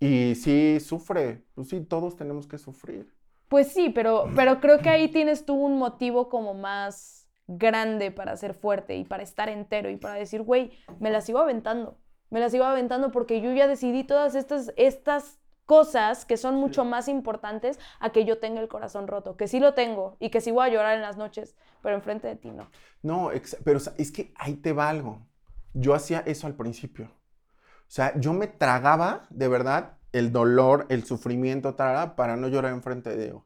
Y 0.00 0.34
sí 0.34 0.80
sufre, 0.80 1.44
pues 1.54 1.68
sí, 1.68 1.80
todos 1.80 2.16
tenemos 2.16 2.48
que 2.48 2.58
sufrir. 2.58 3.14
Pues 3.48 3.72
sí, 3.72 3.90
pero, 3.90 4.24
pero 4.34 4.60
creo 4.60 4.80
que 4.80 4.88
ahí 4.88 5.08
tienes 5.08 5.46
tú 5.46 5.54
un 5.54 5.78
motivo 5.78 6.28
como 6.28 6.54
más 6.54 7.28
grande 7.46 8.10
para 8.10 8.36
ser 8.36 8.54
fuerte 8.54 8.96
y 8.96 9.04
para 9.04 9.22
estar 9.22 9.48
entero 9.48 9.90
y 9.90 9.96
para 9.96 10.14
decir, 10.14 10.42
güey, 10.42 10.72
me 10.98 11.10
la 11.10 11.20
sigo 11.20 11.38
aventando. 11.38 11.98
Me 12.30 12.40
la 12.40 12.48
sigo 12.48 12.64
aventando 12.64 13.12
porque 13.12 13.40
yo 13.40 13.52
ya 13.52 13.68
decidí 13.68 14.02
todas 14.02 14.34
estas, 14.34 14.72
estas 14.76 15.38
cosas 15.66 16.24
que 16.24 16.36
son 16.36 16.56
mucho 16.56 16.84
más 16.84 17.08
importantes 17.08 17.78
a 18.00 18.10
que 18.10 18.24
yo 18.24 18.38
tenga 18.38 18.60
el 18.60 18.68
corazón 18.68 19.08
roto, 19.08 19.36
que 19.36 19.48
sí 19.48 19.60
lo 19.60 19.74
tengo 19.74 20.16
y 20.20 20.30
que 20.30 20.40
sí 20.40 20.50
voy 20.50 20.66
a 20.66 20.72
llorar 20.72 20.94
en 20.96 21.02
las 21.02 21.16
noches, 21.16 21.56
pero 21.82 21.94
enfrente 21.94 22.28
de 22.28 22.36
ti 22.36 22.50
no. 22.50 22.70
No, 23.02 23.30
pero 23.64 23.80
es 23.98 24.12
que 24.12 24.32
ahí 24.36 24.54
te 24.54 24.72
va 24.72 24.88
algo. 24.88 25.26
Yo 25.72 25.94
hacía 25.94 26.20
eso 26.20 26.46
al 26.46 26.54
principio. 26.54 27.06
O 27.06 27.90
sea, 27.94 28.18
yo 28.18 28.32
me 28.32 28.46
tragaba 28.46 29.26
de 29.30 29.48
verdad 29.48 29.98
el 30.12 30.32
dolor, 30.32 30.86
el 30.90 31.04
sufrimiento, 31.04 31.74
tarara, 31.74 32.16
para 32.16 32.36
no 32.36 32.48
llorar 32.48 32.72
enfrente 32.72 33.10
de 33.10 33.24
Diego. 33.24 33.44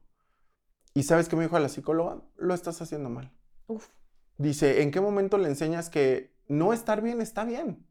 ¿Y 0.94 1.04
sabes 1.04 1.28
qué 1.28 1.36
me 1.36 1.44
dijo 1.44 1.58
la 1.58 1.68
psicóloga? 1.68 2.18
Lo 2.36 2.54
estás 2.54 2.80
haciendo 2.82 3.08
mal. 3.08 3.32
Uf. 3.66 3.88
Dice, 4.36 4.82
¿en 4.82 4.90
qué 4.90 5.00
momento 5.00 5.38
le 5.38 5.48
enseñas 5.48 5.90
que 5.90 6.34
no 6.46 6.72
estar 6.72 7.00
bien 7.00 7.20
está 7.20 7.44
bien? 7.44 7.87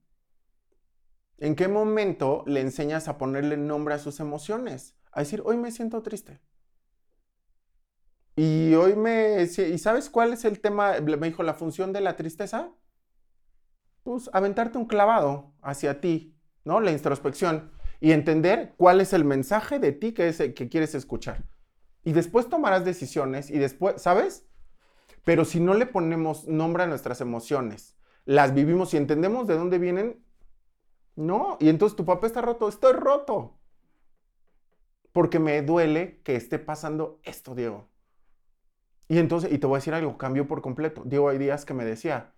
¿En 1.39 1.55
qué 1.55 1.67
momento 1.67 2.43
le 2.47 2.61
enseñas 2.61 3.07
a 3.07 3.17
ponerle 3.17 3.57
nombre 3.57 3.93
a 3.93 3.99
sus 3.99 4.19
emociones? 4.19 4.95
A 5.11 5.19
decir, 5.19 5.41
hoy 5.45 5.57
me 5.57 5.71
siento 5.71 6.01
triste. 6.01 6.41
Y 8.35 8.73
hoy 8.75 8.95
me... 8.95 9.43
¿Y 9.43 9.77
sabes 9.77 10.09
cuál 10.09 10.33
es 10.33 10.45
el 10.45 10.59
tema? 10.59 10.99
Me 10.99 11.27
dijo, 11.27 11.43
la 11.43 11.53
función 11.53 11.93
de 11.93 12.01
la 12.01 12.15
tristeza. 12.15 12.71
Pues 14.03 14.29
aventarte 14.33 14.77
un 14.77 14.85
clavado 14.85 15.53
hacia 15.61 16.01
ti, 16.01 16.35
¿no? 16.63 16.79
La 16.79 16.91
introspección. 16.91 17.71
Y 17.99 18.11
entender 18.11 18.73
cuál 18.77 19.01
es 19.01 19.13
el 19.13 19.25
mensaje 19.25 19.79
de 19.79 19.91
ti 19.91 20.13
que, 20.13 20.29
es, 20.29 20.37
que 20.37 20.69
quieres 20.69 20.95
escuchar. 20.95 21.43
Y 22.03 22.13
después 22.13 22.47
tomarás 22.47 22.85
decisiones 22.85 23.49
y 23.49 23.57
después, 23.57 24.01
¿sabes? 24.01 24.47
Pero 25.23 25.45
si 25.45 25.59
no 25.59 25.73
le 25.73 25.85
ponemos 25.85 26.47
nombre 26.47 26.83
a 26.83 26.87
nuestras 26.87 27.21
emociones, 27.21 27.95
las 28.23 28.53
vivimos 28.53 28.93
y 28.93 28.97
entendemos 28.97 29.47
de 29.47 29.55
dónde 29.55 29.77
vienen, 29.77 30.23
no. 31.17 31.57
Y 31.59 31.69
entonces 31.69 31.95
tu 31.97 32.05
papá 32.05 32.27
está 32.27 32.41
roto, 32.41 32.69
estoy 32.69 32.93
roto. 32.93 33.59
Porque 35.11 35.39
me 35.39 35.61
duele 35.63 36.21
que 36.23 36.35
esté 36.37 36.59
pasando 36.59 37.19
esto, 37.23 37.55
Diego. 37.55 37.89
Y 39.09 39.19
entonces, 39.19 39.51
y 39.51 39.57
te 39.59 39.67
voy 39.67 39.75
a 39.77 39.79
decir 39.79 39.93
algo, 39.93 40.17
cambió 40.17 40.47
por 40.47 40.61
completo. 40.61 41.03
Diego, 41.05 41.29
hay 41.29 41.37
días 41.37 41.65
que 41.65 41.73
me 41.73 41.85
decía, 41.85 42.33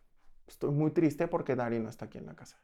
estoy 0.47 0.71
muy 0.71 0.91
triste 0.91 1.27
porque 1.27 1.55
Dari 1.55 1.79
no 1.79 1.89
está 1.89 2.05
aquí 2.05 2.17
en 2.19 2.27
la 2.27 2.35
casa. 2.35 2.61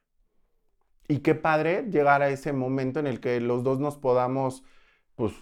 Y 1.08 1.20
qué 1.20 1.36
padre 1.36 1.84
llegar 1.90 2.22
a 2.22 2.30
ese 2.30 2.54
momento 2.54 3.00
en 3.00 3.08
el 3.08 3.20
que 3.20 3.40
los 3.40 3.64
dos 3.64 3.80
nos 3.80 3.98
podamos, 3.98 4.64
pues, 5.16 5.34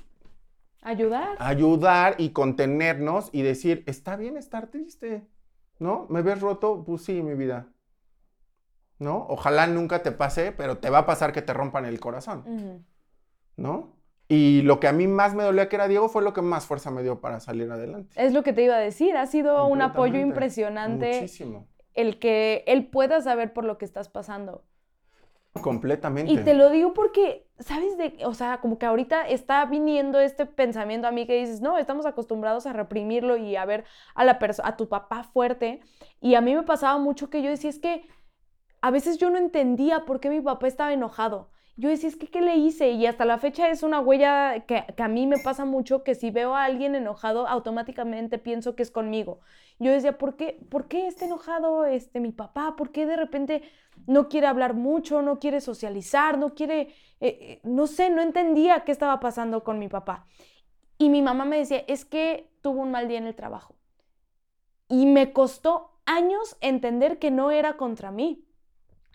Ayudar. 0.82 1.38
ayudar 1.38 2.16
y 2.20 2.32
contenernos 2.32 3.30
y 3.34 3.42
decir, 3.44 3.84
está 3.88 4.16
bien 4.18 4.38
estar 4.38 4.68
triste, 4.72 5.28
¿no? 5.80 6.08
¿Me 6.10 6.22
ves 6.22 6.42
roto? 6.42 6.84
Pues 6.86 7.04
sí, 7.04 7.22
mi 7.24 7.36
vida. 7.36 7.73
¿No? 9.00 9.26
Ojalá 9.30 9.68
nunca 9.68 10.04
te 10.04 10.12
pase, 10.12 10.52
pero 10.52 10.78
te 10.78 10.90
va 10.90 11.00
a 11.00 11.06
pasar 11.06 11.34
que 11.34 11.42
te 11.42 11.54
rompan 11.54 11.86
el 11.86 12.00
corazón. 12.00 12.86
¿no? 13.58 13.96
Y 14.28 14.62
lo 14.64 14.80
que 14.80 14.88
a 14.88 14.94
mí 14.94 15.06
más 15.08 15.36
me 15.36 15.44
dolía 15.44 15.70
que 15.70 15.76
era 15.76 15.88
Diego 15.88 16.10
fue 16.10 16.24
lo 16.24 16.34
que 16.34 16.42
más 16.42 16.66
fuerza 16.66 16.90
me 16.92 17.04
dio 17.04 17.20
para 17.20 17.40
salir 17.40 17.70
adelante. 17.72 18.16
Es 18.16 18.34
lo 18.34 18.42
que 18.42 18.54
te 18.54 18.64
iba 18.64 18.76
a 18.76 18.80
decir, 18.80 19.16
ha 19.18 19.28
sido 19.28 19.68
un 19.68 19.82
apoyo 19.82 20.20
impresionante 20.20 21.14
Muchísimo. 21.14 21.68
el 21.94 22.20
que 22.20 22.64
él 22.68 22.88
pueda 22.88 23.22
saber 23.22 23.54
por 23.54 23.66
lo 23.66 23.78
que 23.78 23.86
estás 23.86 24.10
pasando. 24.10 24.64
Completamente. 25.62 26.32
Y 26.32 26.38
te 26.38 26.56
lo 26.56 26.72
digo 26.72 26.96
porque, 26.96 27.48
¿sabes? 27.60 27.96
De, 27.96 28.18
o 28.26 28.34
sea, 28.34 28.60
como 28.60 28.80
que 28.80 28.88
ahorita 28.88 29.28
está 29.28 29.64
viniendo 29.66 30.20
este 30.20 30.48
pensamiento 30.48 31.08
a 31.08 31.12
mí 31.12 31.28
que 31.28 31.40
dices, 31.40 31.62
no, 31.62 31.78
estamos 31.78 32.08
acostumbrados 32.08 32.66
a 32.66 32.74
reprimirlo 32.74 33.38
y 33.38 33.56
a 33.56 33.64
ver 33.66 33.84
a, 34.16 34.26
la 34.26 34.40
a 34.64 34.78
tu 34.78 34.90
papá 34.90 35.24
fuerte. 35.26 35.82
Y 36.22 36.34
a 36.34 36.42
mí 36.42 36.56
me 36.56 36.64
pasaba 36.64 36.98
mucho 36.98 37.30
que 37.30 37.44
yo 37.44 37.52
decía, 37.52 37.70
es 37.70 37.78
que 37.78 38.08
a 38.84 38.92
veces 38.92 39.18
yo 39.18 39.30
no 39.30 39.38
entendía 39.38 40.04
por 40.04 40.20
qué 40.20 40.30
mi 40.30 40.42
papá 40.42 40.68
estaba 40.68 40.92
enojado. 40.92 41.48
Yo 41.78 41.88
decía, 41.88 42.10
es 42.10 42.18
que, 42.18 42.28
¿qué 42.28 42.42
le 42.42 42.58
hice? 42.58 42.92
Y 42.92 43.06
hasta 43.06 43.24
la 43.24 43.38
fecha 43.38 43.70
es 43.70 43.82
una 43.82 44.02
huella 44.02 44.66
que, 44.68 44.84
a 44.98 45.08
mí 45.08 45.26
me 45.26 45.38
pasa 45.38 45.64
mucho, 45.64 46.04
que 46.04 46.16
si 46.16 46.32
veo 46.32 46.54
a 46.54 46.66
alguien 46.66 46.94
enojado, 46.94 47.48
automáticamente 47.48 48.40
pienso 48.40 48.76
que 48.76 48.84
es 48.84 48.92
conmigo. 48.92 49.40
Yo 49.80 49.90
decía, 49.90 50.18
¿por 50.18 50.36
qué, 50.36 50.60
¿por 50.70 50.90
qué 50.90 51.08
está 51.08 51.24
enojado 51.24 51.86
este, 51.86 52.20
mi 52.20 52.34
papá? 52.34 52.76
¿Por 52.76 52.92
qué 52.92 53.06
de 53.06 53.16
repente 53.16 53.64
no 54.06 54.28
quiere 54.28 54.48
hablar 54.48 54.74
mucho, 54.74 55.22
no 55.22 55.40
quiere 55.40 55.62
socializar, 55.62 56.38
no 56.38 56.54
quiere, 56.54 56.82
eh, 56.82 56.90
eh, 57.22 57.62
no 57.64 57.88
sé, 57.88 58.10
no 58.10 58.22
entendía 58.22 58.84
qué 58.84 58.92
estaba 58.92 59.22
pasando 59.22 59.64
con 59.64 59.80
mi 59.80 59.88
papá. 59.88 60.28
Y 60.98 61.08
mi 61.08 61.22
mamá 61.22 61.46
me 61.46 61.58
decía, 61.58 61.86
es 61.88 62.04
que 62.04 62.52
tuvo 62.60 62.82
un 62.82 62.92
mal 62.92 63.08
día 63.08 63.20
en 63.20 63.28
el 63.28 63.36
trabajo. 63.36 63.78
Y 64.90 65.06
me 65.06 65.32
costó 65.32 66.02
años 66.06 66.58
entender 66.60 67.18
que 67.18 67.32
no 67.32 67.50
era 67.50 67.78
contra 67.78 68.12
mí. 68.12 68.46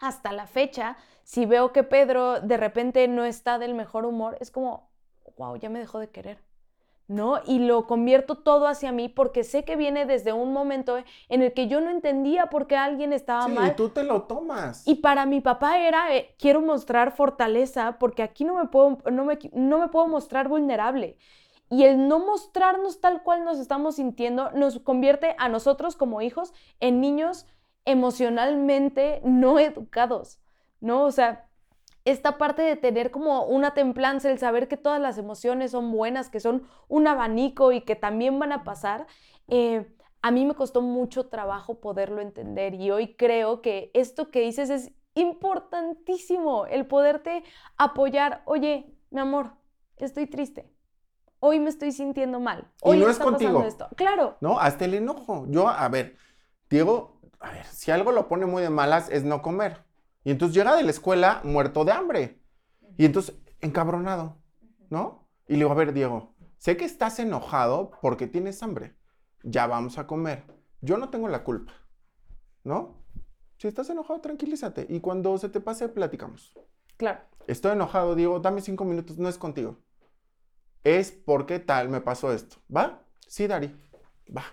Hasta 0.01 0.33
la 0.33 0.47
fecha, 0.47 0.97
si 1.25 1.47
veo 1.47 1.73
que 1.73 1.83
Pedro 1.83 2.41
de 2.41 2.57
repente 2.57 3.07
no 3.09 3.25
está 3.25 3.59
del 3.59 3.75
mejor 3.75 4.05
humor, 4.07 4.37
es 4.41 4.51
como, 4.51 4.89
wow, 5.37 5.57
ya 5.57 5.69
me 5.69 5.79
dejó 5.79 5.99
de 5.99 6.09
querer. 6.11 6.39
¿No? 7.11 7.41
Y 7.47 7.61
lo 7.61 7.87
convierto 7.87 8.35
todo 8.37 8.67
hacia 8.67 8.93
mí 8.93 9.09
porque 9.09 9.43
sé 9.43 9.65
que 9.65 9.77
viene 9.77 10.05
desde 10.05 10.35
un 10.35 10.53
momento 10.53 10.99
en 11.31 11.41
el 11.41 11.55
que 11.55 11.67
yo 11.67 11.81
no 11.81 11.89
entendía 11.89 12.51
por 12.51 12.67
qué 12.67 12.77
alguien 12.77 13.15
estaba 13.15 13.47
Sí, 13.47 13.53
mal. 13.53 13.69
y 13.71 13.75
tú 13.77 13.89
te 13.89 14.05
lo 14.05 14.25
tomas. 14.25 14.87
Y 14.87 14.97
para 14.97 15.25
mi 15.25 15.41
papá 15.41 15.79
era, 15.79 16.15
eh, 16.15 16.35
quiero 16.39 16.61
mostrar 16.61 17.13
fortaleza 17.17 17.97
porque 17.99 18.23
aquí 18.23 18.45
no 18.45 18.53
me 18.53 18.67
puedo, 18.67 18.99
no 19.11 19.25
me, 19.25 19.39
no 19.55 19.79
me 19.79 19.89
puedo 19.89 20.07
mostrar 20.07 20.49
vulnerable. 20.49 21.17
Y 21.71 21.85
el 21.85 22.09
no 22.09 22.19
mostrarnos 22.19 23.01
tal 23.01 23.23
cual 23.23 23.43
nos 23.43 23.59
estamos 23.59 23.97
sintiendo 23.97 24.51
nos 24.51 24.79
convierte 24.79 25.35
a 25.39 25.49
nosotros 25.49 25.97
como 25.97 26.21
hijos 26.21 26.53
en 26.81 27.01
niños 27.01 27.47
emocionalmente 27.89 29.21
no 29.25 29.59
educados, 29.59 30.39
¿no? 30.81 31.05
O 31.05 31.11
sea, 31.11 31.49
esta 32.05 32.39
parte 32.39 32.63
de 32.63 32.77
tener 32.77 33.11
como 33.11 33.45
una 33.45 33.75
templanza, 33.75 34.31
el 34.31 34.39
saber 34.39 34.69
que 34.69 34.77
todas 34.77 35.01
las 35.01 35.19
emociones 35.19 35.73
son 35.73 35.91
buenas, 35.91 36.29
que 36.31 36.41
son 36.41 36.67
un 36.89 37.07
abanico 37.07 37.73
y 37.73 37.81
que 37.83 37.97
también 37.97 38.39
van 38.39 38.53
a 38.53 38.63
pasar, 38.63 39.07
eh, 39.49 39.87
a 40.21 40.31
mí 40.31 40.45
me 40.45 40.55
costó 40.55 40.83
mucho 40.83 41.29
trabajo 41.29 41.81
poderlo 41.81 42.21
entender 42.21 42.75
y 42.75 42.91
hoy 42.91 43.15
creo 43.17 43.63
que 43.63 43.91
esto 43.95 44.31
que 44.31 44.41
dices 44.41 44.69
es 44.71 44.93
importantísimo, 45.15 46.67
el 46.67 46.87
poderte 46.87 47.43
apoyar, 47.77 48.43
oye, 48.45 48.95
mi 49.11 49.21
amor, 49.21 49.53
estoy 49.97 50.27
triste. 50.27 50.71
Hoy 51.41 51.61
me 51.61 51.69
estoy 51.71 51.93
sintiendo 51.93 52.41
mal. 52.41 52.69
Hoy 52.83 52.97
y 52.97 53.01
no 53.01 53.09
está 53.09 53.25
es 53.25 53.31
contigo. 53.31 53.53
pasando 53.53 53.69
esto. 53.69 53.89
Claro. 53.97 54.37
No, 54.41 54.59
hasta 54.59 54.85
el 54.87 54.95
enojo. 54.95 55.47
Yo, 55.49 55.69
a 55.69 55.89
ver, 55.89 56.17
Diego, 56.69 57.18
a 57.41 57.51
ver, 57.53 57.67
si 57.67 57.91
algo 57.91 58.13
lo 58.13 58.29
pone 58.29 58.47
muy 58.47 58.63
de 58.63 58.71
malas 58.71 59.09
es 59.11 59.25
no 59.25 59.43
comer. 59.43 59.85
Y 60.25 60.31
entonces 60.31 60.57
llega 60.57 60.77
de 60.77 60.83
la 60.83 60.91
escuela 60.91 61.41
muerto 61.45 61.85
de 61.85 61.93
hambre. 61.93 62.41
Y 62.97 63.05
entonces, 63.05 63.37
encabronado, 63.61 64.37
¿no? 64.91 65.29
Y 65.47 65.53
le 65.53 65.59
digo, 65.61 65.71
a 65.71 65.75
ver, 65.75 65.93
Diego, 65.93 66.35
sé 66.59 66.77
que 66.77 66.85
estás 66.85 67.19
enojado 67.19 67.91
porque 68.03 68.27
tienes 68.27 68.63
hambre. 68.63 68.97
Ya 69.43 69.67
vamos 69.67 69.99
a 69.99 70.07
comer. 70.07 70.45
Yo 70.81 70.99
no 70.99 71.09
tengo 71.11 71.29
la 71.29 71.45
culpa, 71.45 71.73
¿no? 72.65 73.03
Si 73.57 73.67
estás 73.69 73.91
enojado, 73.91 74.21
tranquilízate. 74.21 74.87
Y 74.89 75.01
cuando 75.01 75.37
se 75.39 75.49
te 75.49 75.61
pase, 75.61 75.89
platicamos. 75.89 76.55
Claro. 76.97 77.21
Estoy 77.47 77.73
enojado, 77.73 78.15
Diego, 78.15 78.41
dame 78.41 78.61
cinco 78.61 78.85
minutos, 78.85 79.19
no 79.19 79.29
es 79.29 79.39
contigo. 79.39 79.79
Es 80.85 81.11
porque 81.11 81.59
tal 81.59 81.89
me 81.89 82.01
pasó 82.01 82.33
esto. 82.33 82.57
¿Va? 82.75 83.03
Sí, 83.27 83.47
Dari. 83.47 83.75
Va. 84.35 84.45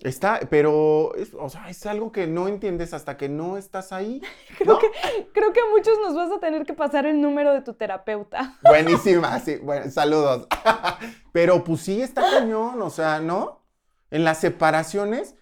Está, 0.00 0.40
pero 0.50 1.14
es, 1.14 1.32
o 1.32 1.48
sea, 1.48 1.70
es 1.70 1.86
algo 1.86 2.12
que 2.12 2.26
no 2.26 2.48
entiendes 2.48 2.92
hasta 2.92 3.16
que 3.16 3.30
no 3.30 3.56
estás 3.56 3.92
ahí. 3.92 4.20
Creo, 4.58 4.74
¿no? 4.74 4.78
que, 4.78 4.90
creo 5.32 5.52
que 5.52 5.60
a 5.60 5.70
muchos 5.70 5.98
nos 6.02 6.14
vas 6.14 6.30
a 6.30 6.38
tener 6.38 6.66
que 6.66 6.74
pasar 6.74 7.06
el 7.06 7.20
número 7.20 7.52
de 7.54 7.62
tu 7.62 7.74
terapeuta. 7.74 8.58
Buenísima, 8.62 9.38
sí, 9.40 9.56
bueno, 9.56 9.90
saludos. 9.90 10.48
pero 11.32 11.64
pues 11.64 11.80
sí 11.80 12.02
está 12.02 12.22
cañón, 12.30 12.80
o 12.82 12.90
sea, 12.90 13.20
¿no? 13.20 13.64
En 14.10 14.24
las 14.24 14.38
separaciones, 14.38 15.34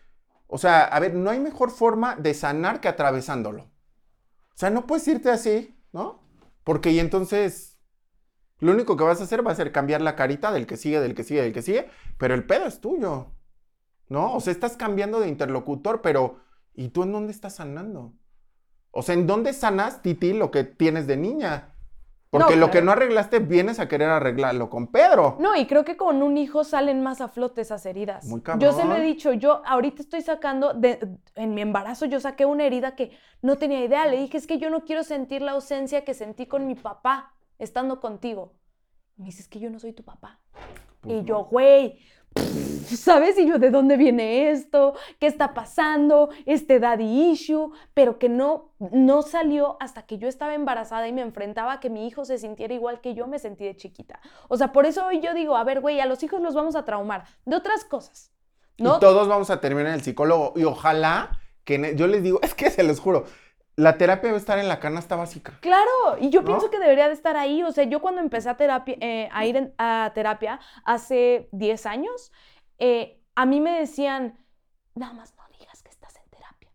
o 0.46 0.56
sea, 0.56 0.84
a 0.84 1.00
ver, 1.00 1.14
no 1.14 1.30
hay 1.30 1.40
mejor 1.40 1.70
forma 1.70 2.14
de 2.14 2.32
sanar 2.32 2.80
que 2.80 2.88
atravesándolo. 2.88 3.62
O 3.62 4.56
sea, 4.56 4.70
no 4.70 4.86
puedes 4.86 5.06
irte 5.08 5.30
así, 5.30 5.76
¿no? 5.92 6.22
Porque 6.62 6.92
y 6.92 7.00
entonces 7.00 7.74
lo 8.60 8.72
único 8.72 8.96
que 8.96 9.04
vas 9.04 9.20
a 9.20 9.24
hacer 9.24 9.46
va 9.46 9.50
a 9.50 9.56
ser 9.56 9.72
cambiar 9.72 10.00
la 10.00 10.14
carita 10.14 10.52
del 10.52 10.66
que 10.66 10.76
sigue, 10.76 11.00
del 11.00 11.14
que 11.14 11.24
sigue, 11.24 11.42
del 11.42 11.52
que 11.52 11.62
sigue, 11.62 11.90
pero 12.18 12.34
el 12.34 12.46
pedo 12.46 12.66
es 12.66 12.80
tuyo, 12.80 13.32
¿no? 14.08 14.34
O 14.34 14.40
sea, 14.40 14.52
estás 14.52 14.76
cambiando 14.76 15.20
de 15.20 15.28
interlocutor, 15.28 16.02
pero 16.02 16.40
¿y 16.74 16.88
tú 16.88 17.02
en 17.02 17.12
dónde 17.12 17.32
estás 17.32 17.56
sanando? 17.56 18.12
O 18.90 19.02
sea, 19.02 19.14
¿en 19.14 19.26
dónde 19.26 19.52
sanas, 19.52 20.02
Titi, 20.02 20.32
lo 20.32 20.50
que 20.50 20.64
tienes 20.64 21.06
de 21.06 21.16
niña? 21.16 21.74
Porque 22.30 22.54
No, 22.54 22.62
lo 22.62 22.70
que 22.72 22.82
no 22.82 22.90
arreglaste, 22.90 23.38
vienes 23.38 23.78
a 23.78 23.86
querer 23.86 24.08
arreglarlo 24.08 24.68
con 24.68 24.88
Pedro. 24.88 25.36
No, 25.38 25.54
y 25.54 25.66
creo 25.66 25.84
que 25.84 25.96
con 25.96 26.20
un 26.20 26.36
hijo 26.36 26.64
salen 26.64 27.00
más 27.00 27.20
a 27.20 27.28
flote 27.28 27.60
esas 27.60 27.86
heridas. 27.86 28.24
Muy 28.24 28.42
Yo 28.58 28.72
se 28.72 28.82
lo 28.82 28.88
cabrón. 28.88 28.96
he 28.96 29.04
dicho, 29.04 29.32
yo 29.32 29.62
ahorita 29.64 30.02
estoy 30.02 30.20
sacando, 30.20 30.74
de, 30.74 30.98
en 31.36 31.54
mi 31.54 31.60
embarazo 31.60 32.06
yo 32.06 32.18
saqué 32.18 32.44
una 32.44 32.64
herida 32.64 32.96
que 32.96 33.16
no 33.40 33.56
tenía 33.56 33.84
idea. 33.84 34.06
Le 34.06 34.18
dije, 34.18 34.36
es 34.36 34.48
que 34.48 34.58
yo 34.58 34.68
no 34.68 34.84
quiero 34.84 35.04
sentir 35.04 35.42
la 35.42 35.52
ausencia 35.52 36.04
que 36.04 36.12
sentí 36.12 36.46
con 36.46 36.66
mi 36.66 36.74
papá 36.74 37.32
estando 37.60 38.00
contigo. 38.00 38.54
Y 39.16 39.20
me 39.22 39.26
dice, 39.26 39.42
es 39.42 39.48
que 39.48 39.60
yo 39.60 39.70
no 39.70 39.78
soy 39.78 39.92
tu 39.92 40.02
papá. 40.02 40.40
Pues 41.02 41.14
y 41.14 41.20
no. 41.20 41.24
yo, 41.24 41.44
güey, 41.44 42.00
¿sabes? 42.96 43.38
Y 43.38 43.46
yo, 43.46 43.58
¿de 43.58 43.70
dónde 43.70 43.96
viene 43.96 44.50
esto? 44.50 44.94
¿Qué 45.18 45.26
está 45.26 45.54
pasando? 45.54 46.30
Este 46.46 46.80
daddy 46.80 47.30
issue, 47.30 47.72
pero 47.92 48.18
que 48.18 48.28
no, 48.28 48.72
no 48.78 49.22
salió 49.22 49.76
hasta 49.80 50.02
que 50.02 50.18
yo 50.18 50.28
estaba 50.28 50.54
embarazada 50.54 51.06
y 51.08 51.12
me 51.12 51.22
enfrentaba 51.22 51.74
a 51.74 51.80
que 51.80 51.90
mi 51.90 52.06
hijo 52.06 52.24
se 52.24 52.38
sintiera 52.38 52.74
igual 52.74 53.00
que 53.00 53.14
yo 53.14 53.26
me 53.26 53.38
sentí 53.38 53.64
de 53.64 53.76
chiquita. 53.76 54.20
O 54.48 54.56
sea, 54.56 54.72
por 54.72 54.86
eso 54.86 55.06
hoy 55.06 55.20
yo 55.20 55.34
digo, 55.34 55.56
a 55.56 55.64
ver, 55.64 55.80
güey, 55.80 56.00
a 56.00 56.06
los 56.06 56.22
hijos 56.22 56.40
los 56.40 56.54
vamos 56.54 56.76
a 56.76 56.84
traumar 56.84 57.24
de 57.44 57.56
otras 57.56 57.84
cosas. 57.84 58.30
¿no? 58.78 58.96
Y 58.96 59.00
todos 59.00 59.28
vamos 59.28 59.50
a 59.50 59.60
terminar 59.60 59.88
en 59.88 59.94
el 59.94 60.02
psicólogo. 60.02 60.52
Y 60.56 60.64
ojalá 60.64 61.40
que 61.64 61.94
yo 61.96 62.06
les 62.06 62.22
digo, 62.22 62.40
es 62.42 62.54
que 62.54 62.70
se 62.70 62.82
los 62.82 63.00
juro, 63.00 63.24
la 63.76 63.98
terapia 63.98 64.28
debe 64.28 64.38
estar 64.38 64.58
en 64.58 64.68
la 64.68 64.78
canasta 64.80 65.16
básica. 65.16 65.58
Claro, 65.60 66.16
y 66.20 66.30
yo 66.30 66.40
¿No? 66.42 66.46
pienso 66.46 66.70
que 66.70 66.78
debería 66.78 67.08
de 67.08 67.14
estar 67.14 67.36
ahí. 67.36 67.62
O 67.62 67.72
sea, 67.72 67.84
yo 67.84 68.00
cuando 68.00 68.20
empecé 68.20 68.48
a, 68.48 68.56
terapia, 68.56 68.96
eh, 69.00 69.28
a 69.32 69.44
ir 69.46 69.56
en- 69.56 69.74
a 69.78 70.12
terapia 70.14 70.60
hace 70.84 71.48
10 71.52 71.86
años, 71.86 72.32
eh, 72.78 73.20
a 73.34 73.46
mí 73.46 73.60
me 73.60 73.78
decían, 73.78 74.38
nada 74.94 75.12
más 75.12 75.34
no 75.36 75.42
digas 75.58 75.82
que 75.82 75.90
estás 75.90 76.16
en 76.16 76.28
terapia, 76.30 76.70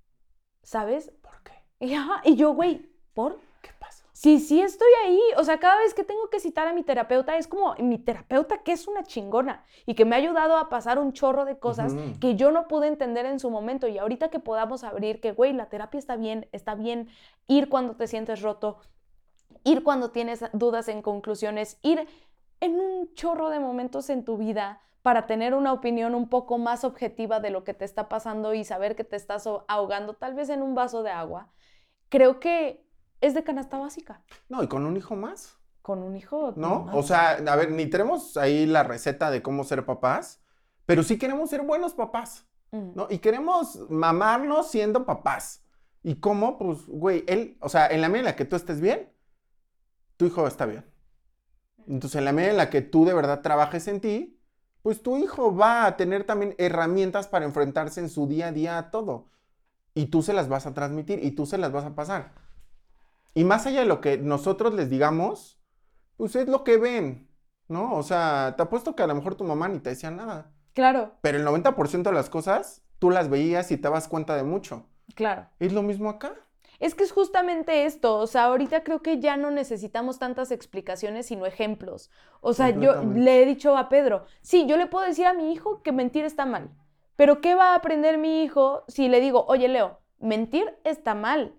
¿sabes? 0.63 1.11
¿Por 1.21 1.41
qué? 1.43 1.53
Y, 1.79 1.93
ajá, 1.93 2.21
y 2.25 2.35
yo, 2.35 2.51
güey, 2.53 2.89
¿por? 3.13 3.39
Sí, 4.19 4.39
sí 4.39 4.61
estoy 4.61 4.89
ahí. 5.05 5.21
O 5.37 5.45
sea, 5.45 5.59
cada 5.59 5.79
vez 5.79 5.93
que 5.93 6.03
tengo 6.03 6.29
que 6.29 6.41
citar 6.41 6.67
a 6.67 6.73
mi 6.73 6.83
terapeuta, 6.83 7.37
es 7.37 7.47
como 7.47 7.73
mi 7.75 7.97
terapeuta 7.97 8.63
que 8.63 8.73
es 8.73 8.85
una 8.85 9.03
chingona 9.03 9.63
y 9.85 9.95
que 9.95 10.03
me 10.03 10.13
ha 10.13 10.19
ayudado 10.19 10.57
a 10.57 10.67
pasar 10.67 10.99
un 10.99 11.13
chorro 11.13 11.45
de 11.45 11.57
cosas 11.57 11.95
que 12.19 12.35
yo 12.35 12.51
no 12.51 12.67
pude 12.67 12.87
entender 12.87 13.25
en 13.25 13.39
su 13.39 13.49
momento. 13.49 13.87
Y 13.87 13.97
ahorita 13.97 14.27
que 14.27 14.39
podamos 14.39 14.83
abrir 14.83 15.21
que, 15.21 15.31
güey, 15.31 15.53
la 15.53 15.69
terapia 15.69 15.97
está 15.97 16.17
bien, 16.17 16.49
está 16.51 16.75
bien 16.75 17.07
ir 17.47 17.69
cuando 17.69 17.95
te 17.95 18.07
sientes 18.07 18.41
roto, 18.41 18.79
ir 19.63 19.83
cuando 19.83 20.11
tienes 20.11 20.43
dudas 20.51 20.89
en 20.89 21.01
conclusiones, 21.01 21.79
ir 21.81 22.05
en 22.59 22.77
un 22.77 23.13
chorro 23.13 23.49
de 23.49 23.61
momentos 23.61 24.09
en 24.09 24.25
tu 24.25 24.35
vida 24.35 24.81
para 25.01 25.27
tener 25.27 25.53
una 25.53 25.71
opinión 25.71 26.13
un 26.13 26.27
poco 26.27 26.57
más 26.57 26.83
objetiva 26.83 27.39
de 27.39 27.51
lo 27.51 27.63
que 27.63 27.73
te 27.73 27.85
está 27.85 28.09
pasando 28.09 28.53
y 28.53 28.65
saber 28.65 28.97
que 28.97 29.05
te 29.05 29.15
estás 29.15 29.47
ahogando 29.69 30.13
tal 30.15 30.33
vez 30.33 30.49
en 30.49 30.61
un 30.61 30.75
vaso 30.75 31.03
de 31.03 31.11
agua, 31.11 31.53
creo 32.09 32.41
que 32.41 32.88
es 33.21 33.33
de 33.33 33.43
canasta 33.43 33.77
básica. 33.77 34.21
No, 34.47 34.63
y 34.63 34.67
con 34.67 34.85
un 34.85 34.95
hijo 34.97 35.15
más, 35.15 35.57
Con 35.81 36.03
un 36.03 36.15
hijo. 36.15 36.53
¿no? 36.55 36.83
más. 36.85 36.95
O 36.95 37.03
sea, 37.03 37.31
a 37.31 37.55
ver, 37.55 37.71
ni 37.71 37.87
tenemos 37.87 38.37
ahí 38.37 38.65
la 38.65 38.83
receta 38.83 39.31
de 39.31 39.41
cómo 39.41 39.63
ser 39.63 39.85
papás, 39.85 40.41
pero 40.85 41.03
sí 41.03 41.17
queremos 41.17 41.49
ser 41.49 41.61
buenos 41.63 41.93
papás, 41.93 42.45
Mm. 42.71 42.91
¿no? 42.95 43.07
Y 43.09 43.17
queremos 43.17 43.79
mamarnos 43.89 44.69
siendo 44.69 45.03
papás. 45.05 45.63
¿Y 46.03 46.15
cómo? 46.19 46.57
Pues, 46.59 46.85
güey, 46.87 47.23
él, 47.27 47.57
o 47.61 47.67
sea, 47.69 47.87
en 47.87 47.99
la 48.01 48.09
medida 48.09 48.19
en 48.19 48.25
la 48.25 48.35
que 48.35 48.45
tú 48.45 48.55
estés 48.55 48.79
bien, 48.79 49.11
tu 50.17 50.25
hijo 50.27 50.45
está 50.45 50.67
bien. 50.67 50.85
Entonces, 51.87 52.17
en 52.19 52.25
la 52.25 52.31
medida 52.31 52.51
en 52.51 52.57
la 52.57 52.69
que 52.69 52.81
tú 52.81 53.05
de 53.05 53.13
verdad 53.15 53.41
trabajes 53.41 53.87
en 53.87 53.99
ti, 54.01 54.39
pues 54.83 55.01
tu 55.01 55.17
hijo 55.17 55.55
va 55.55 55.85
a 55.87 55.97
tener 55.97 56.23
también 56.25 56.53
herramientas 56.59 57.27
para 57.27 57.45
enfrentarse 57.45 57.99
en 58.01 58.09
su 58.09 58.27
día 58.27 58.47
a 58.47 58.51
día 58.51 58.77
a 58.77 58.91
todo. 58.91 59.29
Y 59.95 60.05
tú 60.05 60.21
se 60.21 60.33
las 60.33 60.47
vas 60.47 60.67
a 60.67 60.73
transmitir 60.75 61.23
y 61.23 61.31
tú 61.31 61.45
se 61.47 61.57
las 61.57 61.71
vas 61.71 61.85
a 61.85 61.95
pasar. 61.95 62.33
Y 63.33 63.43
más 63.43 63.65
allá 63.65 63.81
de 63.81 63.85
lo 63.85 64.01
que 64.01 64.17
nosotros 64.17 64.73
les 64.73 64.89
digamos, 64.89 65.59
pues 66.17 66.35
es 66.35 66.47
lo 66.47 66.63
que 66.63 66.77
ven, 66.77 67.29
¿no? 67.67 67.95
O 67.95 68.03
sea, 68.03 68.55
te 68.57 68.63
apuesto 68.63 68.95
que 68.95 69.03
a 69.03 69.07
lo 69.07 69.15
mejor 69.15 69.35
tu 69.35 69.43
mamá 69.43 69.67
ni 69.69 69.79
te 69.79 69.91
decía 69.91 70.11
nada. 70.11 70.51
Claro, 70.73 71.13
Pero 71.21 71.37
el 71.37 71.45
90% 71.45 72.09
de 72.09 72.15
las 72.15 72.29
cosas, 72.29 72.83
tú 72.99 73.09
las 73.09 73.29
veías 73.29 73.71
y 73.71 73.77
te 73.77 73.89
das 73.89 74.07
cuenta 74.07 74.35
de 74.35 74.43
mucho. 74.43 74.87
claro. 75.15 75.47
Es 75.59 75.73
lo 75.73 75.81
mismo 75.83 76.09
acá. 76.09 76.33
Es 76.79 76.95
que 76.95 77.03
es 77.03 77.11
justamente 77.11 77.85
esto, 77.85 78.17
o 78.17 78.27
sea, 78.27 78.45
ahorita 78.45 78.83
creo 78.83 79.01
que 79.01 79.19
ya 79.19 79.35
no 79.35 79.51
necesitamos 79.51 80.17
tantas 80.17 80.49
explicaciones, 80.51 81.25
sino 81.25 81.45
ejemplos. 81.45 82.09
O 82.41 82.53
sea, 82.53 82.69
yo 82.69 83.03
le 83.03 83.41
he 83.43 83.45
dicho 83.45 83.75
a 83.77 83.89
Pedro, 83.89 84.25
sí, 84.41 84.65
yo 84.65 84.77
le 84.77 84.87
puedo 84.87 85.05
decir 85.05 85.25
a 85.25 85.33
mi 85.33 85.51
hijo 85.51 85.81
que 85.83 85.91
mentir 85.91 86.23
está 86.23 86.45
mal, 86.45 86.69
pero 87.17 87.41
¿qué 87.41 87.53
va 87.55 87.73
a 87.73 87.75
aprender 87.75 88.17
mi 88.17 88.43
hijo 88.43 88.85
si 88.87 89.09
le 89.09 89.19
digo, 89.19 89.45
oye, 89.47 89.67
Leo, 89.67 89.99
mentir 90.19 90.73
está 90.85 91.15
mal? 91.15 91.53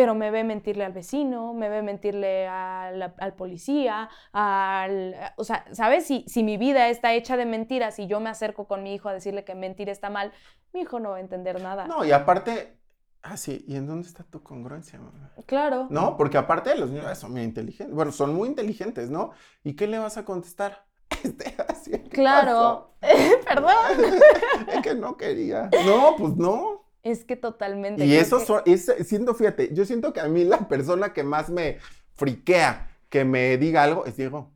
Pero 0.00 0.14
me 0.14 0.30
ve 0.30 0.44
mentirle 0.44 0.86
al 0.86 0.94
vecino, 0.94 1.52
me 1.52 1.68
ve 1.68 1.82
mentirle 1.82 2.48
al, 2.48 3.14
al 3.18 3.34
policía, 3.34 4.08
al... 4.32 5.14
O 5.36 5.44
sea, 5.44 5.66
¿sabes? 5.72 6.06
Si, 6.06 6.24
si 6.26 6.42
mi 6.42 6.56
vida 6.56 6.88
está 6.88 7.12
hecha 7.12 7.36
de 7.36 7.44
mentiras 7.44 7.98
y 7.98 8.06
yo 8.06 8.18
me 8.18 8.30
acerco 8.30 8.66
con 8.66 8.82
mi 8.82 8.94
hijo 8.94 9.10
a 9.10 9.12
decirle 9.12 9.44
que 9.44 9.54
mentir 9.54 9.90
está 9.90 10.08
mal, 10.08 10.32
mi 10.72 10.80
hijo 10.80 11.00
no 11.00 11.10
va 11.10 11.18
a 11.18 11.20
entender 11.20 11.60
nada. 11.60 11.86
No, 11.86 12.02
y 12.02 12.12
aparte, 12.12 12.78
ah, 13.20 13.36
sí, 13.36 13.62
¿y 13.68 13.76
en 13.76 13.86
dónde 13.86 14.08
está 14.08 14.24
tu 14.24 14.42
congruencia, 14.42 14.98
mamá? 14.98 15.32
Claro. 15.44 15.86
¿No? 15.90 16.16
Porque 16.16 16.38
aparte 16.38 16.74
los 16.76 16.90
niños 16.90 17.18
son 17.18 17.32
muy 17.32 17.42
inteligentes. 17.42 17.94
Bueno, 17.94 18.10
son 18.10 18.34
muy 18.34 18.48
inteligentes, 18.48 19.10
¿no? 19.10 19.32
¿Y 19.64 19.74
qué 19.74 19.86
le 19.86 19.98
vas 19.98 20.16
a 20.16 20.24
contestar? 20.24 20.86
Este, 21.22 21.54
así, 21.68 21.90
¿qué 21.90 22.08
Claro. 22.08 22.94
Perdón. 23.46 23.74
Es 24.66 24.80
que 24.80 24.94
no 24.94 25.18
quería. 25.18 25.68
No, 25.84 26.14
pues 26.16 26.36
no. 26.36 26.89
Es 27.02 27.24
que 27.24 27.36
totalmente. 27.36 28.04
Y 28.04 28.14
eso 28.16 28.44
que- 28.64 28.72
es, 28.72 28.92
siento, 29.04 29.34
fíjate, 29.34 29.72
yo 29.74 29.84
siento 29.84 30.12
que 30.12 30.20
a 30.20 30.28
mí 30.28 30.44
la 30.44 30.68
persona 30.68 31.12
que 31.12 31.24
más 31.24 31.48
me 31.50 31.78
friquea 32.14 32.88
que 33.08 33.24
me 33.24 33.56
diga 33.56 33.82
algo 33.82 34.04
es 34.06 34.16
Diego. 34.16 34.52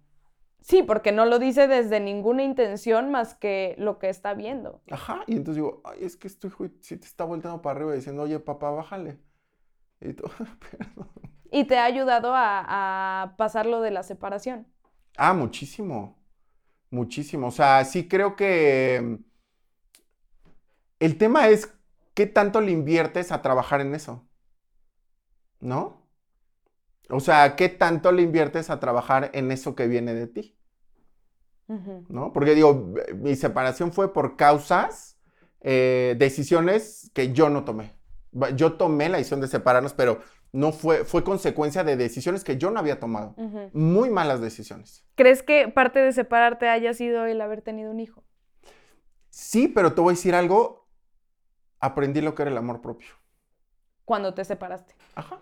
Sí, 0.61 0.83
porque 0.83 1.13
no 1.13 1.27
lo 1.27 1.39
dice 1.39 1.69
desde 1.69 2.01
ninguna 2.01 2.43
intención 2.43 3.11
más 3.11 3.35
que 3.35 3.75
lo 3.79 3.99
que 3.99 4.09
está 4.09 4.33
viendo. 4.35 4.81
Ajá, 4.91 5.23
y 5.27 5.33
entonces 5.37 5.57
digo, 5.57 5.83
ay, 5.85 5.99
es 6.03 6.17
que 6.17 6.27
estoy, 6.27 6.51
sí 6.81 6.97
te 6.97 7.07
está 7.07 7.25
volteando 7.25 7.61
para 7.61 7.77
arriba 7.77 7.93
diciendo, 7.95 8.23
oye, 8.23 8.39
papá, 8.41 8.71
bájale. 8.71 9.19
Y 10.01 10.15
tú, 10.15 10.25
perdón. 10.71 11.09
Y 11.51 11.65
te 11.65 11.79
ha 11.79 11.85
ayudado 11.85 12.35
a, 12.35 13.23
a 13.23 13.37
pasar 13.37 13.67
lo 13.67 13.81
de 13.81 13.91
la 13.91 14.03
separación. 14.03 14.67
Ah, 15.17 15.35
muchísimo. 15.35 16.19
Muchísimo. 16.91 17.49
O 17.49 17.51
sea, 17.51 17.85
sí 17.85 18.09
creo 18.09 18.35
que 18.37 19.19
el 21.01 21.19
tema 21.19 21.49
es 21.49 21.67
qué 22.15 22.27
tanto 22.27 22.61
le 22.61 22.73
inviertes 22.73 23.33
a 23.33 23.43
trabajar 23.43 23.81
en 23.81 23.95
eso. 23.95 24.27
¿No? 25.61 26.05
O 27.11 27.21
sea, 27.21 27.57
¿qué 27.57 27.69
tanto 27.69 28.13
le 28.13 28.23
inviertes 28.23 28.71
a 28.71 28.81
trabajar 28.81 29.31
en 29.35 29.51
eso 29.51 29.75
que 29.75 29.87
viene 29.87 30.15
de 30.15 30.27
ti? 30.27 30.57
¿No? 31.67 32.33
Porque 32.33 32.55
digo, 32.55 32.95
mi 33.15 33.37
separación 33.37 33.93
fue 33.93 34.13
por 34.13 34.37
causas, 34.37 35.19
eh, 35.61 36.15
decisiones 36.19 37.11
que 37.15 37.33
yo 37.33 37.49
no 37.49 37.65
tomé. 37.65 37.95
Yo 38.55 38.75
tomé 38.75 39.09
la 39.09 39.19
decisión 39.19 39.41
de 39.41 39.49
separarnos, 39.49 39.95
pero 39.95 40.21
no 40.53 40.73
fue, 40.73 41.05
fue 41.05 41.25
consecuencia 41.25 41.83
de 41.83 41.97
decisiones 41.97 42.45
que 42.45 42.59
yo 42.59 42.71
no 42.71 42.79
había 42.79 43.01
tomado. 43.01 43.35
Muy 43.73 44.11
malas 44.11 44.41
decisiones. 44.41 45.05
¿Crees 45.15 45.43
que 45.43 45.69
parte 45.69 46.01
de 46.01 46.13
separarte 46.13 46.69
haya 46.69 46.93
sido 46.95 47.27
el 47.27 47.41
haber 47.41 47.63
tenido 47.63 47.91
un 47.91 48.01
hijo? 48.01 48.25
Sí, 49.31 49.69
pero 49.69 49.95
te 49.95 50.01
voy 50.01 50.13
a 50.13 50.17
decir 50.17 50.35
algo. 50.35 50.84
Aprendí 51.85 52.23
lo 52.23 52.35
que 52.35 52.43
era 52.43 52.51
el 52.51 52.57
amor 52.57 52.81
propio. 52.81 53.11
Cuando 54.07 54.33
te 54.33 54.43
separaste. 54.43 54.95
Ajá. 55.15 55.39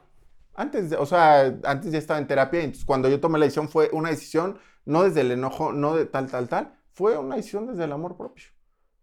Antes, 0.55 0.91
de, 0.91 0.97
o 0.97 1.07
sea, 1.07 1.57
antes 1.65 1.93
ya 1.93 1.99
estaba 1.99 2.19
en 2.19 2.27
terapia, 2.27 2.61
entonces 2.61 2.85
cuando 2.85 3.09
yo 3.09 3.21
tomé 3.21 3.39
la 3.39 3.45
decisión 3.45 3.69
fue 3.69 3.91
una 3.93 4.11
decisión 4.11 4.59
no 4.85 5.05
desde 5.05 5.21
el 5.21 5.31
enojo, 5.31 5.73
no 5.73 5.95
de 5.95 6.05
tal, 6.05 6.29
tal, 6.29 6.49
tal, 6.49 6.77
fue 6.93 7.17
una 7.17 7.37
decisión 7.37 7.69
desde 7.69 7.85
el 7.85 7.93
amor 7.93 8.17
propio. 8.17 8.47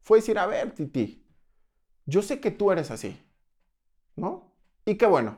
Fue 0.01 0.17
decir, 0.17 0.37
a 0.37 0.47
ver, 0.47 0.73
Titi, 0.73 1.25
yo 2.05 2.21
sé 2.21 2.41
que 2.41 2.51
tú 2.51 2.71
eres 2.71 2.91
así, 2.91 3.17
¿no? 4.17 4.53
Y 4.83 4.97
qué 4.97 5.05
bueno. 5.05 5.37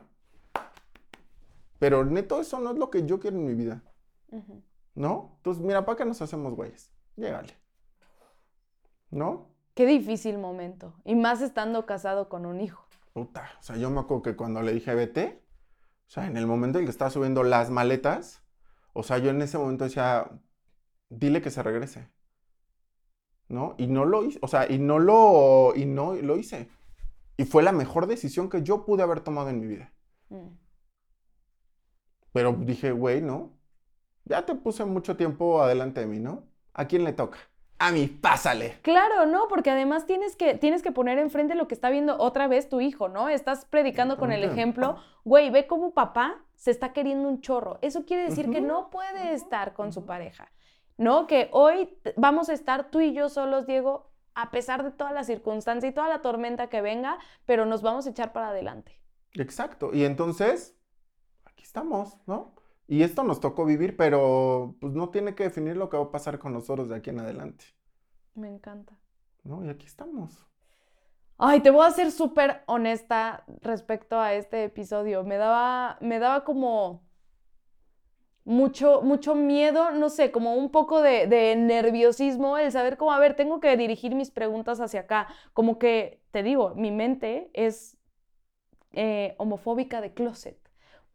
Pero 1.78 2.04
neto, 2.04 2.40
eso 2.40 2.58
no 2.58 2.72
es 2.72 2.78
lo 2.78 2.90
que 2.90 3.06
yo 3.06 3.20
quiero 3.20 3.36
en 3.36 3.46
mi 3.46 3.54
vida. 3.54 3.82
¿No? 4.96 5.34
Entonces, 5.36 5.62
mira, 5.62 5.84
¿para 5.84 5.98
qué 5.98 6.04
nos 6.04 6.20
hacemos 6.20 6.54
güeyes? 6.54 6.92
Llégale. 7.16 7.56
¿No? 9.10 9.51
Qué 9.74 9.86
difícil 9.86 10.38
momento. 10.38 10.94
Y 11.04 11.14
más 11.14 11.40
estando 11.40 11.86
casado 11.86 12.28
con 12.28 12.46
un 12.46 12.60
hijo. 12.60 12.86
Puta. 13.12 13.50
O 13.60 13.62
sea, 13.62 13.76
yo 13.76 13.90
me 13.90 14.00
acuerdo 14.00 14.22
que 14.22 14.36
cuando 14.36 14.62
le 14.62 14.72
dije 14.72 14.94
vete, 14.94 15.42
o 16.06 16.10
sea, 16.10 16.26
en 16.26 16.36
el 16.36 16.46
momento 16.46 16.78
en 16.78 16.84
que 16.84 16.90
estaba 16.90 17.10
subiendo 17.10 17.42
las 17.42 17.70
maletas, 17.70 18.42
o 18.92 19.02
sea, 19.02 19.18
yo 19.18 19.30
en 19.30 19.40
ese 19.40 19.58
momento 19.58 19.84
decía, 19.84 20.30
dile 21.08 21.40
que 21.40 21.50
se 21.50 21.62
regrese. 21.62 22.08
¿No? 23.48 23.74
Y 23.78 23.86
no 23.86 24.04
lo 24.04 24.24
hice, 24.24 24.38
o 24.42 24.48
sea, 24.48 24.70
y 24.70 24.78
no 24.78 24.98
lo, 24.98 25.74
y 25.76 25.84
no 25.84 26.14
lo 26.14 26.36
hice. 26.38 26.68
Y 27.36 27.44
fue 27.44 27.62
la 27.62 27.72
mejor 27.72 28.06
decisión 28.06 28.48
que 28.48 28.62
yo 28.62 28.84
pude 28.84 29.02
haber 29.02 29.20
tomado 29.20 29.48
en 29.50 29.60
mi 29.60 29.66
vida. 29.66 29.92
Mm. 30.28 30.48
Pero 32.32 32.52
dije, 32.52 32.92
güey, 32.92 33.20
¿no? 33.20 33.52
Ya 34.24 34.46
te 34.46 34.54
puse 34.54 34.84
mucho 34.84 35.16
tiempo 35.16 35.62
adelante 35.62 36.00
de 36.00 36.06
mí, 36.06 36.18
¿no? 36.18 36.44
¿A 36.72 36.86
quién 36.86 37.04
le 37.04 37.12
toca? 37.12 37.38
A 37.82 37.90
mí, 37.90 38.06
pásale. 38.06 38.78
Claro, 38.82 39.26
no, 39.26 39.48
porque 39.48 39.70
además 39.70 40.06
tienes 40.06 40.36
que, 40.36 40.54
tienes 40.54 40.82
que 40.82 40.92
poner 40.92 41.18
enfrente 41.18 41.56
lo 41.56 41.66
que 41.66 41.74
está 41.74 41.90
viendo 41.90 42.16
otra 42.16 42.46
vez 42.46 42.68
tu 42.68 42.80
hijo, 42.80 43.08
¿no? 43.08 43.28
Estás 43.28 43.64
predicando 43.64 44.18
con 44.18 44.30
el 44.30 44.44
ejemplo, 44.44 44.98
güey, 45.24 45.50
ve 45.50 45.66
cómo 45.66 45.92
papá 45.92 46.44
se 46.54 46.70
está 46.70 46.92
queriendo 46.92 47.28
un 47.28 47.40
chorro. 47.40 47.80
Eso 47.82 48.04
quiere 48.04 48.22
decir 48.22 48.50
que 48.50 48.60
no 48.60 48.88
puede 48.88 49.34
estar 49.34 49.72
con 49.72 49.92
su 49.92 50.06
pareja, 50.06 50.52
¿no? 50.96 51.26
Que 51.26 51.48
hoy 51.50 51.98
vamos 52.16 52.48
a 52.50 52.52
estar 52.52 52.88
tú 52.88 53.00
y 53.00 53.12
yo 53.12 53.28
solos, 53.28 53.66
Diego, 53.66 54.12
a 54.36 54.52
pesar 54.52 54.84
de 54.84 54.92
toda 54.92 55.10
la 55.10 55.24
circunstancia 55.24 55.88
y 55.88 55.92
toda 55.92 56.08
la 56.08 56.22
tormenta 56.22 56.68
que 56.68 56.82
venga, 56.82 57.18
pero 57.46 57.66
nos 57.66 57.82
vamos 57.82 58.06
a 58.06 58.10
echar 58.10 58.32
para 58.32 58.50
adelante. 58.50 59.00
Exacto. 59.34 59.90
Y 59.92 60.04
entonces, 60.04 60.76
aquí 61.44 61.64
estamos, 61.64 62.16
¿no? 62.28 62.54
Y 62.92 63.02
esto 63.04 63.24
nos 63.24 63.40
tocó 63.40 63.64
vivir, 63.64 63.96
pero 63.96 64.76
pues 64.78 64.92
no 64.92 65.08
tiene 65.08 65.34
que 65.34 65.44
definir 65.44 65.78
lo 65.78 65.88
que 65.88 65.96
va 65.96 66.02
a 66.02 66.10
pasar 66.10 66.38
con 66.38 66.52
nosotros 66.52 66.90
de 66.90 66.96
aquí 66.96 67.08
en 67.08 67.20
adelante. 67.20 67.64
Me 68.34 68.50
encanta. 68.50 68.98
No, 69.44 69.64
y 69.64 69.70
aquí 69.70 69.86
estamos. 69.86 70.46
Ay, 71.38 71.60
te 71.60 71.70
voy 71.70 71.86
a 71.86 71.90
ser 71.90 72.10
súper 72.10 72.62
honesta 72.66 73.44
respecto 73.62 74.20
a 74.20 74.34
este 74.34 74.64
episodio. 74.64 75.24
Me 75.24 75.38
daba, 75.38 75.96
me 76.02 76.18
daba 76.18 76.44
como 76.44 77.02
mucho, 78.44 79.00
mucho 79.00 79.34
miedo, 79.34 79.92
no 79.92 80.10
sé, 80.10 80.30
como 80.30 80.54
un 80.56 80.70
poco 80.70 81.00
de, 81.00 81.26
de, 81.26 81.56
nerviosismo, 81.56 82.58
el 82.58 82.72
saber 82.72 82.98
cómo, 82.98 83.12
a 83.12 83.18
ver, 83.18 83.36
tengo 83.36 83.58
que 83.58 83.74
dirigir 83.78 84.14
mis 84.14 84.30
preguntas 84.30 84.80
hacia 84.80 85.00
acá. 85.00 85.28
Como 85.54 85.78
que, 85.78 86.20
te 86.30 86.42
digo, 86.42 86.74
mi 86.74 86.90
mente 86.90 87.48
es 87.54 87.96
eh, 88.92 89.34
homofóbica 89.38 90.02
de 90.02 90.12
closet 90.12 90.61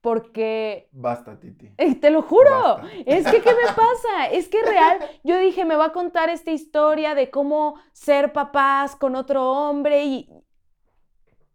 porque... 0.01 0.89
Basta, 0.91 1.39
Titi. 1.39 1.69
te 2.01 2.09
lo 2.09 2.21
juro. 2.21 2.79
Es 3.05 3.25
que, 3.25 3.41
¿qué 3.41 3.51
me 3.51 3.67
pasa? 3.67 4.27
Es 4.31 4.47
que 4.47 4.61
real, 4.63 4.99
yo 5.23 5.37
dije, 5.37 5.65
me 5.65 5.75
va 5.75 5.85
a 5.85 5.91
contar 5.93 6.29
esta 6.29 6.51
historia 6.51 7.15
de 7.15 7.29
cómo 7.29 7.75
ser 7.93 8.33
papás 8.33 8.95
con 8.95 9.15
otro 9.15 9.51
hombre 9.51 10.05
y 10.05 10.29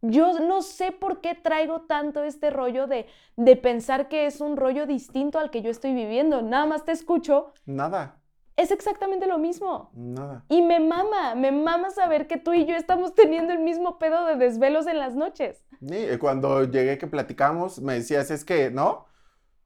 yo 0.01 0.41
no 0.41 0.63
sé 0.63 0.91
por 0.91 1.21
qué 1.21 1.35
traigo 1.35 1.83
tanto 1.83 2.25
este 2.25 2.51
rollo 2.51 2.87
de, 2.87 3.07
de 3.37 3.57
pensar 3.57 4.09
que 4.09 4.27
es 4.27 4.41
un 4.41 4.57
rollo 4.57 4.87
distinto 4.87 5.39
al 5.39 5.51
que 5.51 5.63
yo 5.63 5.71
estoy 5.71 5.95
viviendo. 5.95 6.43
Nada 6.43 6.67
más 6.67 6.85
te 6.85 6.93
escucho. 6.93 7.53
Nada 7.67 8.22
es 8.57 8.71
exactamente 8.71 9.27
lo 9.27 9.39
mismo. 9.39 9.91
Nada. 9.95 10.45
Y 10.49 10.63
me 10.63 10.81
mama, 10.81 11.35
me 11.35 11.53
mama 11.53 11.91
saber 11.91 12.27
que 12.27 12.37
tú 12.37 12.53
y 12.55 12.67
yo 12.67 12.75
estamos 12.75 13.15
teniendo 13.17 13.53
el 13.53 13.61
mismo 13.61 13.99
pedo 13.99 14.27
de 14.27 14.37
desvelos 14.37 14.87
en 14.87 14.99
las 14.99 15.15
noches. 15.15 15.65
Sí, 15.87 16.07
cuando 16.21 16.65
llegué 16.65 16.99
que 16.99 17.07
platicamos, 17.07 17.81
me 17.81 17.95
decías, 17.95 18.31
es 18.31 18.45
que, 18.45 18.71
¿no? 18.71 19.07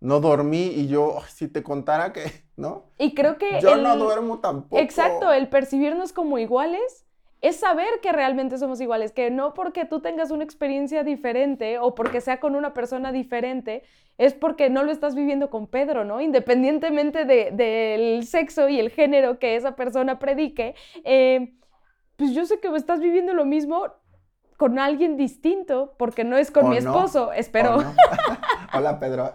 No 0.00 0.20
dormí 0.20 0.66
y 0.66 0.88
yo, 0.88 1.18
si 1.28 1.48
te 1.48 1.62
contara 1.62 2.12
que, 2.12 2.44
¿no? 2.56 2.90
Y 2.98 3.14
creo 3.14 3.38
que... 3.38 3.60
Yo 3.60 3.76
no 3.76 3.96
duermo 3.96 4.40
tampoco. 4.40 4.80
Exacto, 4.80 5.32
el 5.32 5.48
percibirnos 5.48 6.12
como 6.12 6.38
iguales 6.38 7.05
es 7.42 7.56
saber 7.56 7.88
que 8.02 8.12
realmente 8.12 8.58
somos 8.58 8.80
iguales, 8.80 9.12
que 9.12 9.30
no 9.30 9.54
porque 9.54 9.84
tú 9.84 10.00
tengas 10.00 10.30
una 10.30 10.44
experiencia 10.44 11.04
diferente 11.04 11.78
o 11.78 11.94
porque 11.94 12.20
sea 12.20 12.40
con 12.40 12.54
una 12.54 12.72
persona 12.72 13.12
diferente, 13.12 13.82
es 14.18 14.34
porque 14.34 14.70
no 14.70 14.82
lo 14.82 14.90
estás 14.90 15.14
viviendo 15.14 15.50
con 15.50 15.66
Pedro, 15.66 16.04
¿no? 16.04 16.20
Independientemente 16.20 17.24
del 17.24 18.26
sexo 18.26 18.68
y 18.68 18.80
el 18.80 18.90
género 18.90 19.38
que 19.38 19.56
esa 19.56 19.76
persona 19.76 20.18
predique, 20.18 20.74
eh, 21.04 21.52
pues 22.16 22.32
yo 22.32 22.46
sé 22.46 22.58
que 22.60 22.68
estás 22.74 23.00
viviendo 23.00 23.34
lo 23.34 23.44
mismo 23.44 23.84
con 24.56 24.78
alguien 24.78 25.18
distinto, 25.18 25.94
porque 25.98 26.24
no 26.24 26.38
es 26.38 26.50
con 26.50 26.70
mi 26.70 26.78
esposo, 26.78 27.32
espero. 27.32 27.76
Hola, 28.72 28.98
Pedro. 28.98 29.30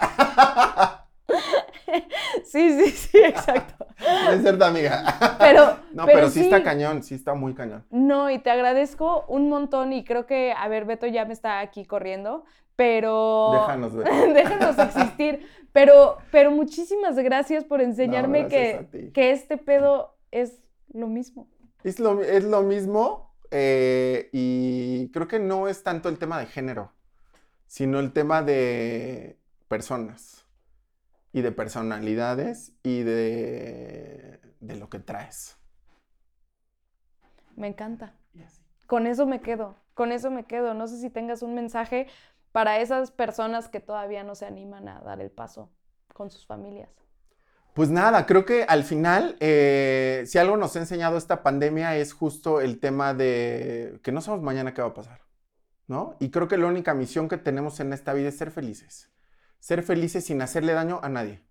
sí, 2.44 2.72
sí, 2.72 2.90
sí, 2.92 3.18
exacto. 3.24 3.86
es 4.32 4.42
cierto, 4.42 4.66
amiga. 4.66 5.04
Pero, 5.40 5.78
no, 5.94 6.06
pero, 6.06 6.30
sí, 6.30 6.42
está 6.42 6.64
cañón, 6.64 7.04
sí 7.04 7.16
está 7.16 7.34
muy 7.34 7.54
cañón. 7.54 7.86
No, 7.90 8.30
y 8.30 8.40
te 8.40 8.50
agradezco 8.50 9.26
un 9.28 9.50
montón 9.50 9.94
y 9.94 10.04
creo 10.04 10.26
que, 10.26 10.54
a 10.56 10.68
ver, 10.68 10.86
Beto 10.86 11.08
ya 11.08 11.26
me 11.26 11.34
está 11.34 11.60
aquí 11.60 11.86
corriendo, 11.86 12.44
pero... 12.76 13.52
Déjanos 13.54 13.96
ver. 13.96 14.34
Déjanos 14.34 14.78
existir. 14.80 15.46
Pero, 15.74 16.18
pero 16.32 16.52
muchísimas 16.52 17.16
gracias 17.16 17.64
por 17.64 17.82
enseñarme 17.82 18.48
que, 18.48 19.12
que 19.14 19.32
este 19.32 19.58
pedo 19.58 20.18
es 20.32 20.60
lo 20.92 21.08
mismo. 21.08 21.48
Es 21.84 22.00
lo, 22.00 22.22
es 22.22 22.44
lo 22.44 22.62
mismo 22.62 23.34
eh, 23.52 24.30
y 24.34 25.10
creo 25.12 25.28
que 25.28 25.40
no 25.40 25.68
es 25.68 25.84
tanto 25.84 26.10
el 26.10 26.18
tema 26.18 26.40
de 26.40 26.46
género, 26.46 26.92
sino 27.68 28.00
el 28.00 28.12
tema 28.12 28.42
de 28.42 29.38
personas 29.68 30.41
y 31.34 31.42
de 31.42 31.52
personalidades 31.52 32.74
y 32.84 33.04
de, 33.04 34.40
de 34.60 34.76
lo 34.76 34.90
que 34.90 35.00
traes. 35.00 35.58
Me 37.56 37.68
encanta. 37.68 38.14
Con 38.88 39.08
eso 39.08 39.26
me 39.26 39.40
quedo, 39.40 39.76
con 39.94 40.12
eso 40.12 40.30
me 40.32 40.44
quedo. 40.44 40.74
No 40.74 40.88
sé 40.88 41.00
si 41.00 41.10
tengas 41.10 41.42
un 41.44 41.56
mensaje 41.56 42.08
para 42.52 42.80
esas 42.80 43.12
personas 43.12 43.70
que 43.70 43.80
todavía 43.80 44.24
no 44.24 44.36
se 44.36 44.46
animan 44.46 44.90
a 44.90 45.00
dar 45.00 45.22
el 45.22 45.32
paso 45.32 45.70
con 46.14 46.30
sus 46.30 46.46
familias. 46.46 46.90
Pues 47.74 47.90
nada, 47.90 48.26
creo 48.26 48.44
que 48.44 48.64
al 48.64 48.84
final, 48.84 49.38
eh, 49.40 50.24
si 50.26 50.38
algo 50.38 50.58
nos 50.58 50.76
ha 50.76 50.80
enseñado 50.80 51.18
esta 51.18 51.42
pandemia 51.42 51.96
es 51.96 52.12
justo 52.12 52.60
el 52.60 52.82
tema 52.82 53.14
de 53.14 54.02
que 54.04 54.12
no 54.12 54.20
sabemos 54.20 54.44
mañana 54.44 54.74
qué 54.74 54.82
va 54.82 54.90
a 54.90 54.94
pasar, 54.94 55.22
¿no? 55.88 56.18
Y 56.20 56.32
creo 56.32 56.50
que 56.50 56.58
la 56.58 56.68
única 56.68 56.94
misión 56.94 57.30
que 57.30 57.38
tenemos 57.38 57.80
en 57.80 57.94
esta 57.94 58.12
vida 58.12 58.28
es 58.28 58.38
ser 58.38 58.52
felices 58.52 59.10
ser 59.62 59.84
felices 59.84 60.26
sin 60.26 60.42
hacerle 60.42 60.74
daño 60.74 61.00
a 61.02 61.08
nadie. 61.08 61.42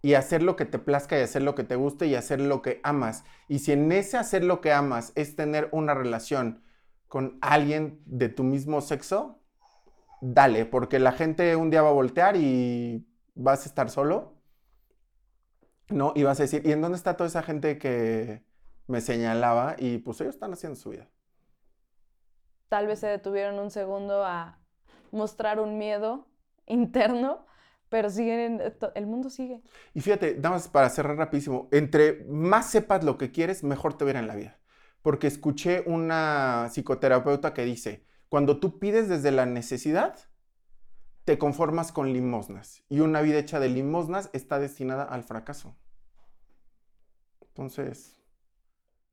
Y 0.00 0.14
hacer 0.14 0.44
lo 0.44 0.54
que 0.54 0.64
te 0.64 0.78
plazca 0.78 1.18
y 1.18 1.22
hacer 1.22 1.42
lo 1.42 1.56
que 1.56 1.64
te 1.64 1.74
guste 1.74 2.06
y 2.06 2.14
hacer 2.14 2.40
lo 2.40 2.62
que 2.62 2.80
amas. 2.84 3.24
Y 3.48 3.58
si 3.58 3.72
en 3.72 3.90
ese 3.90 4.16
hacer 4.16 4.44
lo 4.44 4.60
que 4.60 4.72
amas 4.72 5.12
es 5.16 5.34
tener 5.34 5.68
una 5.72 5.94
relación 5.94 6.62
con 7.08 7.38
alguien 7.40 8.00
de 8.04 8.28
tu 8.28 8.44
mismo 8.44 8.80
sexo, 8.80 9.42
dale, 10.20 10.66
porque 10.66 11.00
la 11.00 11.10
gente 11.12 11.56
un 11.56 11.70
día 11.70 11.82
va 11.82 11.88
a 11.88 11.92
voltear 11.92 12.36
y 12.36 13.08
vas 13.34 13.64
a 13.64 13.68
estar 13.68 13.90
solo. 13.90 14.34
¿No? 15.88 16.12
Y 16.14 16.22
vas 16.22 16.38
a 16.38 16.42
decir, 16.42 16.64
¿y 16.66 16.72
en 16.72 16.82
dónde 16.82 16.96
está 16.96 17.16
toda 17.16 17.28
esa 17.28 17.42
gente 17.42 17.78
que 17.78 18.44
me 18.86 19.00
señalaba? 19.00 19.74
Y 19.78 19.98
pues 19.98 20.20
ellos 20.20 20.34
están 20.34 20.52
haciendo 20.52 20.76
su 20.76 20.90
vida. 20.90 21.08
Tal 22.68 22.86
vez 22.86 23.00
se 23.00 23.06
detuvieron 23.06 23.58
un 23.58 23.70
segundo 23.70 24.22
a 24.22 24.60
mostrar 25.10 25.58
un 25.58 25.78
miedo 25.78 26.28
interno, 26.68 27.46
pero 27.88 28.10
siguen, 28.10 28.60
el 28.94 29.06
mundo 29.06 29.30
sigue. 29.30 29.62
Y 29.94 30.00
fíjate, 30.00 30.36
nada 30.36 30.50
más 30.50 30.68
para 30.68 30.90
cerrar 30.90 31.16
rapidísimo, 31.16 31.68
entre 31.72 32.24
más 32.28 32.70
sepas 32.70 33.02
lo 33.04 33.18
que 33.18 33.30
quieres, 33.32 33.64
mejor 33.64 33.96
te 33.96 34.04
verá 34.04 34.20
en 34.20 34.26
la 34.26 34.36
vida. 34.36 34.58
Porque 35.02 35.26
escuché 35.26 35.82
una 35.86 36.68
psicoterapeuta 36.70 37.54
que 37.54 37.64
dice, 37.64 38.04
cuando 38.28 38.60
tú 38.60 38.78
pides 38.78 39.08
desde 39.08 39.30
la 39.30 39.46
necesidad, 39.46 40.16
te 41.24 41.38
conformas 41.38 41.92
con 41.92 42.12
limosnas. 42.12 42.82
Y 42.88 43.00
una 43.00 43.20
vida 43.22 43.38
hecha 43.38 43.60
de 43.60 43.68
limosnas 43.68 44.30
está 44.32 44.58
destinada 44.58 45.04
al 45.04 45.22
fracaso. 45.22 45.76
Entonces... 47.40 48.18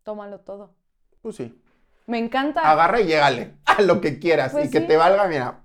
Tómalo 0.04 0.40
todo. 0.42 0.76
Pues 1.22 1.36
sí. 1.38 1.62
Me 2.08 2.20
encanta. 2.20 2.70
Agarra 2.70 3.02
y 3.02 3.06
llégale 3.06 3.56
a 3.66 3.82
lo 3.82 4.00
que 4.02 4.20
quieras 4.20 4.52
Pues 4.52 4.68
y 4.68 4.72
que 4.72 4.82
sí. 4.82 4.88
te 4.88 4.98
valga, 4.98 5.28
mira. 5.28 5.64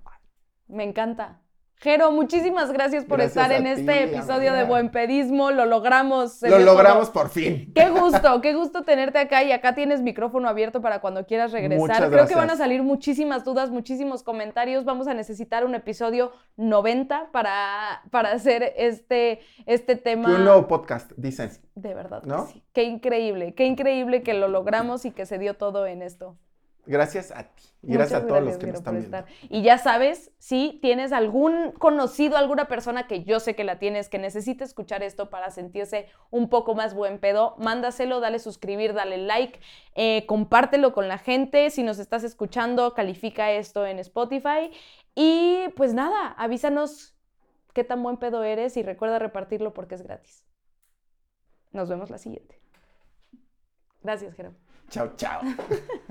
Me 0.67 0.83
encanta. 0.83 1.41
Jero, 1.81 2.11
muchísimas 2.11 2.71
gracias 2.71 3.05
por 3.05 3.17
Gracias 3.17 3.43
estar 3.43 3.59
en 3.59 3.65
este 3.65 4.03
episodio 4.03 4.53
de. 4.53 4.65
Buen 4.65 4.89
Pedismo. 4.89 5.49
Lo 5.49 5.65
logramos. 5.65 6.39
Lo 6.43 6.59
logramos 6.59 7.11
todo. 7.11 7.23
por 7.23 7.31
fin. 7.31 7.71
Qué 7.75 7.89
gusto, 7.89 8.39
qué 8.39 8.53
gusto 8.53 8.83
tenerte 8.83 9.17
acá 9.17 9.41
y 9.41 9.51
acá 9.51 9.73
tienes 9.73 10.03
micrófono 10.03 10.47
abierto 10.47 10.79
para 10.79 11.01
cuando 11.01 11.25
quieras 11.25 11.51
regresar. 11.51 11.79
Muchas 11.79 12.09
Creo 12.09 12.27
que 12.27 12.35
van 12.35 12.51
a 12.51 12.55
salir 12.55 12.83
muchísimas 12.83 13.43
dudas, 13.43 13.71
muchísimos 13.71 14.21
comentarios. 14.21 14.85
Vamos 14.85 15.07
a 15.07 15.15
necesitar 15.15 15.65
un 15.65 15.73
episodio 15.73 16.31
90 16.57 17.31
para, 17.31 18.03
para 18.11 18.31
hacer 18.31 18.73
este, 18.77 19.39
este 19.65 19.95
tema. 19.95 20.29
Que 20.29 20.35
un 20.35 20.43
nuevo 20.43 20.67
podcast, 20.67 21.11
dicen. 21.17 21.49
De 21.73 21.95
verdad, 21.95 22.21
que 22.21 22.29
¿No? 22.29 22.45
sí. 22.45 22.63
Qué 22.73 22.83
increíble, 22.83 23.55
qué 23.55 23.65
increíble 23.65 24.21
que 24.21 24.35
lo 24.35 24.49
logramos 24.49 25.03
y 25.05 25.11
que 25.11 25.25
se 25.25 25.39
dio 25.39 25.55
todo 25.55 25.87
en 25.87 26.03
esto. 26.03 26.37
Gracias 26.85 27.31
a 27.31 27.43
ti. 27.43 27.63
Y 27.83 27.93
gracias 27.93 28.21
Muchas 28.21 28.23
a 28.23 28.27
todos 28.27 28.43
los 28.43 28.57
que 28.57 28.67
nos 28.67 28.75
están 28.75 28.99
viendo. 28.99 29.25
Y 29.49 29.63
ya 29.63 29.77
sabes, 29.77 30.31
si 30.37 30.79
tienes 30.81 31.11
algún 31.11 31.71
conocido, 31.71 32.37
alguna 32.37 32.67
persona 32.67 33.07
que 33.07 33.23
yo 33.23 33.39
sé 33.39 33.55
que 33.55 33.63
la 33.63 33.79
tienes, 33.79 34.09
que 34.09 34.19
necesite 34.19 34.63
escuchar 34.63 35.01
esto 35.01 35.29
para 35.29 35.49
sentirse 35.51 36.07
un 36.29 36.49
poco 36.49 36.75
más 36.75 36.93
buen 36.93 37.19
pedo, 37.19 37.55
mándaselo, 37.57 38.19
dale 38.19 38.39
suscribir, 38.39 38.93
dale 38.93 39.17
like, 39.17 39.59
eh, 39.95 40.25
compártelo 40.27 40.93
con 40.93 41.07
la 41.07 41.17
gente. 41.17 41.69
Si 41.69 41.83
nos 41.83 41.97
estás 41.99 42.23
escuchando, 42.23 42.93
califica 42.93 43.51
esto 43.51 43.85
en 43.85 43.99
Spotify. 43.99 44.71
Y 45.15 45.69
pues 45.75 45.93
nada, 45.93 46.29
avísanos 46.37 47.15
qué 47.73 47.83
tan 47.83 48.03
buen 48.03 48.17
pedo 48.17 48.43
eres 48.43 48.77
y 48.77 48.83
recuerda 48.83 49.17
repartirlo 49.17 49.73
porque 49.73 49.95
es 49.95 50.01
gratis. 50.01 50.45
Nos 51.71 51.89
vemos 51.89 52.09
la 52.09 52.17
siguiente. 52.17 52.59
Gracias, 54.01 54.35
Jero. 54.35 54.53
Chao, 54.89 55.15
chao. 55.15 55.41